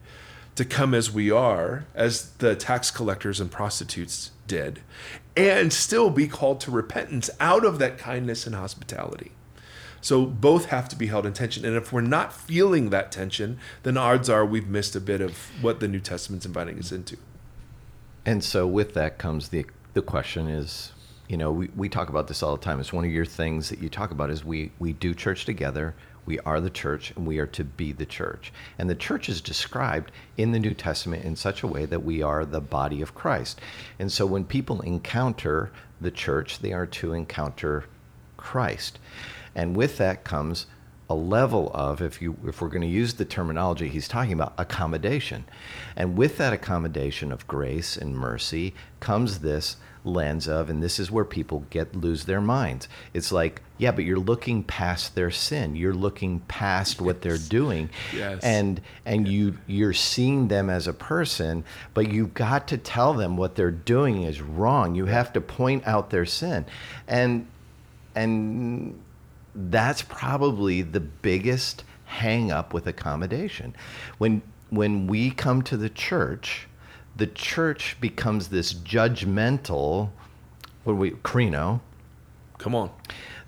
to 0.57 0.65
come 0.65 0.95
as 0.95 1.11
we 1.11 1.31
are 1.31 1.85
as 1.95 2.31
the 2.35 2.55
tax 2.55 2.91
collectors 2.91 3.41
and 3.41 3.51
prostitutes 3.51 4.31
did 4.47 4.81
and 5.37 5.73
still 5.73 6.11
be 6.11 6.29
called 6.29 6.61
to 6.61 6.71
repentance 6.71 7.29
out 7.41 7.65
of 7.65 7.79
that 7.79 7.99
kindness 7.99 8.47
and 8.47 8.55
hospitality 8.55 9.33
so 10.05 10.27
both 10.27 10.67
have 10.67 10.87
to 10.91 10.97
be 10.97 11.07
held 11.07 11.25
in 11.25 11.33
tension. 11.33 11.65
And 11.65 11.75
if 11.75 11.91
we're 11.91 12.03
not 12.03 12.31
feeling 12.31 12.91
that 12.91 13.11
tension, 13.11 13.59
then 13.85 13.97
odds 13.97 14.29
are 14.29 14.45
we've 14.45 14.69
missed 14.69 14.95
a 14.95 15.01
bit 15.01 15.23
of 15.23 15.51
what 15.63 15.81
the 15.81 15.89
New 15.89 15.99
Testament's 15.99 16.45
inviting 16.45 16.79
us 16.79 16.93
into. 16.93 17.17
And 18.27 18.45
so 18.45 18.67
with 18.67 18.93
that 18.93 19.17
comes 19.17 19.49
the 19.49 19.65
the 19.95 20.03
question 20.03 20.47
is, 20.47 20.93
you 21.27 21.39
know, 21.39 21.51
we, 21.51 21.71
we 21.75 21.89
talk 21.89 22.11
about 22.11 22.29
this 22.29 22.43
all 22.43 22.55
the 22.55 22.63
time. 22.63 22.81
It's 22.81 22.93
one 22.93 23.07
of 23.07 23.11
your 23.11 23.25
things 23.25 23.71
that 23.71 23.79
you 23.79 23.89
talk 23.89 24.11
about 24.11 24.29
is 24.29 24.45
we 24.45 24.73
we 24.79 24.93
do 24.93 25.15
church 25.15 25.47
together. 25.47 25.95
We 26.27 26.39
are 26.41 26.61
the 26.61 26.69
church 26.69 27.15
and 27.17 27.27
we 27.27 27.39
are 27.39 27.47
to 27.47 27.65
be 27.65 27.93
the 27.93 28.05
church. 28.05 28.53
And 28.79 28.91
the 28.91 28.95
church 28.95 29.31
is 29.31 29.41
described 29.41 30.13
in 30.37 30.53
the 30.53 30.59
New 30.59 30.75
Testament 30.75 31.25
in 31.25 31.35
such 31.35 31.63
a 31.63 31.67
way 31.67 31.87
that 31.87 32.05
we 32.05 32.21
are 32.21 32.45
the 32.45 32.61
body 32.61 33.01
of 33.01 33.15
Christ. 33.15 33.59
And 33.99 34.13
so 34.13 34.27
when 34.27 34.45
people 34.45 34.83
encounter 34.83 35.73
the 35.99 36.11
church, 36.11 36.59
they 36.59 36.75
are 36.75 36.87
to 36.87 37.15
encounter 37.15 37.85
Christ. 38.45 38.99
And 39.55 39.75
with 39.75 39.97
that 39.97 40.23
comes 40.23 40.67
a 41.09 41.15
level 41.15 41.71
of 41.75 42.01
if 42.01 42.23
you 42.23 42.37
if 42.47 42.61
we're 42.61 42.69
going 42.69 42.83
to 42.83 42.87
use 42.87 43.15
the 43.15 43.25
terminology 43.25 43.89
he's 43.89 44.09
talking 44.09 44.33
about 44.33 44.55
accommodation. 44.59 45.45
And 45.97 46.17
with 46.17 46.39
that 46.39 46.53
accommodation 46.53 47.33
of 47.33 47.47
grace 47.47 47.97
and 47.97 48.17
mercy 48.17 48.75
comes 49.01 49.41
this 49.41 49.77
lens 50.07 50.47
of 50.47 50.69
and 50.69 50.83
this 50.83 50.99
is 50.99 51.11
where 51.11 51.25
people 51.25 51.65
get 51.71 51.95
lose 51.97 52.25
their 52.25 52.41
minds. 52.41 52.89
It's 53.13 53.33
like 53.33 53.63
yeah 53.79 53.91
but 53.91 54.05
you're 54.05 54.19
looking 54.19 54.63
past 54.63 55.15
their 55.15 55.31
sin. 55.31 55.77
You're 55.77 55.95
looking 55.95 56.41
past 56.41 57.01
what 57.01 57.21
they're 57.21 57.37
doing. 57.39 57.91
Yes. 58.15 58.43
and 58.43 58.81
and 59.05 59.29
you 59.29 59.59
you're 59.67 59.93
seeing 59.93 60.49
them 60.49 60.71
as 60.71 60.87
a 60.87 60.95
person 60.95 61.65
but 61.93 62.11
you've 62.11 62.35
got 62.35 62.69
to 62.69 62.79
tell 62.79 63.13
them 63.13 63.37
what 63.37 63.57
they're 63.57 63.71
doing 63.71 64.23
is 64.23 64.41
wrong. 64.41 64.95
You 64.95 65.07
have 65.07 65.33
to 65.35 65.41
point 65.41 65.87
out 65.87 66.11
their 66.11 66.27
sin. 66.27 66.65
And 67.07 67.47
and 68.15 69.01
that's 69.55 70.03
probably 70.03 70.83
the 70.83 71.01
biggest 71.01 71.85
hang 72.07 72.51
up 72.51 72.73
with 72.75 72.87
accommodation. 72.87 73.75
When 74.19 74.43
when 74.71 75.07
we 75.07 75.31
come 75.31 75.63
to 75.63 75.77
the 75.77 75.89
church, 75.91 76.67
the 77.17 77.27
church 77.27 77.97
becomes 78.01 78.49
this 78.49 78.75
judgmental 78.75 80.11
what 80.85 80.97
we 80.97 81.13
crino 81.13 81.81
Come 82.59 82.75
on. 82.75 82.91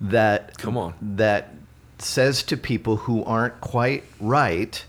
that 0.00 0.56
Come 0.58 0.76
on. 0.76 0.94
that 1.00 1.54
says 1.98 2.42
to 2.44 2.56
people 2.56 2.96
who 2.96 3.24
aren't 3.24 3.60
quite 3.60 4.04
right, 4.20 4.84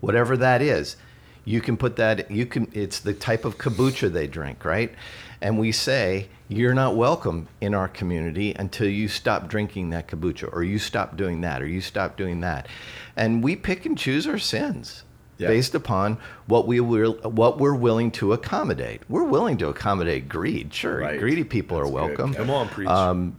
whatever 0.00 0.36
that 0.38 0.62
is, 0.62 0.96
you 1.44 1.60
can 1.60 1.76
put 1.76 1.96
that 1.96 2.30
you 2.30 2.46
can 2.46 2.70
it's 2.72 3.00
the 3.00 3.14
type 3.14 3.44
of 3.44 3.58
kombucha 3.58 4.12
they 4.12 4.26
drink, 4.26 4.64
right? 4.64 4.92
And 5.40 5.58
we 5.58 5.72
say 5.72 6.28
you're 6.48 6.74
not 6.74 6.94
welcome 6.96 7.48
in 7.60 7.74
our 7.74 7.88
community 7.88 8.54
until 8.54 8.88
you 8.88 9.08
stop 9.08 9.48
drinking 9.48 9.90
that 9.90 10.06
kombucha 10.08 10.52
or 10.52 10.62
you 10.62 10.78
stop 10.78 11.16
doing 11.16 11.40
that 11.40 11.60
or 11.62 11.66
you 11.66 11.80
stop 11.80 12.16
doing 12.16 12.40
that. 12.40 12.68
And 13.16 13.42
we 13.42 13.56
pick 13.56 13.84
and 13.86 13.96
choose 13.98 14.26
our 14.26 14.38
sins. 14.38 15.02
Yeah. 15.38 15.48
Based 15.48 15.74
upon 15.74 16.16
what 16.46 16.66
we 16.66 16.80
will, 16.80 17.12
what 17.22 17.58
we're 17.58 17.74
willing 17.74 18.10
to 18.12 18.32
accommodate, 18.32 19.02
we're 19.08 19.24
willing 19.24 19.58
to 19.58 19.68
accommodate 19.68 20.30
greed. 20.30 20.72
Sure, 20.72 21.00
Right. 21.00 21.18
greedy 21.20 21.44
people 21.44 21.76
are 21.76 21.82
That's 21.82 21.90
good. 21.92 21.94
welcome. 22.18 22.34
Come 22.34 22.48
on, 22.48 22.68
preach. 22.70 22.88
Um, 22.88 23.36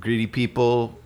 greedy 0.00 0.26
people, 0.26 0.98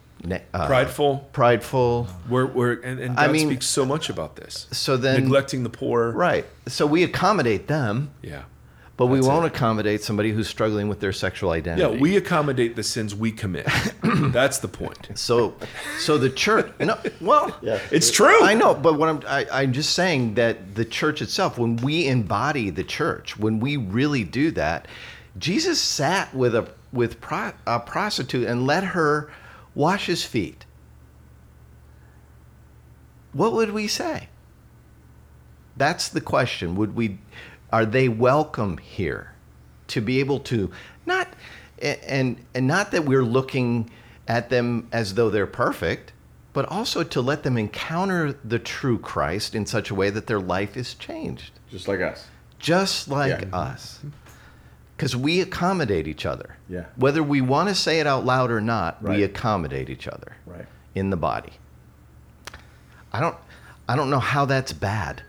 uh, 0.54 0.66
Prideful. 0.68 1.28
prideful. 1.32 2.06
We're, 2.28 2.46
we're 2.46 2.74
and, 2.82 3.00
and 3.00 3.18
I 3.18 3.26
God 3.26 3.32
mean- 3.32 3.48
speaks 3.48 3.66
so 3.66 3.84
much 3.84 4.10
about 4.10 4.36
this. 4.36 4.68
So 4.70 4.96
then, 4.96 5.22
Neglecting 5.22 5.64
the 5.64 5.70
poor. 5.70 6.12
right? 6.12 6.46
So 6.68 6.86
we 6.86 7.02
accommodate 7.02 7.66
them, 7.66 8.10
Yeah. 8.22 8.42
But 8.98 9.06
we 9.06 9.20
won't 9.20 9.46
it. 9.46 9.54
accommodate 9.54 10.02
somebody 10.02 10.32
who's 10.32 10.48
struggling 10.48 10.88
with 10.88 10.98
their 10.98 11.12
sexual 11.12 11.52
identity. 11.52 11.94
Yeah, 11.94 12.00
we 12.00 12.16
accommodate 12.16 12.74
the 12.74 12.82
sins 12.82 13.14
we 13.14 13.30
commit. 13.30 13.68
That's 14.02 14.58
the 14.58 14.66
point. 14.66 15.10
So, 15.14 15.54
so 16.00 16.18
the 16.18 16.28
church. 16.28 16.72
No, 16.80 16.98
well, 17.20 17.56
It's 17.62 18.10
true. 18.10 18.42
I 18.42 18.54
know, 18.54 18.74
but 18.74 18.98
what 18.98 19.08
I'm 19.08 19.22
I, 19.28 19.46
I'm 19.52 19.72
just 19.72 19.94
saying 19.94 20.34
that 20.34 20.74
the 20.74 20.84
church 20.84 21.22
itself, 21.22 21.56
when 21.58 21.76
we 21.76 22.08
embody 22.08 22.70
the 22.70 22.82
church, 22.82 23.38
when 23.38 23.60
we 23.60 23.76
really 23.76 24.24
do 24.24 24.50
that, 24.50 24.88
Jesus 25.38 25.80
sat 25.80 26.34
with 26.34 26.56
a 26.56 26.68
with 26.92 27.20
pro, 27.20 27.52
a 27.68 27.78
prostitute 27.78 28.48
and 28.48 28.66
let 28.66 28.82
her 28.82 29.30
wash 29.76 30.06
his 30.06 30.24
feet. 30.24 30.66
What 33.32 33.52
would 33.52 33.70
we 33.70 33.86
say? 33.86 34.28
That's 35.76 36.08
the 36.08 36.20
question. 36.20 36.74
Would 36.74 36.96
we 36.96 37.18
are 37.72 37.84
they 37.86 38.08
welcome 38.08 38.78
here 38.78 39.32
to 39.88 40.00
be 40.00 40.20
able 40.20 40.40
to 40.40 40.70
not 41.06 41.28
and 41.80 42.36
and 42.54 42.66
not 42.66 42.90
that 42.90 43.04
we're 43.04 43.24
looking 43.24 43.90
at 44.26 44.50
them 44.50 44.88
as 44.92 45.14
though 45.14 45.30
they're 45.30 45.46
perfect, 45.46 46.12
but 46.52 46.66
also 46.66 47.02
to 47.02 47.20
let 47.20 47.42
them 47.44 47.56
encounter 47.56 48.32
the 48.44 48.58
true 48.58 48.98
Christ 48.98 49.54
in 49.54 49.64
such 49.64 49.90
a 49.90 49.94
way 49.94 50.10
that 50.10 50.26
their 50.26 50.40
life 50.40 50.76
is 50.76 50.94
changed, 50.94 51.52
Just 51.70 51.88
like 51.88 52.00
us. 52.00 52.26
just 52.58 53.08
like 53.08 53.42
Yeah. 53.42 53.56
us. 53.56 54.00
Because 54.96 55.14
we 55.16 55.40
accommodate 55.40 56.08
each 56.08 56.26
other. 56.26 56.56
Yeah. 56.68 56.86
Whether 56.96 57.22
we 57.22 57.40
want 57.40 57.68
to 57.68 57.74
say 57.74 58.00
it 58.00 58.06
out 58.06 58.24
loud 58.26 58.50
or 58.50 58.60
not, 58.60 59.00
we 59.02 59.22
accommodate 59.22 59.88
each 59.88 60.08
other 60.08 60.36
Right. 60.44 60.66
in 60.94 61.10
the 61.10 61.16
body. 61.16 61.52
I 63.12 63.20
don't 63.20 63.36
I 63.88 63.96
don't 63.96 64.10
know 64.10 64.18
how 64.20 64.44
that's 64.44 64.72
bad. 64.74 65.22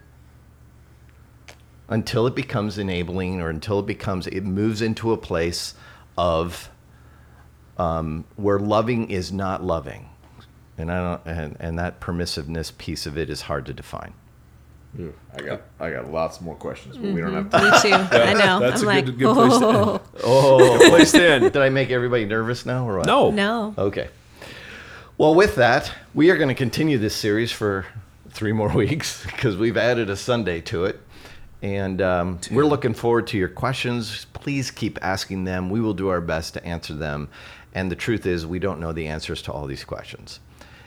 Until 1.90 2.28
it 2.28 2.36
becomes 2.36 2.78
enabling 2.78 3.42
or 3.42 3.50
until 3.50 3.80
it 3.80 3.86
becomes 3.88 4.28
it 4.28 4.44
moves 4.46 4.82
into 4.82 5.12
a 5.12 5.18
place 5.18 5.74
of 6.18 6.70
um, 7.78 8.26
where 8.36 8.60
loving 8.60 9.10
is 9.10 9.32
not 9.32 9.64
loving. 9.64 10.10
And 10.78 10.92
I 10.92 11.02
don't 11.26 11.26
and, 11.38 11.58
and 11.60 11.80
that 11.80 12.00
permissiveness 12.00 12.78
piece 12.78 13.06
of 13.06 13.18
it 13.18 13.30
is 13.30 13.42
hard 13.42 13.66
to 13.66 13.74
define. 13.74 14.14
I 15.36 15.42
got 15.42 15.62
I 15.80 15.92
got 15.92 16.12
lots 16.12 16.42
more 16.42 16.56
questions, 16.56 16.98
but 16.98 17.12
we 17.12 17.22
don't 17.22 17.34
have 17.34 17.50
time. 17.52 17.64
Me 17.72 17.80
too. 17.82 17.94
I 18.18 18.34
know. 18.34 18.60
that's 18.60 18.82
I'm 18.82 18.88
a 18.88 18.92
like, 18.92 19.06
good- 19.06 19.20
good 19.20 19.34
place 19.36 19.58
to 19.60 19.68
end. 19.68 19.76
oh, 19.78 20.02
Oh 20.24 20.90
Place 20.90 21.12
to 21.12 21.24
end. 21.28 21.44
did 21.44 21.58
I 21.58 21.70
make 21.70 21.90
everybody 21.92 22.26
nervous 22.26 22.66
now 22.66 22.88
or 22.88 22.98
what? 22.98 23.06
No. 23.06 23.30
no. 23.30 23.74
Okay. 23.78 24.10
Well, 25.18 25.36
with 25.36 25.56
that, 25.56 25.92
we 26.14 26.30
are 26.32 26.38
going 26.38 26.48
to 26.50 26.56
continue 26.56 26.98
this 26.98 27.14
series 27.16 27.52
for 27.52 27.86
three 28.30 28.52
more 28.54 28.70
weeks 28.74 29.24
because 29.26 29.58
we've 29.58 29.78
added 29.78 30.10
a 30.10 30.16
Sunday 30.16 30.62
to 30.62 30.86
it. 30.86 31.00
And 31.62 32.02
um, 32.02 32.40
we're 32.52 32.66
looking 32.66 32.94
forward 32.94 33.28
to 33.28 33.38
your 33.38 33.50
questions. 33.50 34.26
Please 34.34 34.72
keep 34.72 34.98
asking 35.02 35.44
them. 35.44 35.70
We 35.70 35.82
will 35.82 35.94
do 35.94 36.08
our 36.08 36.22
best 36.22 36.54
to 36.54 36.66
answer 36.66 36.94
them. 36.94 37.30
And 37.74 37.92
the 37.92 37.96
truth 37.96 38.26
is, 38.26 38.46
we 38.46 38.60
don't 38.60 38.80
know 38.80 38.94
the 38.94 39.08
answers 39.08 39.42
to 39.44 39.52
all 39.52 39.68
these 39.68 39.84
questions. 39.84 40.40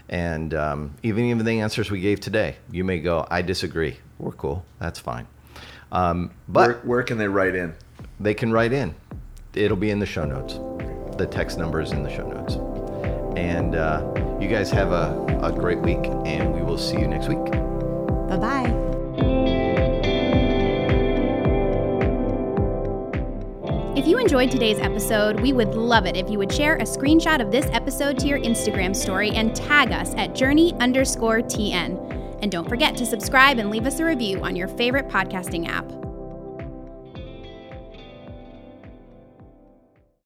And 0.08 0.54
um, 0.54 0.94
even 1.02 1.24
even 1.26 1.44
the 1.44 1.60
answers 1.60 1.90
we 1.90 2.00
gave 2.00 2.20
today, 2.20 2.56
you 2.70 2.84
may 2.84 2.98
go, 2.98 3.26
"I 3.30 3.42
disagree." 3.42 3.98
We're 4.18 4.32
cool. 4.32 4.64
That's 4.78 4.98
fine. 4.98 5.26
Um, 5.90 6.30
but 6.48 6.68
where, 6.68 6.78
where 6.80 7.02
can 7.02 7.18
they 7.18 7.28
write 7.28 7.54
in? 7.54 7.74
they 8.22 8.34
can 8.34 8.52
write 8.52 8.72
in. 8.72 8.94
It'll 9.54 9.76
be 9.76 9.90
in 9.90 9.98
the 9.98 10.06
show 10.06 10.24
notes. 10.24 10.54
The 11.18 11.26
text 11.26 11.58
number 11.58 11.80
is 11.80 11.92
in 11.92 12.02
the 12.02 12.10
show 12.10 12.28
notes. 12.28 12.54
And 13.36 13.74
uh, 13.74 14.38
you 14.40 14.48
guys 14.48 14.70
have 14.70 14.92
a, 14.92 15.40
a 15.42 15.52
great 15.52 15.78
week, 15.80 16.04
and 16.24 16.54
we 16.54 16.62
will 16.62 16.78
see 16.78 16.98
you 16.98 17.06
next 17.06 17.28
week. 17.28 17.44
Bye 18.28 18.36
bye. 18.38 18.91
If 24.02 24.08
you 24.08 24.18
enjoyed 24.18 24.50
today's 24.50 24.80
episode, 24.80 25.38
we 25.38 25.52
would 25.52 25.76
love 25.76 26.06
it 26.06 26.16
if 26.16 26.28
you 26.28 26.36
would 26.36 26.52
share 26.52 26.74
a 26.74 26.82
screenshot 26.82 27.40
of 27.40 27.52
this 27.52 27.66
episode 27.66 28.18
to 28.18 28.26
your 28.26 28.40
Instagram 28.40 28.96
story 28.96 29.30
and 29.30 29.54
tag 29.54 29.92
us 29.92 30.12
at 30.16 30.34
journey 30.34 30.74
underscore 30.80 31.38
TN. 31.38 32.40
And 32.42 32.50
don't 32.50 32.68
forget 32.68 32.96
to 32.96 33.06
subscribe 33.06 33.58
and 33.58 33.70
leave 33.70 33.86
us 33.86 34.00
a 34.00 34.04
review 34.04 34.42
on 34.42 34.56
your 34.56 34.66
favorite 34.66 35.06
podcasting 35.06 35.68
app. 35.68 36.01